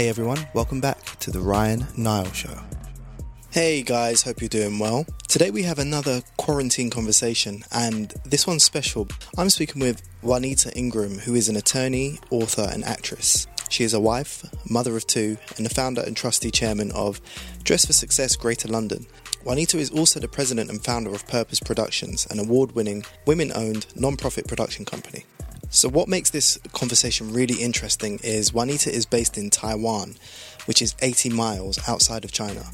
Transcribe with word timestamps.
Hey 0.00 0.08
everyone, 0.08 0.48
welcome 0.54 0.80
back 0.80 1.04
to 1.18 1.30
the 1.30 1.40
Ryan 1.40 1.86
Nile 1.94 2.32
Show. 2.32 2.58
Hey 3.50 3.82
guys, 3.82 4.22
hope 4.22 4.40
you're 4.40 4.48
doing 4.48 4.78
well. 4.78 5.04
Today 5.28 5.50
we 5.50 5.64
have 5.64 5.78
another 5.78 6.22
quarantine 6.38 6.88
conversation, 6.88 7.64
and 7.70 8.08
this 8.24 8.46
one's 8.46 8.64
special. 8.64 9.08
I'm 9.36 9.50
speaking 9.50 9.82
with 9.82 10.00
Juanita 10.22 10.74
Ingram, 10.74 11.18
who 11.18 11.34
is 11.34 11.50
an 11.50 11.56
attorney, 11.56 12.18
author, 12.30 12.66
and 12.72 12.82
actress. 12.82 13.46
She 13.68 13.84
is 13.84 13.92
a 13.92 14.00
wife, 14.00 14.42
mother 14.70 14.96
of 14.96 15.06
two, 15.06 15.36
and 15.58 15.66
the 15.66 15.74
founder 15.74 16.00
and 16.00 16.16
trustee 16.16 16.50
chairman 16.50 16.92
of 16.92 17.20
Dress 17.62 17.84
for 17.84 17.92
Success 17.92 18.36
Greater 18.36 18.68
London. 18.68 19.06
Juanita 19.44 19.76
is 19.76 19.90
also 19.90 20.18
the 20.18 20.28
president 20.28 20.70
and 20.70 20.82
founder 20.82 21.10
of 21.10 21.28
Purpose 21.28 21.60
Productions, 21.60 22.26
an 22.30 22.38
award 22.38 22.72
winning, 22.72 23.04
women 23.26 23.52
owned, 23.54 23.86
non 23.96 24.16
profit 24.16 24.48
production 24.48 24.86
company. 24.86 25.26
So, 25.72 25.88
what 25.88 26.08
makes 26.08 26.30
this 26.30 26.58
conversation 26.72 27.32
really 27.32 27.62
interesting 27.62 28.18
is 28.24 28.52
Juanita 28.52 28.92
is 28.92 29.06
based 29.06 29.38
in 29.38 29.50
Taiwan, 29.50 30.16
which 30.66 30.82
is 30.82 30.96
80 31.00 31.30
miles 31.30 31.78
outside 31.88 32.24
of 32.24 32.32
China, 32.32 32.64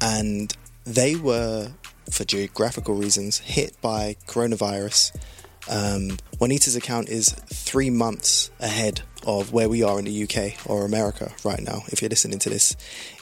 and 0.00 0.56
they 0.84 1.16
were, 1.16 1.72
for 2.10 2.24
geographical 2.24 2.94
reasons, 2.94 3.38
hit 3.38 3.78
by 3.80 4.16
coronavirus. 4.28 5.16
Um, 5.68 6.18
Juanita's 6.38 6.76
account 6.76 7.08
is 7.08 7.30
three 7.30 7.90
months 7.90 8.52
ahead 8.60 9.02
of 9.26 9.52
where 9.52 9.68
we 9.68 9.82
are 9.82 9.98
in 9.98 10.04
the 10.04 10.22
UK 10.22 10.70
or 10.70 10.84
America 10.84 11.32
right 11.42 11.60
now, 11.60 11.82
if 11.88 12.00
you're 12.00 12.08
listening 12.08 12.38
to 12.38 12.48
this 12.48 12.76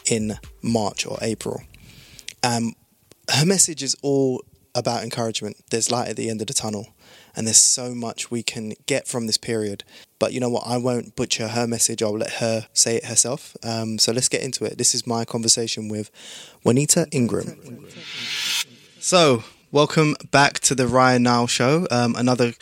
in 0.04 0.34
March 0.60 1.06
or 1.06 1.16
April. 1.23 1.62
Um, 2.43 2.74
her 3.30 3.46
message 3.46 3.82
is 3.82 3.96
all 4.02 4.45
about 4.74 5.02
encouragement. 5.02 5.56
There's 5.70 5.91
light 5.91 6.09
at 6.09 6.16
the 6.16 6.29
end 6.29 6.43
of 6.43 6.46
the 6.48 6.52
tunnel 6.52 6.88
and 7.37 7.47
there's 7.47 7.59
so 7.59 7.95
much 7.95 8.30
we 8.30 8.43
can 8.43 8.74
get 8.87 9.06
from 9.06 9.27
this 9.27 9.37
period. 9.37 9.84
But 10.19 10.33
you 10.33 10.41
know 10.41 10.48
what? 10.48 10.65
I 10.66 10.77
won't 10.77 11.16
butcher 11.16 11.48
her 11.48 11.66
message. 11.66 12.02
I'll 12.02 12.16
let 12.16 12.34
her 12.34 12.66
say 12.73 12.97
it 12.97 13.07
herself. 13.07 13.57
Um, 13.63 13.99
so 13.99 14.13
let's 14.13 14.29
get 14.29 14.43
into 14.43 14.65
it. 14.65 14.79
This 14.79 14.95
is 14.95 15.07
my 15.07 15.24
conversation 15.24 15.88
with 15.88 16.10
Juanita 16.65 17.07
Ingram. 17.10 17.87
So, 19.01 19.45
welcome 19.71 20.16
back 20.30 20.60
to 20.60 20.74
the 20.74 20.87
Ryan 20.87 21.24
Nile 21.24 21.46
Show. 21.46 21.87
Um, 21.91 22.15
another 22.16 22.52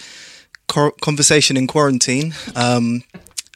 cor- 0.67 0.95
conversation 1.01 1.57
in 1.57 1.67
quarantine. 1.67 2.35
Um, 2.57 3.05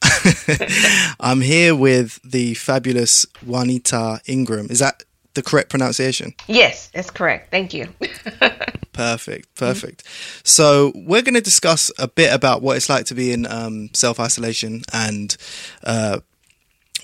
I'm 1.20 1.40
here 1.40 1.74
with 1.74 2.20
the 2.22 2.54
fabulous 2.54 3.26
Juanita 3.44 4.20
Ingram. 4.26 4.68
Is 4.70 4.78
that 4.78 5.02
the 5.34 5.42
correct 5.42 5.70
pronunciation? 5.70 6.34
Yes, 6.46 6.88
that's 6.88 7.10
correct. 7.10 7.50
Thank 7.50 7.74
you. 7.74 7.88
perfect, 8.96 9.54
perfect. 9.54 10.04
Mm-hmm. 10.04 10.40
So 10.44 10.92
we're 10.94 11.22
going 11.22 11.34
to 11.34 11.40
discuss 11.40 11.90
a 11.98 12.08
bit 12.08 12.32
about 12.32 12.62
what 12.62 12.76
it's 12.76 12.88
like 12.88 13.06
to 13.06 13.14
be 13.14 13.32
in 13.32 13.46
um, 13.46 13.90
self 13.92 14.18
isolation 14.18 14.82
and 14.92 15.36
uh, 15.84 16.20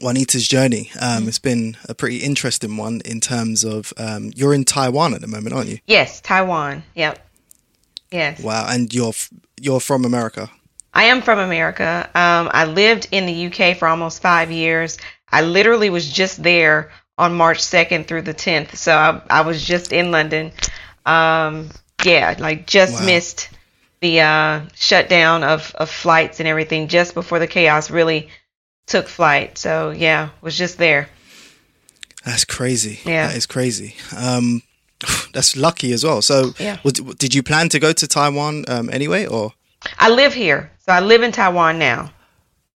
Juanita's 0.00 0.46
journey. 0.48 0.90
Um, 1.00 1.24
mm. 1.24 1.28
It's 1.28 1.38
been 1.38 1.76
a 1.88 1.94
pretty 1.94 2.18
interesting 2.18 2.76
one 2.76 3.00
in 3.04 3.20
terms 3.20 3.64
of 3.64 3.92
um, 3.96 4.32
you're 4.34 4.54
in 4.54 4.64
Taiwan 4.64 5.14
at 5.14 5.20
the 5.20 5.26
moment, 5.26 5.54
aren't 5.54 5.68
you? 5.68 5.78
Yes, 5.86 6.20
Taiwan. 6.20 6.82
Yep. 6.94 7.18
Yes. 8.10 8.42
Wow, 8.42 8.66
and 8.68 8.92
you're 8.92 9.12
you're 9.60 9.80
from 9.80 10.04
America. 10.04 10.50
I 10.94 11.04
am 11.04 11.22
from 11.22 11.38
America. 11.38 12.10
Um, 12.14 12.50
I 12.52 12.66
lived 12.66 13.08
in 13.10 13.26
the 13.26 13.46
UK 13.46 13.78
for 13.78 13.88
almost 13.88 14.20
five 14.20 14.50
years. 14.50 14.98
I 15.30 15.40
literally 15.40 15.88
was 15.88 16.10
just 16.10 16.42
there 16.42 16.90
on 17.16 17.34
March 17.34 17.58
2nd 17.58 18.06
through 18.06 18.22
the 18.22 18.34
10th. 18.34 18.76
So 18.76 18.94
I, 18.94 19.22
I 19.30 19.40
was 19.42 19.64
just 19.64 19.92
in 19.92 20.10
London. 20.10 20.52
Um, 21.06 21.70
yeah, 22.04 22.36
like 22.38 22.66
just 22.66 23.00
wow. 23.00 23.06
missed 23.06 23.48
the 24.00 24.20
uh, 24.20 24.60
shutdown 24.74 25.44
of, 25.44 25.74
of 25.76 25.90
flights 25.90 26.40
and 26.40 26.48
everything 26.48 26.88
just 26.88 27.14
before 27.14 27.38
the 27.38 27.46
chaos 27.46 27.90
really 27.90 28.28
took 28.86 29.06
flight. 29.08 29.58
So 29.58 29.90
yeah, 29.90 30.30
was 30.40 30.56
just 30.56 30.78
there. 30.78 31.08
That's 32.24 32.44
crazy. 32.44 33.00
Yeah, 33.04 33.28
that 33.28 33.36
is 33.36 33.46
crazy. 33.46 33.96
Um, 34.16 34.62
that's 35.32 35.56
lucky 35.56 35.92
as 35.92 36.04
well. 36.04 36.22
So, 36.22 36.52
yeah. 36.58 36.78
Was, 36.84 36.94
did 36.94 37.34
you 37.34 37.42
plan 37.42 37.68
to 37.70 37.78
go 37.78 37.92
to 37.92 38.06
Taiwan 38.06 38.64
um, 38.68 38.90
anyway, 38.90 39.26
or? 39.26 39.52
I 39.98 40.10
live 40.10 40.34
here, 40.34 40.70
so 40.78 40.92
I 40.92 41.00
live 41.00 41.22
in 41.22 41.32
Taiwan 41.32 41.78
now. 41.78 42.12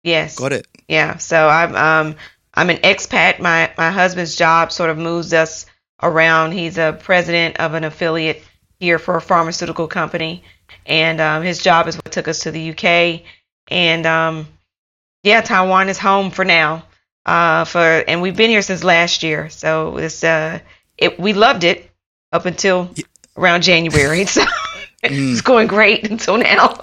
Yes. 0.02 0.38
Got 0.38 0.52
it. 0.52 0.66
Yeah. 0.88 1.16
So 1.16 1.48
I'm 1.48 1.74
um 1.74 2.16
I'm 2.54 2.70
an 2.70 2.78
expat. 2.78 3.40
My 3.40 3.72
my 3.76 3.90
husband's 3.90 4.36
job 4.36 4.70
sort 4.72 4.90
of 4.90 4.98
moves 4.98 5.32
us 5.32 5.66
around. 6.02 6.52
He's 6.52 6.78
a 6.78 6.98
president 7.00 7.58
of 7.58 7.74
an 7.74 7.84
affiliate 7.84 8.42
here 8.78 8.98
for 8.98 9.16
a 9.16 9.20
pharmaceutical 9.20 9.88
company, 9.88 10.44
and 10.84 11.20
um, 11.20 11.42
his 11.42 11.62
job 11.62 11.88
is 11.88 11.96
what 11.96 12.12
took 12.12 12.28
us 12.28 12.40
to 12.40 12.50
the 12.50 12.70
UK. 12.70 13.22
And 13.68 14.06
um, 14.06 14.46
yeah, 15.22 15.40
Taiwan 15.40 15.88
is 15.88 15.98
home 15.98 16.30
for 16.30 16.44
now. 16.44 16.84
Uh, 17.24 17.64
for 17.64 17.80
and 17.80 18.22
we've 18.22 18.36
been 18.36 18.50
here 18.50 18.62
since 18.62 18.84
last 18.84 19.24
year, 19.24 19.50
so 19.50 19.96
it's 19.96 20.22
uh, 20.22 20.60
it 20.96 21.18
we 21.18 21.32
loved 21.32 21.64
it 21.64 21.90
up 22.32 22.46
until 22.46 22.90
around 23.36 23.62
January. 23.62 24.26
So 24.98 25.12
mm. 25.12 25.32
it's 25.32 25.42
going 25.42 25.68
great 25.68 26.10
until 26.10 26.38
now. 26.38 26.74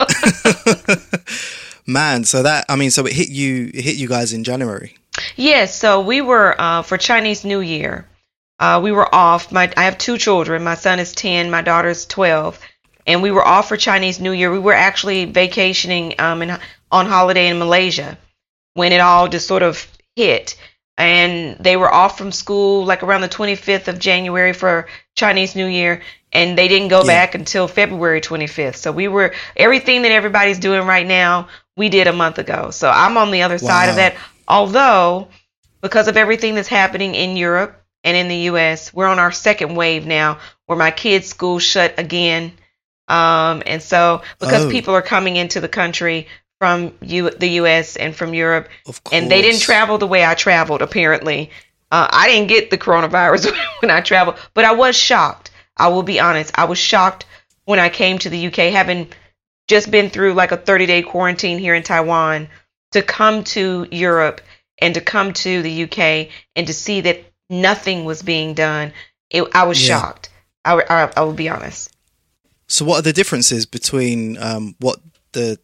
Man, 1.88 2.24
so 2.24 2.44
that 2.44 2.66
I 2.70 2.76
mean, 2.76 2.92
so 2.92 3.06
it 3.06 3.14
hit 3.14 3.30
you, 3.30 3.72
it 3.74 3.84
hit 3.84 3.96
you 3.96 4.08
guys 4.08 4.32
in 4.32 4.44
January. 4.44 4.96
Yes, 5.36 5.76
so 5.76 6.00
we 6.00 6.22
were 6.22 6.56
uh, 6.60 6.84
for 6.84 6.98
Chinese 6.98 7.44
New 7.44 7.60
Year. 7.60 8.06
Uh, 8.64 8.80
we 8.80 8.94
were 8.94 9.14
off. 9.14 9.52
My 9.52 9.70
I 9.76 9.84
have 9.84 9.98
two 9.98 10.18
children. 10.18 10.64
My 10.64 10.76
son 10.76 10.98
is 10.98 11.12
ten. 11.12 11.52
My 11.52 11.62
daughter 11.62 11.90
is 11.90 12.06
twelve. 12.06 12.58
And 13.06 13.22
we 13.22 13.30
were 13.30 13.46
off 13.46 13.68
for 13.68 13.76
Chinese 13.76 14.22
New 14.22 14.32
Year. 14.32 14.50
We 14.50 14.60
were 14.60 14.72
actually 14.88 15.26
vacationing 15.26 16.16
um, 16.18 16.42
in, 16.42 16.58
on 16.90 17.06
holiday 17.06 17.50
in 17.50 17.60
Malaysia 17.60 18.18
when 18.76 18.94
it 18.94 19.02
all 19.02 19.28
just 19.28 19.48
sort 19.48 19.64
of 19.64 19.86
hit. 20.16 20.56
And 20.98 21.58
they 21.60 21.76
were 21.76 21.94
off 21.94 22.18
from 22.18 22.32
school 22.32 22.86
like 22.86 23.04
around 23.04 23.20
the 23.20 23.28
25th 23.28 23.90
of 23.90 24.00
January 24.00 24.54
for 24.54 24.88
Chinese 25.14 25.58
New 25.58 25.66
Year, 25.68 26.02
and 26.32 26.58
they 26.58 26.70
didn't 26.70 26.88
go 26.88 27.02
yeah. 27.02 27.08
back 27.08 27.36
until 27.36 27.68
February 27.68 28.22
25th. 28.22 28.78
So 28.78 28.94
we 28.94 29.10
were 29.10 29.34
everything 29.58 30.04
that 30.04 30.14
everybody's 30.14 30.60
doing 30.60 30.88
right 30.88 31.06
now. 31.06 31.50
We 31.76 31.90
did 31.90 32.08
a 32.08 32.14
month 32.14 32.40
ago. 32.40 32.72
So 32.72 32.90
I'm 32.90 33.18
on 33.18 33.32
the 33.32 33.42
other 33.42 33.60
wow. 33.62 33.70
side 33.70 33.90
of 33.90 33.98
that. 33.98 34.16
Although, 34.48 35.28
because 35.82 36.08
of 36.08 36.16
everything 36.16 36.56
that's 36.56 36.70
happening 36.70 37.14
in 37.14 37.36
Europe 37.36 37.83
and 38.04 38.18
in 38.18 38.28
the 38.28 38.50
US, 38.52 38.94
we're 38.94 39.08
on 39.08 39.20
our 39.20 39.32
second 39.32 39.76
wave 39.76 40.06
now 40.06 40.40
where 40.66 40.78
my 40.78 40.92
kids' 40.92 41.28
school 41.28 41.60
shut 41.60 41.98
again. 41.98 42.54
Um, 43.08 43.64
and 43.66 43.82
so, 43.82 44.22
because 44.40 44.66
oh. 44.66 44.70
people 44.70 44.96
are 44.96 45.02
coming 45.02 45.36
into 45.36 45.60
the 45.60 45.68
country 45.68 46.28
from 46.60 46.94
U- 47.02 47.30
the 47.30 47.50
US 47.60 47.98
and 47.98 48.16
from 48.16 48.34
Europe, 48.34 48.70
and 49.12 49.30
they 49.30 49.42
didn't 49.42 49.62
travel 49.62 49.98
the 49.98 50.08
way 50.08 50.26
I 50.26 50.34
traveled, 50.34 50.82
apparently. 50.82 51.52
Uh, 51.92 52.08
I 52.10 52.28
didn't 52.28 52.48
get 52.48 52.70
the 52.72 52.78
coronavirus 52.78 53.56
when 53.82 53.92
I 53.92 54.02
traveled, 54.02 54.38
but 54.54 54.66
I 54.66 54.74
was 54.74 54.96
shocked. 54.96 55.52
I 55.76 55.90
will 55.90 56.04
be 56.04 56.20
honest. 56.20 56.52
I 56.56 56.66
was 56.66 56.78
shocked 56.78 57.26
when 57.66 57.80
I 57.80 57.90
came 57.90 58.18
to 58.20 58.30
the 58.30 58.48
UK, 58.48 58.72
having 58.72 59.10
just 59.68 59.92
been 59.92 60.10
through 60.10 60.34
like 60.34 60.52
a 60.52 60.58
30 60.58 60.86
day 60.86 61.02
quarantine 61.02 61.60
here 61.60 61.76
in 61.76 61.84
Taiwan 61.84 62.50
to 62.92 63.02
come 63.02 63.44
to 63.44 63.88
Europe 63.92 64.42
and 64.80 64.94
to 64.96 65.02
come 65.02 65.34
to 65.34 65.62
the 65.62 65.84
UK 65.84 66.30
and 66.56 66.68
to 66.68 66.74
see 66.74 67.02
that 67.02 67.24
nothing 67.50 68.06
was 68.06 68.22
being 68.22 68.54
done, 68.54 68.94
it, 69.30 69.44
I 69.54 69.64
was 69.64 69.82
yeah. 69.82 70.00
shocked. 70.00 70.30
I, 70.66 70.82
I, 70.90 71.12
I, 71.18 71.22
will 71.22 71.34
be 71.34 71.50
honest. 71.50 71.92
So, 72.68 72.86
what 72.86 73.00
are 73.00 73.02
the 73.02 73.14
differences 73.14 73.66
between 73.66 74.38
um, 74.38 74.76
what 74.80 75.00
the 75.34 75.60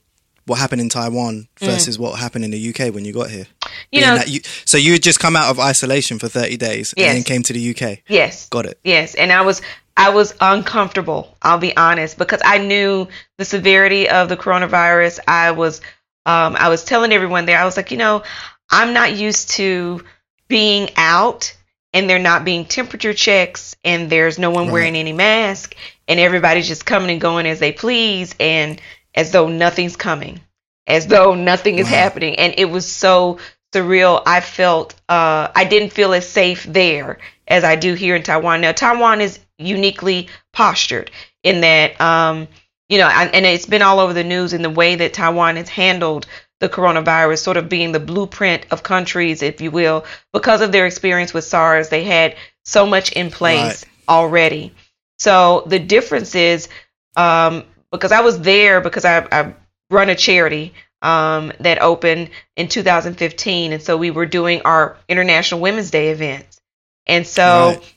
what 0.46 0.60
happened 0.60 0.82
in 0.82 0.90
Taiwan 0.90 1.48
mm. 1.60 1.66
versus 1.66 1.98
mm. 1.98 2.02
what 2.02 2.20
happened 2.20 2.44
in 2.44 2.52
the 2.52 2.70
UK 2.70 2.94
when 2.94 3.06
you 3.06 3.14
got 3.14 3.30
here? 3.30 3.48
You 3.92 4.02
Being 4.02 4.16
know, 4.16 4.22
you, 4.26 4.42
so 4.66 4.78
you 4.78 4.94
had 4.94 5.04
just 5.04 5.20
come 5.20 5.36
out 5.36 5.50
of 5.50 5.60
isolation 5.60 6.20
for 6.20 6.28
thirty 6.28 6.58
days 6.58 6.94
yes. 6.98 7.08
and 7.08 7.18
then 7.18 7.24
came 7.24 7.44
to 7.44 7.54
the 7.54 7.70
UK. 7.76 8.00
Yes, 8.08 8.50
got 8.50 8.66
it. 8.66 8.80
Yes, 8.84 9.16
and 9.16 9.32
I 9.32 9.42
was 9.42 9.62
I 9.96 10.10
was 10.10 10.36
uncomfortable. 10.42 11.38
I'll 11.42 11.60
be 11.60 11.76
honest 11.78 12.18
because 12.18 12.42
I 12.44 12.58
knew 12.58 13.08
the 13.38 13.46
severity 13.46 14.10
of 14.10 14.28
the 14.28 14.38
coronavirus. 14.38 15.20
I 15.28 15.52
was 15.52 15.82
um, 16.26 16.56
I 16.60 16.70
was 16.70 16.84
telling 16.84 17.12
everyone 17.12 17.46
there, 17.46 17.58
I 17.58 17.66
was 17.66 17.78
like, 17.78 17.92
you 17.92 17.98
know, 17.98 18.24
I'm 18.70 18.94
not 18.94 19.16
used 19.16 19.52
to 19.52 20.04
being 20.48 20.90
out 20.96 21.56
and 21.94 22.10
they're 22.10 22.20
not 22.20 22.46
being 22.46 22.66
temperature 22.66 23.14
checks 23.14 23.76
and 23.84 24.10
there's 24.10 24.38
no 24.38 24.52
one 24.52 24.66
right. 24.66 24.74
wearing 24.74 24.96
any 24.96 25.14
mask 25.14 25.76
and 26.08 26.20
everybody's 26.20 26.68
just 26.68 26.86
coming 26.86 27.10
and 27.10 27.22
going 27.22 27.46
as 27.46 27.60
they 27.60 27.72
please 27.72 28.36
and 28.40 28.82
as 29.16 29.32
though 29.32 29.48
nothing's 29.48 29.96
coming, 29.96 30.40
as 30.88 31.08
though 31.08 31.34
nothing 31.34 31.80
is 31.80 31.86
wow. 31.86 31.98
happening. 31.98 32.36
And 32.36 32.54
it 32.58 32.66
was 32.66 32.90
so 32.90 33.40
surreal. 33.74 34.22
I 34.26 34.42
felt 34.42 34.94
uh, 35.10 35.50
I 35.56 35.66
didn't 35.66 35.94
feel 35.94 36.14
as 36.14 36.28
safe 36.28 36.64
there 36.64 37.20
as 37.48 37.64
I 37.64 37.76
do 37.76 37.96
here 37.96 38.16
in 38.16 38.24
Taiwan. 38.24 38.62
Now, 38.62 38.72
Taiwan 38.72 39.22
is 39.22 39.40
uniquely 39.58 40.30
postured 40.54 41.12
in 41.44 41.62
that 41.62 42.00
um, 42.00 42.48
you 42.90 42.98
know, 42.98 43.08
and 43.08 43.46
it's 43.46 43.68
been 43.68 43.84
all 43.84 44.00
over 44.00 44.14
the 44.14 44.24
news 44.24 44.52
in 44.52 44.64
the 44.64 44.70
way 44.70 44.96
that 44.96 45.14
Taiwan 45.14 45.58
has 45.58 45.70
handled 45.70 46.26
the 46.60 46.70
coronavirus, 46.70 47.40
sort 47.40 47.58
of 47.58 47.70
being 47.70 47.92
the 47.92 48.00
blueprint 48.00 48.66
of 48.72 48.84
countries, 48.84 49.42
if 49.42 49.62
you 49.62 49.72
will, 49.72 50.06
because 50.34 50.62
of 50.62 50.72
their 50.72 50.86
experience 50.86 51.34
with 51.34 51.46
SARS. 51.46 51.90
They 51.90 52.04
had 52.04 52.36
so 52.66 52.86
much 52.86 53.12
in 53.14 53.32
place 53.32 53.84
right. 53.84 53.86
already. 54.08 54.74
So 55.18 55.64
the 55.68 55.80
difference 55.80 56.36
is 56.36 56.70
um, 57.16 57.64
because 57.92 58.12
I 58.12 58.22
was 58.22 58.40
there 58.42 58.82
because 58.82 59.06
I, 59.06 59.28
I 59.32 59.54
run 59.90 60.10
a 60.10 60.16
charity 60.16 60.74
um, 61.02 61.52
that 61.62 61.82
opened 61.82 62.30
in 62.56 62.68
2015, 62.68 63.74
and 63.74 63.82
so 63.82 63.98
we 63.98 64.12
were 64.12 64.26
doing 64.26 64.62
our 64.64 64.98
International 65.08 65.62
Women's 65.62 65.92
Day 65.92 66.10
events, 66.10 66.60
and 67.06 67.26
so. 67.26 67.76
Right. 67.78 67.96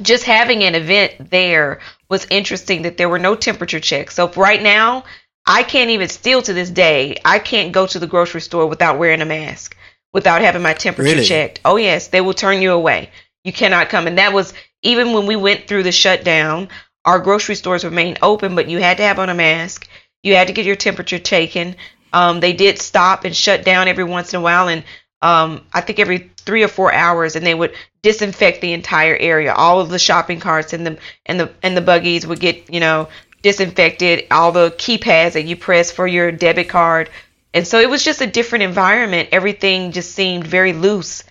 Just 0.00 0.22
having 0.22 0.62
an 0.62 0.76
event 0.76 1.30
there 1.30 1.80
was 2.08 2.24
interesting 2.30 2.82
that 2.82 2.96
there 2.96 3.08
were 3.08 3.18
no 3.18 3.34
temperature 3.34 3.80
checks. 3.80 4.14
So 4.14 4.30
right 4.30 4.62
now, 4.62 5.02
I 5.46 5.62
can't 5.62 5.90
even 5.90 6.08
still 6.08 6.42
to 6.42 6.52
this 6.52 6.70
day, 6.70 7.16
I 7.24 7.38
can't 7.38 7.72
go 7.72 7.86
to 7.86 7.98
the 7.98 8.06
grocery 8.06 8.40
store 8.40 8.66
without 8.66 8.98
wearing 8.98 9.20
a 9.20 9.24
mask, 9.26 9.76
without 10.12 10.42
having 10.42 10.62
my 10.62 10.74
temperature 10.74 11.10
Really? 11.14 11.24
checked. 11.24 11.60
Oh 11.64 11.76
yes, 11.76 12.08
they 12.08 12.20
will 12.20 12.34
turn 12.34 12.62
you 12.62 12.72
away. 12.72 13.10
You 13.44 13.52
cannot 13.52 13.88
come. 13.88 14.06
And 14.06 14.18
that 14.18 14.32
was 14.32 14.52
even 14.82 15.12
when 15.12 15.26
we 15.26 15.36
went 15.36 15.66
through 15.66 15.82
the 15.82 15.92
shutdown, 15.92 16.68
our 17.04 17.18
grocery 17.18 17.54
stores 17.54 17.84
remained 17.84 18.18
open, 18.22 18.54
but 18.54 18.68
you 18.68 18.78
had 18.78 18.98
to 18.98 19.02
have 19.02 19.18
on 19.18 19.30
a 19.30 19.34
mask. 19.34 19.88
You 20.22 20.34
had 20.34 20.48
to 20.48 20.52
get 20.52 20.66
your 20.66 20.76
temperature 20.76 21.18
taken. 21.18 21.76
Um, 22.12 22.40
they 22.40 22.52
did 22.52 22.80
stop 22.80 23.24
and 23.24 23.34
shut 23.34 23.64
down 23.64 23.88
every 23.88 24.04
once 24.04 24.34
in 24.34 24.40
a 24.40 24.42
while, 24.42 24.68
and 24.68 24.84
um, 25.22 25.64
I 25.72 25.80
think 25.80 25.98
every 25.98 26.30
three 26.38 26.62
or 26.62 26.68
four 26.68 26.92
hours, 26.92 27.36
and 27.36 27.46
they 27.46 27.54
would 27.54 27.74
disinfect 28.02 28.60
the 28.60 28.72
entire 28.72 29.16
area. 29.16 29.52
All 29.54 29.80
of 29.80 29.90
the 29.90 29.98
shopping 29.98 30.40
carts 30.40 30.72
and 30.72 30.86
the 30.86 30.98
and 31.26 31.38
the 31.40 31.50
and 31.62 31.76
the 31.76 31.80
buggies 31.82 32.26
would 32.26 32.40
get 32.40 32.72
you 32.72 32.80
know 32.80 33.08
disinfected. 33.42 34.26
All 34.30 34.52
the 34.52 34.70
keypads 34.70 35.32
that 35.32 35.44
you 35.44 35.56
press 35.56 35.90
for 35.90 36.06
your 36.06 36.30
debit 36.32 36.68
card, 36.68 37.10
and 37.54 37.66
so 37.66 37.80
it 37.80 37.90
was 37.90 38.04
just 38.04 38.20
a 38.20 38.26
different 38.26 38.62
environment. 38.64 39.30
Everything 39.32 39.92
just 39.92 40.12
seemed 40.12 40.46
very 40.46 40.72
loose. 40.72 41.24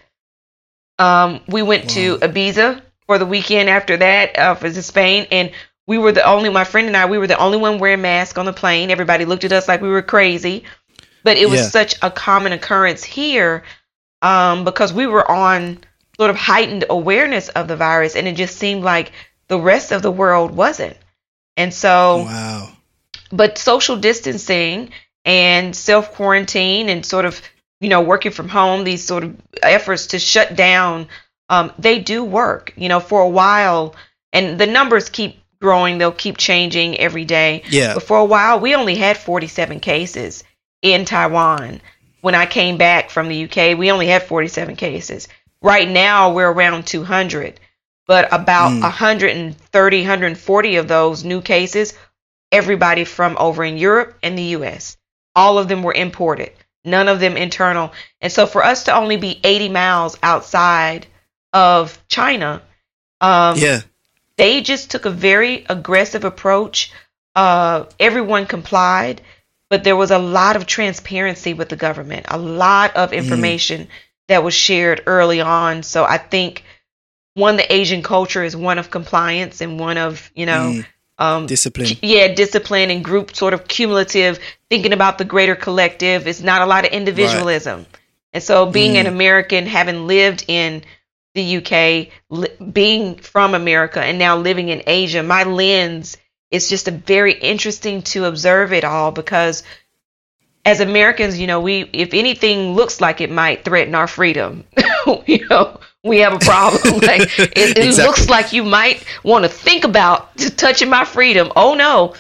Um, 0.98 1.42
we 1.48 1.62
went 1.62 1.90
to 1.92 2.18
Ibiza 2.18 2.82
for 3.08 3.18
the 3.18 3.26
weekend 3.26 3.70
after 3.70 3.98
that 3.98 4.38
uh, 4.38 4.56
for 4.56 4.70
Spain, 4.82 5.28
and 5.32 5.52
we 5.88 5.98
were 5.98 6.12
the 6.12 6.26
only. 6.28 6.50
My 6.50 6.64
friend 6.66 6.88
and 6.88 6.98
I, 6.98 7.06
we 7.06 7.18
were 7.18 7.28
the 7.28 7.40
only 7.40 7.58
one 7.58 7.80
wearing 7.80 8.02
masks 8.02 8.38
on 8.38 8.46
the 8.46 8.54
plane. 8.54 8.92
Everybody 8.92 9.26
looked 9.26 9.46
at 9.46 9.52
us 9.52 9.68
like 9.68 9.82
we 9.82 9.90
were 9.90 10.02
crazy, 10.02 10.64
but 11.24 11.38
it 11.38 11.50
was 11.50 11.62
Yeah. 11.62 11.70
such 11.70 11.96
a 12.02 12.12
common 12.12 12.52
occurrence 12.52 13.04
here 13.04 13.64
um, 14.22 14.66
because 14.66 14.92
we 14.92 15.08
were 15.08 15.30
on 15.30 15.80
sort 16.18 16.30
of 16.30 16.36
heightened 16.36 16.84
awareness 16.90 17.48
of 17.50 17.68
the 17.70 17.78
virus, 17.78 18.16
and 18.18 18.28
it 18.28 18.36
just 18.36 18.58
seemed 18.58 18.84
like 18.84 19.14
the 19.48 19.58
rest 19.60 19.92
of 19.94 20.02
the 20.02 20.12
world 20.12 20.52
wasn't. 20.52 20.98
And 21.60 21.74
so, 21.74 22.24
Wow. 22.24 22.70
but 23.32 23.58
social 23.58 23.98
distancing 23.98 24.92
and 25.26 25.76
self 25.76 26.14
quarantine 26.14 26.88
and 26.90 27.06
sort 27.06 27.26
of 27.26 27.42
you 27.82 27.90
know 27.90 28.02
working 28.02 28.32
from 28.32 28.48
home 28.50 28.84
these 28.86 29.06
sort 29.06 29.24
of 29.26 29.36
efforts 29.62 30.08
to 30.08 30.20
shut 30.20 30.56
down 30.56 31.08
um, 31.50 31.72
they 31.78 32.00
do 32.00 32.24
work 32.24 32.74
you 32.78 32.88
know 32.90 33.00
for 33.02 33.22
a 33.22 33.30
while. 33.30 33.96
And 34.32 34.60
the 34.60 34.68
numbers 34.68 35.10
keep 35.10 35.42
growing. 35.60 35.98
They'll 35.98 36.12
keep 36.14 36.38
changing 36.38 36.98
every 37.00 37.26
day. 37.26 37.64
Yeah. 37.70 37.96
but 37.96 38.04
for 38.04 38.18
a 38.18 38.26
while 38.26 38.60
we 38.60 38.76
only 38.76 38.96
had 38.96 39.18
47 39.18 39.80
cases 39.82 40.44
in 40.82 41.04
taiwan. 41.06 41.82
When 42.22 42.36
i 42.36 42.46
came 42.46 42.78
back 42.78 43.10
from 43.10 43.28
the 43.28 43.44
uk 43.46 43.58
we 43.78 43.92
only 43.92 44.08
had 44.08 44.24
47 44.24 44.76
cases. 44.78 45.28
Right 45.62 45.90
now 45.90 46.32
we're 46.34 46.50
around 46.52 46.88
200 46.88 47.60
but 48.10 48.28
about 48.34 48.72
Mm. 48.72 48.82
130 48.82 50.02
140 50.02 50.76
of 50.78 50.88
those 50.88 51.24
new 51.24 51.42
cases 51.42 51.94
everybody 52.52 53.06
from 53.06 53.38
over 53.40 53.64
in 53.64 53.78
Europe 53.78 54.18
and 54.24 54.36
the 54.36 54.58
US. 54.58 54.98
All 55.36 55.60
of 55.60 55.68
them 55.68 55.84
were 55.84 55.94
imported, 55.94 56.52
none 56.84 57.08
of 57.08 57.20
them 57.20 57.38
internal. 57.38 57.94
And 58.20 58.34
so 58.34 58.48
for 58.48 58.66
us 58.66 58.86
to 58.86 58.96
only 58.96 59.18
be 59.18 59.40
80 59.44 59.70
miles 59.70 60.18
outside 60.24 61.06
of 61.54 62.00
China, 62.08 62.64
um, 63.22 63.56
yeah. 63.60 63.82
they 64.38 64.62
just 64.62 64.90
took 64.90 65.06
a 65.06 65.12
very 65.12 65.64
aggressive 65.70 66.24
approach. 66.24 66.92
Uh, 67.36 67.86
everyone 68.00 68.48
complied, 68.48 69.22
but 69.70 69.84
there 69.84 69.96
was 69.96 70.10
a 70.10 70.18
lot 70.18 70.56
of 70.56 70.66
transparency 70.66 71.54
with 71.54 71.70
the 71.70 71.76
government, 71.76 72.26
a 72.28 72.40
lot 72.40 72.96
of 72.96 73.14
information 73.14 73.88
that 74.30 74.44
was 74.44 74.56
shared 74.56 75.04
early 75.06 75.42
on. 75.42 75.84
So 75.84 76.04
I 76.06 76.18
think 76.18 76.64
one, 77.40 77.56
the 77.56 77.74
Asian 77.74 78.04
culture 78.04 78.44
is 78.44 78.56
one 78.56 78.78
of 78.78 78.92
compliance 78.92 79.62
and 79.62 79.80
one 79.80 79.98
of, 79.98 80.32
you 80.36 80.46
know, 80.46 80.74
Mm. 80.76 80.86
um, 81.18 81.46
Discipline. 81.48 81.90
yeah, 82.02 82.28
discipline 82.34 82.90
and 82.92 83.04
group 83.04 83.36
sort 83.36 83.54
of 83.54 83.68
cumulative, 83.68 84.40
thinking 84.70 84.94
about 84.94 85.18
the 85.18 85.26
greater 85.26 85.56
collective. 85.56 86.28
It's 86.28 86.42
not 86.42 86.62
a 86.62 86.66
lot 86.66 86.86
of 86.86 86.92
individualism. 86.92 87.86
And 88.34 88.44
so, 88.44 88.66
being 88.68 88.98
an 88.98 89.06
Mm. 89.06 89.10
American, 89.10 89.66
having 89.66 90.06
lived 90.08 90.46
in 90.48 90.84
the 91.34 91.58
UK, 91.58 92.12
li- 92.30 92.50
being 92.74 93.16
from 93.16 93.56
America, 93.56 94.02
and 94.02 94.20
now 94.20 94.38
living 94.38 94.70
in 94.70 94.84
Asia, 94.86 95.24
my 95.24 95.44
lens 95.44 96.18
is 96.52 96.70
just 96.70 96.88
a 96.88 96.92
very 96.92 97.34
interesting 97.34 98.02
to 98.02 98.26
observe 98.26 98.74
it 98.74 98.84
all 98.84 99.12
because 99.12 99.64
as 100.66 100.80
Americans, 100.82 101.40
you 101.40 101.48
know, 101.48 101.60
we 101.62 101.90
if 101.94 102.14
anything 102.14 102.74
looks 102.76 103.00
like 103.02 103.22
it 103.22 103.32
might 103.32 103.64
threaten 103.64 103.96
our 103.96 104.08
freedom, 104.08 104.64
you 105.26 105.48
know, 105.50 105.80
we 106.04 106.20
have 106.20 106.34
a 106.34 106.40
problem. 106.40 107.00
like 107.02 107.22
it, 107.40 107.58
it 107.58 107.78
Exactly. 107.78 108.04
looks 108.06 108.30
like 108.30 108.54
you 108.54 108.64
might 108.64 109.04
want 109.24 109.44
to 109.46 109.50
think 109.50 109.84
about 109.84 110.36
touching 110.58 110.90
my 110.90 111.06
freedom. 111.06 111.52
Oh 111.56 111.74
no. 111.76 112.16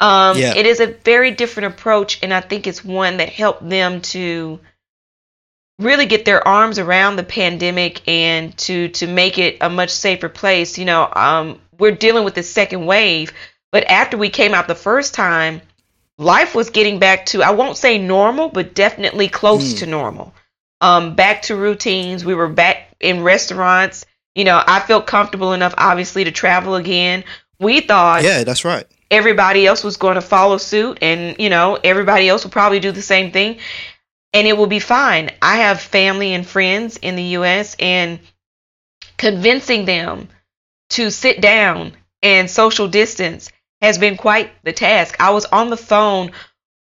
Um, 0.00 0.36
Yeah. 0.36 0.54
It 0.54 0.66
is 0.66 0.80
a 0.80 0.86
very 0.88 1.30
different 1.30 1.74
approach, 1.74 2.18
and 2.22 2.32
I 2.34 2.40
think 2.40 2.66
it's 2.66 2.84
one 2.84 3.18
that 3.18 3.28
helped 3.28 3.68
them 3.68 4.00
to 4.02 4.58
really 5.78 6.06
get 6.06 6.24
their 6.24 6.46
arms 6.46 6.78
around 6.78 7.16
the 7.16 7.22
pandemic 7.24 8.06
and 8.08 8.56
to 8.58 8.88
to 8.88 9.06
make 9.06 9.38
it 9.38 9.58
a 9.60 9.70
much 9.70 9.90
safer 9.90 10.28
place. 10.28 10.78
You 10.78 10.84
know, 10.84 11.08
um, 11.14 11.58
we're 11.78 11.92
dealing 11.96 12.24
with 12.24 12.34
the 12.34 12.42
second 12.42 12.86
wave, 12.86 13.32
but 13.70 13.84
after 13.84 14.16
we 14.16 14.28
came 14.28 14.54
out 14.54 14.68
the 14.68 14.74
first 14.74 15.14
time, 15.14 15.60
life 16.18 16.54
was 16.54 16.70
getting 16.70 16.98
back 16.98 17.26
to 17.26 17.42
I 17.42 17.50
won't 17.52 17.76
say 17.76 17.98
normal, 17.98 18.48
but 18.48 18.74
definitely 18.74 19.28
close 19.28 19.74
Mm. 19.74 19.78
to 19.78 19.86
normal. 19.86 20.34
Um, 20.80 21.14
back 21.14 21.42
to 21.42 21.56
routines. 21.56 22.24
We 22.24 22.34
were 22.34 22.48
back 22.48 22.91
in 23.02 23.22
restaurants. 23.22 24.06
You 24.34 24.44
know, 24.44 24.62
I 24.66 24.80
felt 24.80 25.06
comfortable 25.06 25.52
enough, 25.52 25.74
obviously, 25.76 26.24
to 26.24 26.30
travel 26.32 26.74
again. 26.76 27.24
We 27.58 27.80
thought 27.80 28.22
Yeah, 28.22 28.44
that's 28.44 28.64
right. 28.64 28.86
everybody 29.10 29.66
else 29.66 29.84
was 29.84 29.96
going 29.98 30.14
to 30.14 30.20
follow 30.22 30.56
suit 30.56 30.98
and 31.02 31.36
you 31.38 31.50
know 31.50 31.78
everybody 31.84 32.28
else 32.28 32.42
will 32.44 32.50
probably 32.50 32.80
do 32.80 32.90
the 32.92 33.02
same 33.02 33.30
thing 33.30 33.58
and 34.32 34.46
it 34.48 34.56
will 34.56 34.66
be 34.66 34.78
fine 34.80 35.30
i 35.42 35.56
have 35.58 35.80
family 35.80 36.32
and 36.32 36.46
friends 36.46 36.96
in 36.96 37.14
the 37.14 37.22
us 37.22 37.76
and 37.78 38.18
convincing 39.18 39.84
them 39.84 40.28
to 40.90 41.10
sit 41.10 41.40
down 41.40 41.92
and 42.22 42.50
social 42.50 42.88
distance 42.88 43.50
has 43.80 43.98
been 43.98 44.16
quite 44.16 44.50
the 44.64 44.72
task 44.72 45.16
i 45.20 45.30
was 45.30 45.44
on 45.46 45.70
the 45.70 45.76
phone 45.76 46.32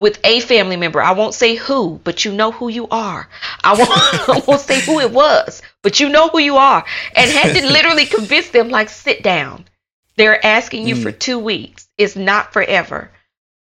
with 0.01 0.19
a 0.25 0.41
family 0.41 0.77
member 0.77 1.03
i 1.03 1.13
won't 1.13 1.35
say 1.35 1.57
who 1.57 2.01
but 2.05 2.25
you 2.25 2.33
know 2.33 2.53
who 2.53 2.69
you 2.69 2.87
are 2.91 3.29
i 3.65 3.77
won't, 3.77 3.91
I 4.29 4.43
won't 4.47 4.61
say 4.61 4.81
who 4.81 5.01
it 5.01 5.11
was 5.11 5.63
but 5.83 5.99
you 6.01 6.09
know 6.09 6.29
who 6.29 6.39
you 6.39 6.57
are 6.57 6.85
and 7.17 7.31
had 7.39 7.55
to 7.57 7.67
literally 7.67 8.07
convince 8.07 8.51
them 8.51 8.69
like 8.71 8.89
sit 8.89 9.23
down 9.23 9.65
they're 10.17 10.45
asking 10.45 10.87
you 10.87 10.97
Mm. 10.97 11.03
for 11.03 11.13
two 11.13 11.39
weeks. 11.39 11.89
It's 11.97 12.15
not 12.15 12.53
forever, 12.53 13.11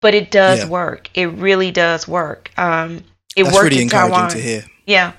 but 0.02 0.14
it 0.14 0.30
does 0.30 0.60
Yeah. 0.60 0.66
work. 0.68 1.10
It 1.14 1.28
really 1.28 1.72
does 1.72 2.06
work. 2.06 2.52
Um, 2.58 3.04
it 3.36 3.44
works. 3.44 3.54
That's 3.54 3.54
worked 3.54 3.64
really 3.64 3.76
in 3.78 3.82
encouraging 3.84 4.14
Taiwan. 4.16 4.30
to 4.32 4.42
hear. 4.42 4.66
Yeah, 4.86 5.12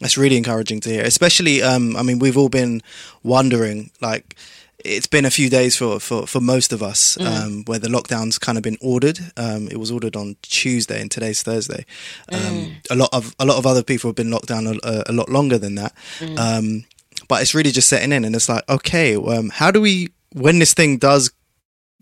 That's 0.00 0.16
really 0.16 0.38
encouraging 0.38 0.80
to 0.80 0.88
hear. 0.88 1.02
Especially, 1.02 1.60
um, 1.62 1.94
I 1.94 2.02
mean, 2.02 2.18
we've 2.20 2.38
all 2.38 2.48
been 2.48 2.80
wondering, 3.22 3.90
like, 4.00 4.34
it's 4.84 5.06
been 5.06 5.24
a 5.24 5.30
few 5.30 5.48
days 5.50 5.76
for, 5.76 6.00
for, 6.00 6.26
for 6.26 6.40
most 6.40 6.72
of 6.72 6.82
us 6.82 7.16
Mm. 7.18 7.26
um, 7.26 7.64
where 7.66 7.78
the 7.78 7.88
lockdown's 7.88 8.38
kind 8.38 8.56
of 8.58 8.62
been 8.62 8.78
ordered. 8.80 9.18
Um, 9.36 9.68
it 9.68 9.76
was 9.78 9.90
ordered 9.90 10.16
on 10.16 10.36
Tuesday, 10.42 11.00
and 11.00 11.10
today's 11.10 11.42
Thursday. 11.42 11.84
Um, 12.32 12.40
Mm. 12.40 12.74
A 12.90 12.94
lot 12.94 13.10
of 13.12 13.34
a 13.38 13.44
lot 13.44 13.56
of 13.58 13.66
other 13.66 13.82
people 13.82 14.08
have 14.08 14.16
been 14.16 14.30
locked 14.30 14.46
down 14.48 14.66
a, 14.66 15.04
a, 15.06 15.12
lot 15.12 15.28
longer 15.28 15.58
than 15.58 15.74
that. 15.76 15.94
Mm. 16.18 16.38
Um, 16.38 16.84
but 17.28 17.42
it's 17.42 17.54
really 17.54 17.70
just 17.70 17.88
setting 17.88 18.12
in, 18.12 18.24
and 18.24 18.34
it's 18.34 18.48
like, 18.48 18.68
okay, 18.68 19.14
um, 19.16 19.50
how 19.50 19.70
do 19.70 19.80
we, 19.80 20.08
when 20.32 20.58
this 20.58 20.74
thing 20.74 20.98
does, 20.98 21.30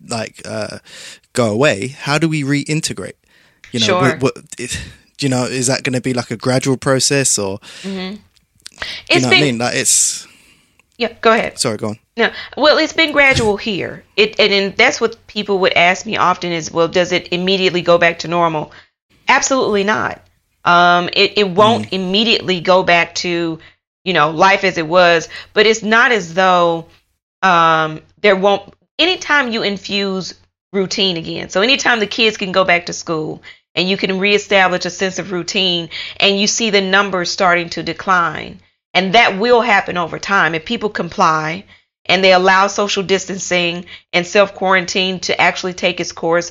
like, 0.09 0.41
uh, 0.45 0.79
go 1.33 1.51
away, 1.51 1.89
how 1.89 2.19
do 2.19 2.29
we 2.29 2.43
reintegrate? 2.45 3.15
You 3.73 3.81
know, 3.81 3.87
Sure. 3.87 4.01
what, 4.01 4.23
what, 4.23 4.37
it, 4.59 4.79
you 5.21 5.29
know, 5.29 5.45
is 5.45 5.67
that 5.67 5.83
going 5.83 5.95
to 5.95 6.01
be 6.01 6.15
like 6.15 6.31
a 6.31 6.37
gradual 6.37 6.77
process, 6.77 7.39
or 7.39 7.59
hmm 7.83 8.15
you 9.11 9.21
know 9.21 9.21
been 9.21 9.23
what 9.25 9.33
I 9.37 9.41
mean? 9.41 9.59
Like, 9.59 9.75
it's 9.75 10.27
yeah. 10.99 11.13
Go 11.21 11.33
ahead. 11.33 11.59
sorry, 11.59 11.79
go 11.79 11.91
on. 11.91 11.99
No, 12.17 12.33
well, 12.57 12.79
it's 12.79 12.93
been 12.93 13.13
gradual 13.13 13.57
here. 13.57 14.05
It 14.17 14.39
and, 14.41 14.53
and 14.53 14.77
that's 14.77 15.01
what 15.01 15.27
people 15.29 15.61
would 15.61 15.73
ask 15.75 16.05
me 16.05 16.17
often 16.17 16.53
is, 16.53 16.71
well, 16.71 16.89
does 16.89 17.13
it 17.13 17.33
immediately 17.33 17.81
go 17.81 17.97
back 17.97 18.21
to 18.21 18.29
normal? 18.29 18.73
Absolutely 19.29 19.85
not. 19.85 20.21
Um, 20.65 21.09
it 21.13 21.39
it 21.39 21.49
won't 21.49 21.93
immediately 21.93 22.61
go 22.61 22.83
back 22.83 23.15
to 23.17 23.61
you 24.05 24.13
know 24.13 24.31
life 24.31 24.65
as 24.65 24.77
it 24.77 24.87
was, 24.87 25.29
but 25.55 25.67
it's 25.67 25.83
not 25.83 26.11
as 26.11 26.35
though 26.35 26.89
um, 27.43 28.03
there 28.21 28.37
won't. 28.37 28.75
Anytime 28.99 29.53
you 29.53 29.63
infuse 29.63 30.35
routine 30.73 31.17
again, 31.17 31.49
so 31.49 31.61
anytime 31.61 32.01
the 32.01 32.07
kids 32.09 32.37
can 32.37 32.51
go 32.51 32.65
back 32.65 32.87
to 32.87 32.93
school 32.93 33.43
and 33.77 33.89
you 33.89 33.97
can 33.97 34.19
reestablish 34.19 34.85
a 34.85 34.91
sense 34.91 35.21
of 35.21 35.31
routine, 35.31 35.89
and 36.19 36.41
you 36.41 36.49
see 36.49 36.71
the 36.71 36.81
numbers 36.81 37.31
starting 37.31 37.71
to 37.71 37.83
decline, 37.85 38.61
and 38.95 39.15
that 39.15 39.39
will 39.39 39.61
happen 39.61 39.97
over 39.97 40.19
time 40.19 40.55
if 40.55 40.65
people 40.65 40.89
comply 40.91 41.65
and 42.07 42.25
they 42.25 42.33
allow 42.33 42.67
social 42.67 43.03
distancing 43.03 43.85
and 44.13 44.27
self 44.27 44.55
quarantine 44.55 45.21
to 45.21 45.39
actually 45.41 45.75
take 45.75 46.01
its 46.01 46.13
course, 46.13 46.51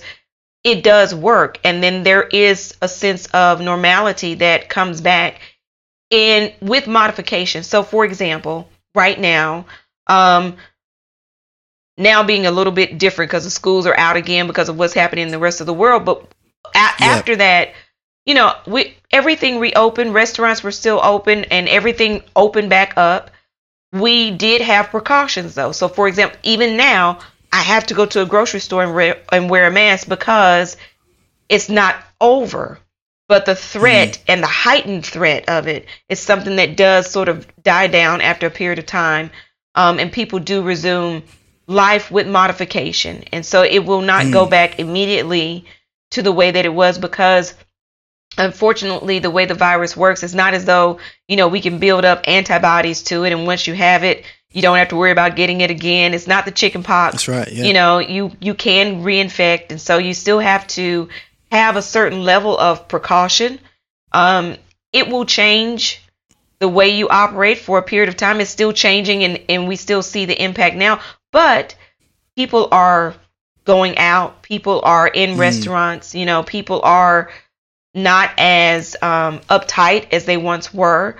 it 0.63 0.83
does 0.83 1.13
work. 1.15 1.59
And 1.63 1.81
then 1.81 2.03
there 2.03 2.23
is 2.23 2.75
a 2.81 2.87
sense 2.87 3.25
of 3.27 3.59
normality 3.59 4.35
that 4.35 4.69
comes 4.69 5.01
back 5.01 5.39
in 6.09 6.53
with 6.61 6.87
modification. 6.87 7.63
So, 7.63 7.83
for 7.83 8.05
example, 8.05 8.69
right 8.93 9.19
now, 9.19 9.65
um, 10.05 10.57
now 11.97 12.23
being 12.23 12.45
a 12.45 12.51
little 12.51 12.73
bit 12.73 12.97
different 12.97 13.31
because 13.31 13.43
the 13.43 13.49
schools 13.49 13.87
are 13.87 13.97
out 13.97 14.15
again 14.17 14.47
because 14.47 14.69
of 14.69 14.77
what's 14.77 14.93
happening 14.93 15.25
in 15.25 15.31
the 15.31 15.39
rest 15.39 15.61
of 15.61 15.67
the 15.67 15.73
world. 15.73 16.05
But 16.05 16.21
a- 16.75 16.77
after 17.01 17.35
that, 17.37 17.73
you 18.27 18.33
know, 18.33 18.53
we 18.67 18.95
everything 19.09 19.59
reopened. 19.59 20.13
Restaurants 20.13 20.61
were 20.61 20.71
still 20.71 20.99
open, 21.01 21.45
and 21.45 21.67
everything 21.69 22.21
opened 22.35 22.69
back 22.69 22.93
up. 22.97 23.31
We 23.93 24.31
did 24.31 24.61
have 24.61 24.89
precautions 24.89 25.55
though. 25.55 25.71
So, 25.71 25.87
for 25.87 26.09
example, 26.09 26.37
even 26.43 26.75
now, 26.75 27.19
I 27.53 27.61
have 27.61 27.87
to 27.87 27.93
go 27.93 28.05
to 28.05 28.21
a 28.21 28.25
grocery 28.25 28.59
store 28.59 28.83
and, 28.83 28.93
re- 28.93 29.19
and 29.31 29.49
wear 29.49 29.65
a 29.65 29.71
mask 29.71 30.09
because 30.09 30.75
it's 31.47 31.69
not 31.69 31.95
over. 32.19 32.79
But 33.29 33.45
the 33.45 33.55
threat 33.55 34.13
mm. 34.13 34.23
and 34.27 34.43
the 34.43 34.47
heightened 34.47 35.05
threat 35.05 35.49
of 35.49 35.67
it 35.67 35.85
is 36.07 36.19
something 36.19 36.57
that 36.57 36.77
does 36.77 37.09
sort 37.09 37.29
of 37.29 37.47
die 37.63 37.87
down 37.87 38.21
after 38.21 38.47
a 38.47 38.51
period 38.51 38.79
of 38.79 38.85
time, 38.85 39.31
um, 39.75 39.99
and 39.99 40.11
people 40.11 40.39
do 40.39 40.61
resume 40.61 41.23
life 41.65 42.11
with 42.11 42.27
modification. 42.27 43.23
And 43.31 43.45
so 43.45 43.63
it 43.63 43.85
will 43.85 44.01
not 44.01 44.25
mm. 44.25 44.33
go 44.33 44.45
back 44.45 44.79
immediately 44.79 45.65
to 46.11 46.21
the 46.21 46.31
way 46.31 46.51
that 46.51 46.65
it 46.65 46.73
was 46.73 46.97
because 46.97 47.53
unfortunately 48.37 49.19
the 49.19 49.31
way 49.31 49.45
the 49.45 49.53
virus 49.53 49.95
works 49.95 50.23
is 50.23 50.35
not 50.35 50.53
as 50.53 50.65
though, 50.65 50.99
you 51.27 51.35
know, 51.35 51.47
we 51.47 51.61
can 51.61 51.79
build 51.79 52.05
up 52.05 52.27
antibodies 52.27 53.03
to 53.03 53.23
it 53.23 53.31
and 53.31 53.45
once 53.45 53.67
you 53.67 53.73
have 53.73 54.03
it, 54.03 54.25
you 54.51 54.61
don't 54.61 54.77
have 54.77 54.89
to 54.89 54.95
worry 54.95 55.11
about 55.11 55.35
getting 55.35 55.61
it 55.61 55.71
again. 55.71 56.13
It's 56.13 56.27
not 56.27 56.45
the 56.45 56.51
chicken 56.51 56.83
pox. 56.83 57.13
That's 57.13 57.27
right. 57.27 57.51
Yeah. 57.51 57.63
You 57.65 57.73
know, 57.73 57.99
you 57.99 58.31
you 58.39 58.53
can 58.53 59.03
reinfect 59.03 59.71
and 59.71 59.81
so 59.81 59.97
you 59.97 60.13
still 60.13 60.39
have 60.39 60.67
to 60.67 61.09
have 61.51 61.75
a 61.75 61.81
certain 61.81 62.23
level 62.23 62.57
of 62.57 62.87
precaution. 62.87 63.59
Um, 64.11 64.55
it 64.93 65.09
will 65.09 65.25
change 65.25 66.01
the 66.59 66.67
way 66.67 66.89
you 66.89 67.07
operate 67.09 67.59
for 67.59 67.77
a 67.77 67.83
period 67.83 68.09
of 68.09 68.17
time. 68.17 68.41
It's 68.41 68.49
still 68.49 68.73
changing 68.73 69.23
and, 69.23 69.39
and 69.49 69.67
we 69.67 69.75
still 69.75 70.01
see 70.01 70.25
the 70.25 70.41
impact 70.41 70.75
now. 70.75 71.01
But 71.31 71.75
people 72.35 72.69
are 72.71 73.15
going 73.65 73.97
out, 73.97 74.41
people 74.41 74.81
are 74.83 75.07
in 75.07 75.31
mm. 75.31 75.39
restaurants, 75.39 76.15
you 76.15 76.25
know, 76.25 76.41
people 76.41 76.81
are 76.83 77.29
not 77.93 78.31
as 78.37 78.95
um, 79.01 79.39
uptight 79.49 80.11
as 80.11 80.25
they 80.25 80.37
once 80.37 80.73
were. 80.73 81.15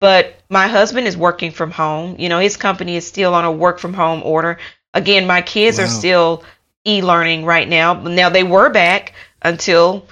But 0.00 0.40
my 0.48 0.66
husband 0.66 1.06
is 1.06 1.16
working 1.16 1.50
from 1.50 1.70
home. 1.70 2.16
You 2.18 2.30
know, 2.30 2.38
his 2.38 2.56
company 2.56 2.96
is 2.96 3.06
still 3.06 3.34
on 3.34 3.44
a 3.44 3.52
work 3.52 3.78
from 3.78 3.92
home 3.92 4.22
order. 4.24 4.58
Again, 4.94 5.26
my 5.26 5.42
kids 5.42 5.78
wow. 5.78 5.84
are 5.84 5.88
still 5.88 6.44
e 6.86 7.02
learning 7.02 7.44
right 7.44 7.68
now. 7.68 7.94
Now, 7.94 8.30
they 8.30 8.42
were 8.42 8.70
back 8.70 9.12
until 9.42 10.06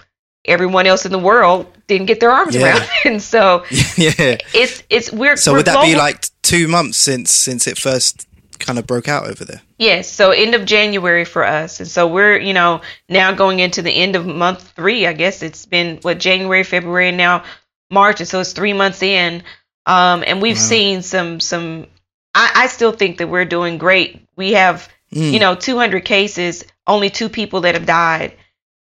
everyone 0.45 0.87
else 0.87 1.07
in 1.07 1.13
the 1.13 1.19
world 1.19 1.67
didn't 1.87 2.07
get 2.07 2.21
their 2.21 2.31
arms 2.31 2.55
yeah. 2.55 2.77
around. 2.77 2.89
And 3.05 3.23
so 3.23 3.65
yeah. 3.97 4.37
it's 4.55 4.83
it's 4.91 5.11
weird. 5.11 5.39
So 5.39 5.53
we're 5.53 5.59
would 5.59 5.67
that 5.67 5.73
global. 5.73 5.89
be 5.89 5.97
like 5.97 6.27
two 6.43 6.69
months 6.69 6.99
since 6.99 7.33
since 7.33 7.67
it 7.67 7.79
first 7.79 8.28
kind 8.59 8.79
of 8.79 8.87
broke 8.87 9.09
out 9.09 9.27
over 9.27 9.45
there. 9.45 9.63
Yes, 9.79 10.11
so 10.11 10.31
end 10.31 10.55
of 10.55 10.65
January 10.65 11.25
for 11.25 11.45
us. 11.45 11.81
And 11.81 11.89
so 11.89 12.07
we're, 12.07 12.39
you 12.39 12.53
know, 12.53 12.83
now 13.09 13.33
going 13.33 13.61
into 13.61 13.83
the 13.83 13.91
end 13.91 14.17
of 14.17 14.27
month 14.27 14.63
3, 14.77 15.07
I 15.07 15.13
guess 15.13 15.43
it's 15.43 15.67
been 15.67 15.99
what 16.03 16.19
January, 16.19 16.65
February, 16.65 17.09
and 17.09 17.17
now 17.17 17.45
March, 17.91 18.21
and 18.21 18.29
so 18.29 18.41
it's 18.41 18.53
3 18.53 18.73
months 18.73 19.03
in. 19.03 19.43
Um, 19.87 20.23
and 20.27 20.43
we've 20.43 20.57
wow. 20.57 20.63
seen 20.63 21.03
some 21.03 21.41
some 21.41 21.87
I, 22.35 22.53
I, 22.55 22.67
still 22.69 22.93
think 22.93 23.19
that 23.19 23.29
we're 23.29 23.45
doing 23.45 23.79
great. 23.79 24.21
We 24.37 24.53
have, 24.53 24.89
mm. 25.13 25.33
you 25.33 25.41
know, 25.41 25.55
200 25.55 26.05
cases, 26.05 26.65
only 26.87 27.11
two 27.11 27.29
people 27.29 27.63
that 27.63 27.75
have 27.75 27.87
died. 27.87 28.37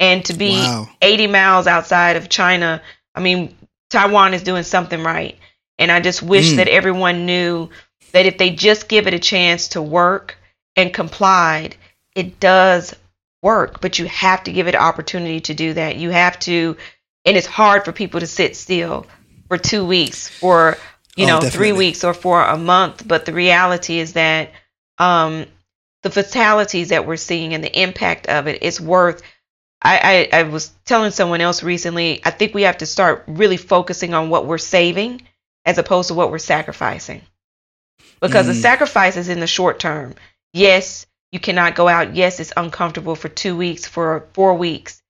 And 0.00 0.24
to 0.26 0.34
be 0.34 0.50
wow. 0.50 0.88
80 1.00 1.28
miles 1.28 1.66
outside 1.66 2.16
of 2.16 2.28
China, 2.28 2.82
I 3.14 3.20
mean, 3.20 3.56
Taiwan 3.90 4.34
is 4.34 4.42
doing 4.42 4.64
something 4.64 5.02
right. 5.02 5.38
And 5.78 5.90
I 5.90 6.00
just 6.00 6.22
wish 6.22 6.52
mm. 6.52 6.56
that 6.56 6.68
everyone 6.68 7.26
knew 7.26 7.70
that 8.12 8.26
if 8.26 8.38
they 8.38 8.50
just 8.50 8.88
give 8.88 9.06
it 9.06 9.14
a 9.14 9.18
chance 9.18 9.68
to 9.68 9.82
work 9.82 10.38
and 10.76 10.92
complied, 10.92 11.76
it 12.14 12.40
does 12.40 12.94
work. 13.42 13.80
But 13.80 13.98
you 13.98 14.06
have 14.06 14.44
to 14.44 14.52
give 14.52 14.68
it 14.68 14.74
an 14.74 14.80
opportunity 14.80 15.40
to 15.42 15.54
do 15.54 15.74
that. 15.74 15.96
You 15.96 16.10
have 16.10 16.38
to, 16.40 16.76
and 17.24 17.36
it's 17.36 17.46
hard 17.46 17.84
for 17.84 17.92
people 17.92 18.20
to 18.20 18.26
sit 18.26 18.56
still 18.56 19.06
for 19.48 19.58
two 19.58 19.84
weeks, 19.84 20.28
for 20.28 20.76
you 21.16 21.24
oh, 21.24 21.28
know, 21.28 21.40
definitely. 21.40 21.58
three 21.58 21.72
weeks, 21.72 22.04
or 22.04 22.14
for 22.14 22.42
a 22.42 22.56
month. 22.56 23.06
But 23.06 23.24
the 23.24 23.32
reality 23.32 23.98
is 23.98 24.14
that 24.14 24.52
um, 24.98 25.46
the 26.02 26.10
fatalities 26.10 26.90
that 26.90 27.06
we're 27.06 27.16
seeing 27.16 27.54
and 27.54 27.62
the 27.62 27.80
impact 27.80 28.26
of 28.26 28.46
it 28.46 28.62
is 28.62 28.80
worth. 28.80 29.22
I, 29.80 30.28
I, 30.32 30.40
I 30.40 30.42
was 30.42 30.72
telling 30.86 31.12
someone 31.12 31.40
else 31.40 31.62
recently. 31.62 32.20
I 32.24 32.30
think 32.30 32.52
we 32.52 32.62
have 32.62 32.78
to 32.78 32.86
start 32.86 33.24
really 33.28 33.56
focusing 33.56 34.12
on 34.12 34.28
what 34.28 34.44
we're 34.44 34.58
saving 34.58 35.22
as 35.64 35.78
opposed 35.78 36.08
to 36.08 36.14
what 36.14 36.32
we're 36.32 36.38
sacrificing 36.38 37.22
because 38.20 38.46
mm. 38.46 38.48
the 38.48 38.54
sacrifice 38.54 39.16
is 39.16 39.28
in 39.28 39.40
the 39.40 39.46
short 39.46 39.78
term. 39.78 40.14
Yes, 40.52 41.06
you 41.32 41.40
cannot 41.40 41.74
go 41.74 41.88
out. 41.88 42.14
Yes, 42.14 42.40
it's 42.40 42.52
uncomfortable 42.56 43.14
for 43.14 43.28
two 43.28 43.56
weeks, 43.56 43.86
for 43.86 44.26
four 44.32 44.54
weeks. 44.54 45.02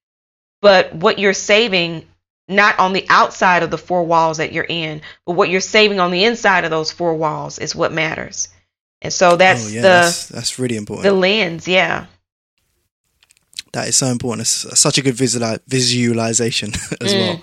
But 0.61 0.93
what 0.93 1.19
you're 1.19 1.33
saving, 1.33 2.05
not 2.47 2.77
on 2.79 2.93
the 2.93 3.05
outside 3.09 3.63
of 3.63 3.71
the 3.71 3.77
four 3.77 4.03
walls 4.03 4.37
that 4.37 4.51
you're 4.51 4.65
in, 4.67 5.01
but 5.25 5.33
what 5.33 5.49
you're 5.49 5.61
saving 5.61 5.99
on 5.99 6.11
the 6.11 6.25
inside 6.25 6.65
of 6.65 6.71
those 6.71 6.91
four 6.91 7.15
walls 7.15 7.59
is 7.59 7.75
what 7.75 7.93
matters. 7.93 8.49
And 9.01 9.13
so 9.13 9.37
that's 9.37 9.67
oh, 9.67 9.69
yeah, 9.69 9.81
the 9.81 9.87
that's, 9.87 10.27
that's, 10.27 10.59
really 10.59 10.75
important. 10.75 11.03
The 11.03 11.13
lens, 11.13 11.67
yeah. 11.67 12.07
That 13.71 13.87
is 13.87 13.95
so 13.95 14.07
important. 14.07 14.41
It's 14.41 14.79
such 14.79 14.97
a 14.97 15.01
good 15.01 15.13
visual, 15.13 15.57
visualization 15.67 16.73
as 17.01 17.13
mm. 17.13 17.19
well. 17.19 17.41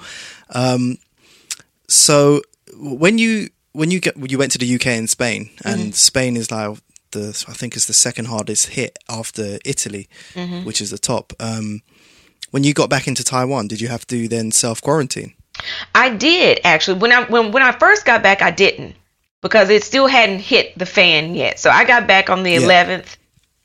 Um, 0.51 0.99
so 1.89 2.43
when 2.75 3.17
you 3.17 3.49
when 3.77 3.91
you 3.91 4.01
get 4.01 4.17
you 4.31 4.39
went 4.39 4.53
to 4.53 4.59
the 4.59 4.75
UK 4.75 4.87
and 4.87 5.09
Spain, 5.09 5.51
and 5.65 5.81
mm-hmm. 5.81 5.91
Spain 5.91 6.37
is 6.37 6.51
like 6.51 6.79
the 7.11 7.45
I 7.47 7.53
think 7.53 7.77
is 7.77 7.87
the 7.87 7.93
second 7.93 8.25
hardest 8.25 8.69
hit 8.69 8.99
after 9.09 9.59
Italy, 9.65 10.09
mm-hmm. 10.33 10.65
which 10.65 10.81
is 10.81 10.91
the 10.91 10.99
top. 10.99 11.33
Um, 11.39 11.83
when 12.51 12.65
you 12.65 12.73
got 12.73 12.89
back 12.89 13.07
into 13.07 13.23
Taiwan, 13.23 13.69
did 13.69 13.81
you 13.81 13.89
have 13.89 14.07
to 14.07 14.29
then 14.29 14.51
self 14.51 14.81
quarantine? 14.81 15.35
I 15.95 16.09
did 16.09 16.61
actually. 16.65 17.01
When 17.01 17.13
I 17.13 17.25
when 17.25 17.53
when 17.53 17.63
I 17.63 17.73
first 17.73 18.07
got 18.07 18.23
back, 18.23 18.41
I 18.41 18.51
didn't 18.51 18.97
because 19.43 19.69
it 19.69 19.85
still 19.85 20.07
hadn't 20.07 20.41
hit 20.41 20.77
the 20.79 20.87
fan 20.87 21.35
yet. 21.35 21.61
So 21.61 21.71
I 21.71 21.85
got 21.85 22.07
back 22.07 22.31
on 22.31 22.43
the 22.43 22.53
yeah. 22.53 22.61
11th, 22.61 23.17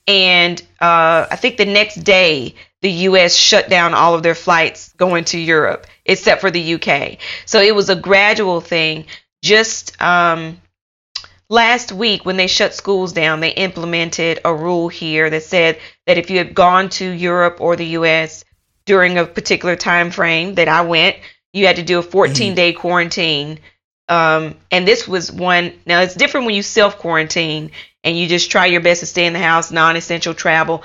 and 0.07 0.61
uh, 0.81 1.27
I 1.31 1.37
think 1.37 1.55
the 1.55 1.65
next 1.65 1.95
day 2.03 2.55
the 2.81 2.91
U.S. 2.91 3.35
shut 3.35 3.69
down 3.69 3.93
all 3.93 4.15
of 4.15 4.23
their 4.23 4.35
flights 4.35 4.91
going 4.93 5.23
to 5.25 5.39
Europe, 5.39 5.87
except 6.05 6.41
for 6.41 6.51
the 6.51 6.73
UK. 6.75 7.17
So 7.45 7.61
it 7.61 7.75
was 7.75 7.89
a 7.89 7.95
gradual 7.95 8.59
thing 8.59 9.05
just 9.41 9.99
um, 10.01 10.61
last 11.49 11.91
week 11.91 12.25
when 12.25 12.37
they 12.37 12.47
shut 12.47 12.73
schools 12.73 13.13
down, 13.13 13.39
they 13.39 13.51
implemented 13.51 14.39
a 14.45 14.53
rule 14.53 14.87
here 14.87 15.29
that 15.29 15.43
said 15.43 15.79
that 16.07 16.17
if 16.17 16.29
you 16.29 16.37
had 16.37 16.55
gone 16.55 16.89
to 16.89 17.05
Europe 17.05 17.57
or 17.59 17.75
the 17.75 17.85
U.S. 17.87 18.43
during 18.85 19.17
a 19.17 19.25
particular 19.25 19.75
time 19.75 20.11
frame 20.11 20.55
that 20.55 20.67
I 20.67 20.81
went, 20.81 21.17
you 21.53 21.67
had 21.67 21.75
to 21.75 21.83
do 21.83 21.99
a 21.99 22.03
14 22.03 22.55
day 22.55 22.71
mm-hmm. 22.71 22.79
quarantine. 22.79 23.59
Um, 24.07 24.55
and 24.71 24.87
this 24.87 25.07
was 25.07 25.31
one. 25.31 25.73
Now 25.85 26.01
it's 26.01 26.15
different 26.15 26.45
when 26.45 26.55
you 26.55 26.63
self 26.63 26.97
quarantine 26.97 27.71
and 28.03 28.17
you 28.17 28.27
just 28.27 28.51
try 28.51 28.65
your 28.65 28.81
best 28.81 29.01
to 29.01 29.05
stay 29.05 29.25
in 29.25 29.33
the 29.33 29.39
house, 29.39 29.71
non 29.71 29.95
essential 29.95 30.33
travel. 30.33 30.83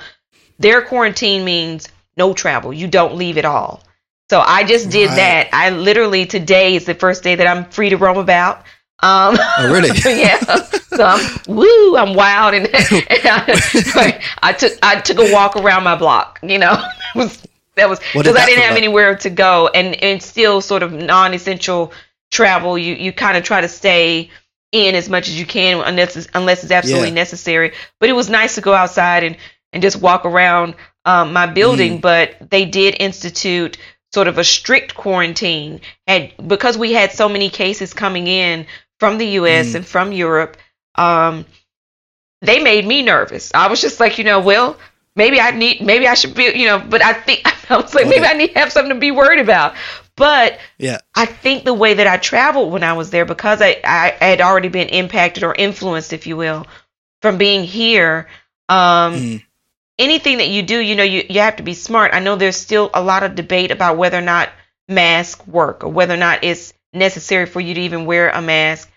Their 0.59 0.81
quarantine 0.81 1.45
means 1.45 1.87
no 2.15 2.33
travel. 2.33 2.73
You 2.73 2.87
don't 2.87 3.15
leave 3.15 3.37
at 3.37 3.45
all. 3.45 3.83
So 4.29 4.41
I 4.41 4.63
just 4.63 4.89
did 4.89 5.07
right. 5.09 5.15
that. 5.15 5.49
I 5.53 5.69
literally 5.69 6.25
today 6.25 6.75
is 6.75 6.85
the 6.85 6.93
first 6.93 7.23
day 7.23 7.35
that 7.35 7.47
I'm 7.47 7.65
free 7.69 7.89
to 7.89 7.97
roam 7.97 8.17
about. 8.17 8.57
Um, 8.99 9.37
oh, 9.39 9.71
really? 9.71 9.89
yeah. 10.05 10.39
So 10.39 11.05
I'm 11.05 11.37
woo. 11.47 11.95
I'm 11.95 12.13
wild, 12.15 12.55
and, 12.55 12.65
and 12.75 13.21
I, 13.23 14.21
I, 14.41 14.53
took 14.53 14.73
I 14.81 14.99
took 14.99 15.19
a 15.19 15.31
walk 15.31 15.55
around 15.55 15.83
my 15.83 15.95
block. 15.95 16.39
You 16.41 16.57
know, 16.57 16.83
was 17.15 17.43
that 17.75 17.87
was 17.87 17.99
because 17.99 18.35
I 18.35 18.45
didn't 18.45 18.63
have 18.63 18.71
like? 18.71 18.83
anywhere 18.83 19.15
to 19.17 19.29
go, 19.29 19.69
and 19.73 19.95
and 20.03 20.21
still 20.21 20.61
sort 20.61 20.81
of 20.83 20.91
non-essential 20.91 21.93
travel. 22.31 22.77
You 22.77 22.95
you 22.95 23.13
kind 23.13 23.37
of 23.37 23.43
try 23.43 23.61
to 23.61 23.67
stay 23.67 24.31
in 24.71 24.95
as 24.95 25.09
much 25.09 25.29
as 25.29 25.39
you 25.39 25.45
can 25.45 25.81
unless 25.85 26.27
unless 26.33 26.63
it's 26.63 26.71
absolutely 26.71 27.09
yeah. 27.09 27.13
necessary. 27.13 27.73
But 27.99 28.09
it 28.09 28.13
was 28.13 28.29
nice 28.29 28.55
to 28.55 28.61
go 28.61 28.73
outside 28.73 29.23
and 29.23 29.37
and 29.73 29.83
just 29.83 30.01
walk 30.01 30.25
around 30.25 30.73
um, 31.05 31.33
my 31.33 31.45
building. 31.45 31.99
Mm. 31.99 32.01
But 32.01 32.49
they 32.49 32.65
did 32.65 32.99
institute 32.99 33.77
sort 34.17 34.27
of 34.27 34.39
a 34.39 34.43
strict 34.43 34.95
quarantine. 34.95 35.79
And 36.07 36.33
because 36.47 36.75
we 36.75 36.91
had 36.91 37.11
so 37.11 37.29
many 37.29 37.51
cases 37.51 37.93
coming 37.93 38.25
in 38.25 38.65
from 38.99 39.19
the 39.19 39.27
US 39.41 39.67
mm. 39.67 39.75
and 39.75 39.85
from 39.85 40.11
Europe 40.11 40.57
um, 40.95 41.45
they 42.41 42.57
made 42.57 42.83
me 42.83 43.03
nervous. 43.03 43.51
I 43.53 43.67
was 43.67 43.79
just 43.79 43.99
like 43.99 44.17
you 44.17 44.23
know 44.23 44.39
well 44.39 44.75
maybe 45.15 45.39
I 45.39 45.51
need 45.51 45.81
maybe 45.81 46.07
I 46.07 46.15
should 46.15 46.33
be 46.33 46.45
you 46.45 46.65
know 46.65 46.79
but 46.79 47.03
I 47.03 47.13
think 47.13 47.43
I 47.69 47.77
was 47.77 47.93
like 47.93 48.07
maybe 48.07 48.25
I 48.25 48.33
need 48.33 48.53
to 48.53 48.59
have 48.59 48.71
something 48.71 48.95
to 48.95 48.99
be 48.99 49.11
worried 49.11 49.39
about. 49.39 49.75
But 50.15 50.57
yeah. 50.79 50.97
I 51.13 51.27
think 51.27 51.63
the 51.63 51.75
way 51.75 51.93
that 51.93 52.07
I 52.07 52.17
traveled 52.17 52.71
when 52.71 52.83
I 52.83 52.93
was 52.93 53.11
there 53.11 53.25
because 53.25 53.61
I, 53.61 53.79
I 53.83 54.15
had 54.19 54.41
already 54.41 54.69
been 54.69 54.89
impacted 54.89 55.43
or 55.43 55.53
influenced 55.53 56.11
if 56.11 56.25
you 56.25 56.37
will 56.37 56.65
from 57.21 57.37
being 57.37 57.63
here 57.65 58.27
um, 58.67 59.13
mm 59.13 59.43
anything 59.99 60.37
that 60.37 60.49
you 60.49 60.63
do, 60.63 60.79
you 60.79 60.95
know, 60.95 61.03
you, 61.03 61.23
you 61.29 61.41
have 61.41 61.57
to 61.57 61.63
be 61.63 61.73
smart. 61.73 62.13
I 62.13 62.19
know 62.19 62.35
there's 62.35 62.57
still 62.57 62.89
a 62.93 63.01
lot 63.03 63.23
of 63.23 63.35
debate 63.35 63.71
about 63.71 63.97
whether 63.97 64.17
or 64.17 64.21
not 64.21 64.49
masks 64.87 65.45
work 65.47 65.83
or 65.83 65.89
whether 65.89 66.13
or 66.13 66.17
not 66.17 66.43
it's 66.43 66.73
necessary 66.93 67.45
for 67.45 67.59
you 67.61 67.73
to 67.75 67.81
even 67.81 68.05
wear 68.05 68.29
a 68.29 68.41
mask. 68.41 68.89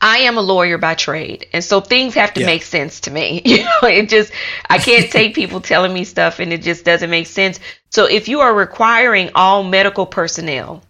I 0.00 0.18
am 0.20 0.36
a 0.36 0.42
lawyer 0.42 0.78
by 0.78 0.94
trade, 0.94 1.46
and 1.54 1.64
so 1.64 1.80
things 1.80 2.14
have 2.14 2.34
to 2.34 2.40
Yeah. 2.40 2.46
make 2.46 2.62
sense 2.62 3.00
to 3.02 3.10
me. 3.10 3.42
You 3.46 3.64
know, 3.64 3.88
it 3.88 4.08
just 4.10 4.32
I 4.68 4.78
can't 4.78 5.10
take 5.10 5.34
people 5.34 5.60
telling 5.60 5.92
me 5.92 6.04
stuff 6.04 6.38
and 6.38 6.52
it 6.52 6.62
just 6.62 6.84
doesn't 6.84 7.10
make 7.10 7.26
sense. 7.26 7.60
So 7.90 8.04
if 8.06 8.28
you 8.28 8.40
are 8.40 8.54
requiring 8.54 9.30
all 9.34 9.62
medical 9.62 10.06
personnel 10.06 10.82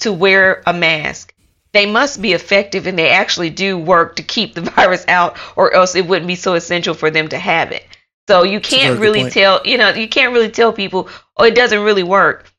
to 0.00 0.12
wear 0.12 0.62
a 0.66 0.72
mask, 0.72 1.32
they 1.76 1.86
must 1.86 2.22
be 2.22 2.32
effective 2.32 2.86
and 2.86 2.98
they 2.98 3.10
actually 3.10 3.50
do 3.50 3.76
work 3.78 4.16
to 4.16 4.22
keep 4.22 4.54
the 4.54 4.60
virus 4.76 5.04
out, 5.08 5.36
or 5.56 5.72
else 5.74 5.94
it 5.94 6.06
wouldn't 6.06 6.26
be 6.28 6.34
so 6.36 6.54
essential 6.54 6.94
for 6.94 7.10
them 7.10 7.28
to 7.28 7.38
have 7.38 7.72
it. 7.72 7.84
So 8.28 8.42
you 8.42 8.60
can't 8.60 8.98
really 8.98 9.20
point. 9.20 9.34
tell, 9.34 9.60
you 9.64 9.78
know, 9.78 9.90
you 9.90 10.08
can't 10.08 10.32
really 10.32 10.50
tell 10.50 10.72
people, 10.72 11.08
oh, 11.36 11.44
it 11.44 11.54
doesn't 11.54 11.82
really 11.82 12.02
work. 12.02 12.50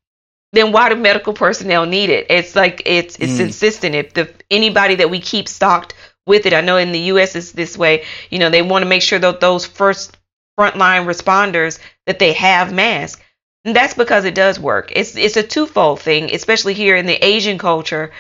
Then 0.54 0.72
why 0.72 0.88
do 0.90 0.96
medical 0.96 1.34
personnel 1.34 1.86
need 1.86 2.10
it? 2.10 2.28
It's 2.30 2.56
like 2.56 2.84
it's 2.86 3.18
it's 3.20 3.34
Mm. 3.34 3.48
insistent. 3.48 3.96
If 3.96 4.14
the 4.14 4.34
anybody 4.50 4.96
that 4.96 5.10
we 5.10 5.20
keep 5.20 5.48
stocked 5.50 5.94
with 6.26 6.46
it, 6.46 6.54
I 6.54 6.62
know 6.62 6.78
in 6.78 6.94
the 6.94 7.00
U.S. 7.12 7.36
it's 7.36 7.52
this 7.52 7.78
way. 7.78 8.06
You 8.30 8.40
know, 8.40 8.50
they 8.50 8.62
want 8.62 8.84
to 8.84 8.90
make 8.90 9.02
sure 9.02 9.20
that 9.20 9.42
those 9.42 9.66
first 9.66 10.18
frontline 10.58 11.06
responders 11.06 11.80
that 12.06 12.20
they 12.20 12.34
have 12.34 12.74
masks. 12.74 13.22
And 13.66 13.76
that's 13.76 13.94
because 13.94 14.24
it 14.24 14.36
does 14.36 14.58
work. 14.60 14.94
It's 14.96 15.18
it's 15.18 15.36
a 15.36 15.44
twofold 15.44 16.00
thing, 16.00 16.34
especially 16.34 16.74
here 16.74 16.96
in 16.96 17.06
the 17.06 17.24
Asian 17.26 17.58
culture. 17.58 18.12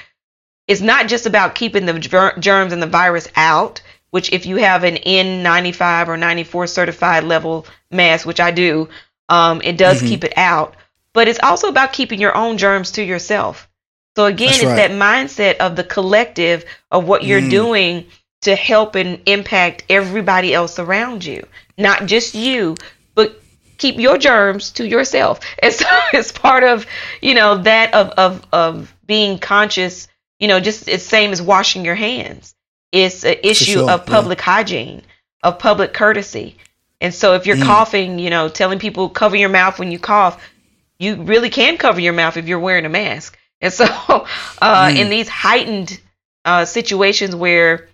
It's 0.67 0.81
not 0.81 1.07
just 1.07 1.25
about 1.25 1.55
keeping 1.55 1.85
the 1.85 1.97
ger- 1.99 2.33
germs 2.39 2.73
and 2.73 2.81
the 2.81 2.87
virus 2.87 3.27
out, 3.35 3.81
which 4.11 4.31
if 4.33 4.45
you 4.45 4.57
have 4.57 4.83
an 4.83 4.97
N95 4.97 6.07
or 6.07 6.17
94 6.17 6.67
certified 6.67 7.23
level 7.23 7.65
mask, 7.91 8.25
which 8.25 8.39
I 8.39 8.51
do, 8.51 8.89
um, 9.29 9.61
it 9.63 9.77
does 9.77 10.01
Mhm. 10.01 10.07
keep 10.07 10.23
it 10.23 10.33
out. 10.37 10.75
But 11.13 11.27
it's 11.27 11.39
also 11.41 11.67
about 11.69 11.93
keeping 11.93 12.19
your 12.19 12.35
own 12.35 12.57
germs 12.57 12.91
to 12.91 13.03
yourself. 13.03 13.67
So 14.15 14.25
again, 14.25 14.47
That's 14.47 14.57
it's 14.59 14.65
right. 14.65 14.75
that 14.89 14.91
mindset 14.91 15.57
of 15.57 15.75
the 15.75 15.83
collective 15.83 16.65
of 16.91 17.05
what 17.05 17.23
you're 17.23 17.41
Mm. 17.41 17.49
doing 17.49 18.05
to 18.41 18.55
help 18.55 18.95
and 18.95 19.19
impact 19.25 19.83
everybody 19.89 20.53
else 20.53 20.79
around 20.79 21.23
you, 21.25 21.45
not 21.77 22.05
just 22.05 22.33
you, 22.35 22.75
but 23.15 23.39
keep 23.77 23.99
your 23.99 24.17
germs 24.17 24.71
to 24.71 24.87
yourself. 24.87 25.39
And 25.59 25.73
so 25.73 25.85
it's 26.13 26.31
part 26.31 26.63
of, 26.63 26.85
you 27.21 27.33
know, 27.35 27.57
that 27.59 27.93
of 27.93 28.09
of 28.11 28.41
of 28.51 28.93
being 29.05 29.39
conscious, 29.39 30.07
you 30.39 30.47
know, 30.47 30.59
just 30.59 30.87
it's 30.87 31.03
same 31.03 31.31
as 31.31 31.41
washing 31.41 31.85
your 31.85 31.95
hands. 31.95 32.55
It's 32.91 33.23
an 33.23 33.35
issue 33.43 33.73
sure, 33.73 33.89
of 33.91 34.01
yeah. 34.01 34.13
public 34.15 34.39
hygiene, 34.41 35.01
of 35.43 35.59
public 35.59 35.93
courtesy. 35.93 36.57
And 37.01 37.13
so 37.13 37.33
if 37.35 37.45
you're 37.45 37.57
Mm. 37.57 37.63
coughing, 37.65 38.19
you 38.19 38.29
know, 38.29 38.49
telling 38.49 38.79
people 38.79 39.09
cover 39.09 39.35
your 39.35 39.49
mouth 39.49 39.77
when 39.79 39.91
you 39.91 39.99
cough, 39.99 40.41
you 40.99 41.15
really 41.15 41.49
can 41.49 41.77
cover 41.77 41.99
your 41.99 42.13
mouth 42.13 42.37
if 42.37 42.47
you're 42.47 42.59
wearing 42.59 42.85
a 42.85 42.89
mask. 42.89 43.37
And 43.61 43.71
so 43.73 43.85
uh, 44.61 44.87
Mm. 44.89 44.97
in 44.97 45.09
these 45.09 45.29
heightened 45.29 45.99
uh, 46.45 46.65
situations 46.65 47.35
where 47.35 47.89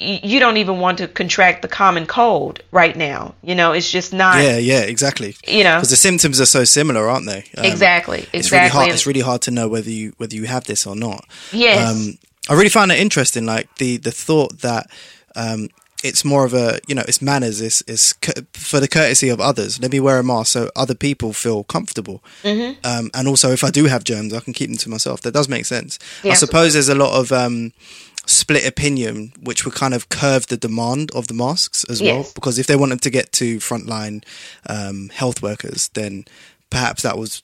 you 0.00 0.40
don't 0.40 0.56
even 0.56 0.78
want 0.80 0.98
to 0.98 1.06
contract 1.08 1.60
the 1.62 1.68
common 1.68 2.06
cold 2.06 2.62
right 2.72 2.96
now, 2.96 3.34
you 3.42 3.54
know, 3.54 3.72
it's 3.72 3.90
just 3.90 4.12
not, 4.12 4.42
Yeah, 4.42 4.56
yeah, 4.56 4.80
exactly. 4.80 5.36
you 5.46 5.62
know, 5.62 5.76
Because 5.76 5.90
the 5.90 5.96
symptoms 5.96 6.40
are 6.40 6.46
so 6.46 6.64
similar, 6.64 7.08
aren't 7.08 7.26
they? 7.26 7.44
Um, 7.58 7.64
exactly, 7.66 8.20
It's 8.32 8.50
really 8.50 8.64
exactly. 8.66 8.70
hard. 8.70 8.88
It's 8.92 9.06
really 9.06 9.20
hard 9.20 9.42
to 9.42 9.50
know 9.50 9.68
whether 9.68 9.90
you 9.90 10.12
whether 10.16 10.34
you 10.34 10.44
have 10.46 10.64
this 10.64 10.86
or 10.86 10.96
not. 10.96 11.24
yes, 11.52 11.86
Um, 11.88 12.18
I 12.48 12.54
really 12.54 12.70
found 12.70 12.90
it 12.92 12.98
interesting, 12.98 13.44
like 13.46 13.68
the 13.76 13.98
the 13.98 14.10
thought 14.10 14.60
that 14.62 14.86
um, 15.36 15.68
it's 16.02 16.24
more 16.24 16.46
of 16.46 16.54
a 16.54 16.80
you 16.88 16.94
know 16.94 17.04
it's 17.06 17.20
manners, 17.20 17.60
it's 17.60 17.82
it's 17.86 18.14
cu- 18.14 18.46
for 18.54 18.80
the 18.80 18.88
courtesy 18.88 19.28
of 19.28 19.38
others. 19.38 19.78
Let 19.80 19.92
me 19.92 20.00
wear 20.00 20.18
a 20.18 20.24
mask 20.24 20.52
so 20.52 20.70
other 20.74 20.94
people 20.94 21.32
feel 21.34 21.62
comfortable. 21.64 22.24
Mhm. 22.42 22.76
Um, 22.84 23.10
and 23.12 23.28
also, 23.28 23.52
if 23.52 23.62
I 23.62 23.70
do 23.70 23.84
have 23.84 24.02
germs, 24.04 24.32
I 24.32 24.40
can 24.40 24.54
keep 24.54 24.70
them 24.70 24.78
to 24.78 24.88
myself. 24.88 25.20
That 25.20 25.34
does 25.34 25.48
make 25.48 25.66
sense. 25.66 25.98
I 26.24 26.32
suppose 26.34 26.72
there's 26.72 26.88
a 26.88 26.94
lot 26.94 27.12
of 27.20 27.30
um, 27.32 27.72
split 28.30 28.66
opinion, 28.66 29.32
which 29.42 29.64
would 29.64 29.74
kind 29.74 29.94
of 29.94 30.08
curve 30.08 30.46
the 30.46 30.56
demand 30.56 31.10
of 31.12 31.26
the 31.26 31.34
masks 31.34 31.84
as 31.88 32.00
well. 32.02 32.26
Because 32.34 32.58
if 32.58 32.66
they 32.66 32.76
wanted 32.76 33.02
to 33.02 33.10
get 33.10 33.32
to 33.32 33.58
frontline 33.58 34.24
um, 34.68 35.08
health 35.10 35.42
workers, 35.42 35.88
then 35.94 36.24
perhaps 36.70 37.02
that 37.02 37.18
was 37.18 37.42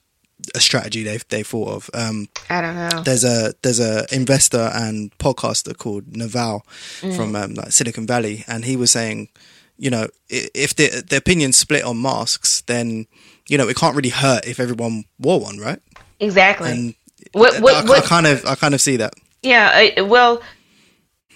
a 0.55 0.59
strategy 0.59 1.03
they 1.03 1.17
they 1.29 1.43
thought 1.43 1.69
of. 1.69 1.89
Um, 1.93 2.29
I 2.49 2.61
don't 2.61 2.75
know. 2.75 3.01
there's 3.03 3.23
a 3.25 3.53
there's 3.63 3.79
a 3.79 4.05
investor 4.11 4.69
and 4.73 5.15
podcaster 5.17 5.75
called 5.77 6.15
Naval 6.15 6.65
Mm. 7.01 7.15
from 7.15 7.35
um, 7.35 7.53
like 7.55 7.71
Silicon 7.71 8.07
Valley, 8.07 8.43
and 8.47 8.63
he 8.65 8.75
was 8.75 8.91
saying, 8.91 9.29
you 9.77 9.89
know, 9.89 10.07
if 10.29 10.75
the 10.75 11.03
the 11.09 11.17
opinions 11.17 11.57
split 11.57 11.83
on 11.83 12.01
masks, 12.01 12.61
then 12.61 13.07
you 13.49 13.57
know 13.57 13.67
it 13.67 13.75
can't 13.75 13.95
really 13.95 14.09
hurt 14.09 14.45
if 14.47 14.59
everyone 14.59 15.05
wore 15.19 15.39
one, 15.39 15.57
right? 15.57 15.79
Exactly. 16.19 16.71
And 16.71 16.95
what, 17.33 17.55
I, 17.55 17.59
what, 17.59 18.03
I 18.03 18.07
kind 18.07 18.27
of 18.27 18.45
I 18.45 18.55
kind 18.55 18.73
of 18.73 18.81
see 18.81 18.97
that. 18.97 19.13
Yeah, 19.43 19.91
uh, 19.97 20.05
well, 20.05 20.41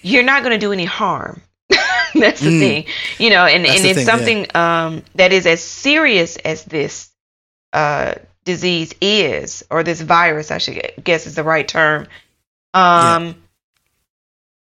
you're 0.02 0.22
not 0.24 0.42
going 0.42 0.52
to 0.52 0.58
do 0.66 0.72
any 0.72 0.84
harm. 0.84 1.40
That's 2.14 2.40
the 2.40 2.50
Mm. 2.50 2.60
thing, 2.60 2.84
you 3.18 3.30
know, 3.30 3.46
and, 3.46 3.64
That's 3.64 3.78
and 3.78 3.86
it's 3.86 4.04
thing, 4.04 4.06
yeah. 4.06 4.12
something 4.12 4.56
um, 4.56 5.02
that 5.14 5.32
is 5.32 5.46
as 5.46 5.62
serious 5.62 6.36
as 6.36 6.64
this 6.64 7.10
uh, 7.72 8.14
disease 8.44 8.92
is, 9.00 9.64
or 9.70 9.82
this 9.82 10.00
virus, 10.00 10.50
I 10.50 10.58
should 10.58 10.92
guess 11.02 11.26
is 11.26 11.34
the 11.36 11.44
right 11.44 11.66
term. 11.66 12.06
Um, 12.74 13.36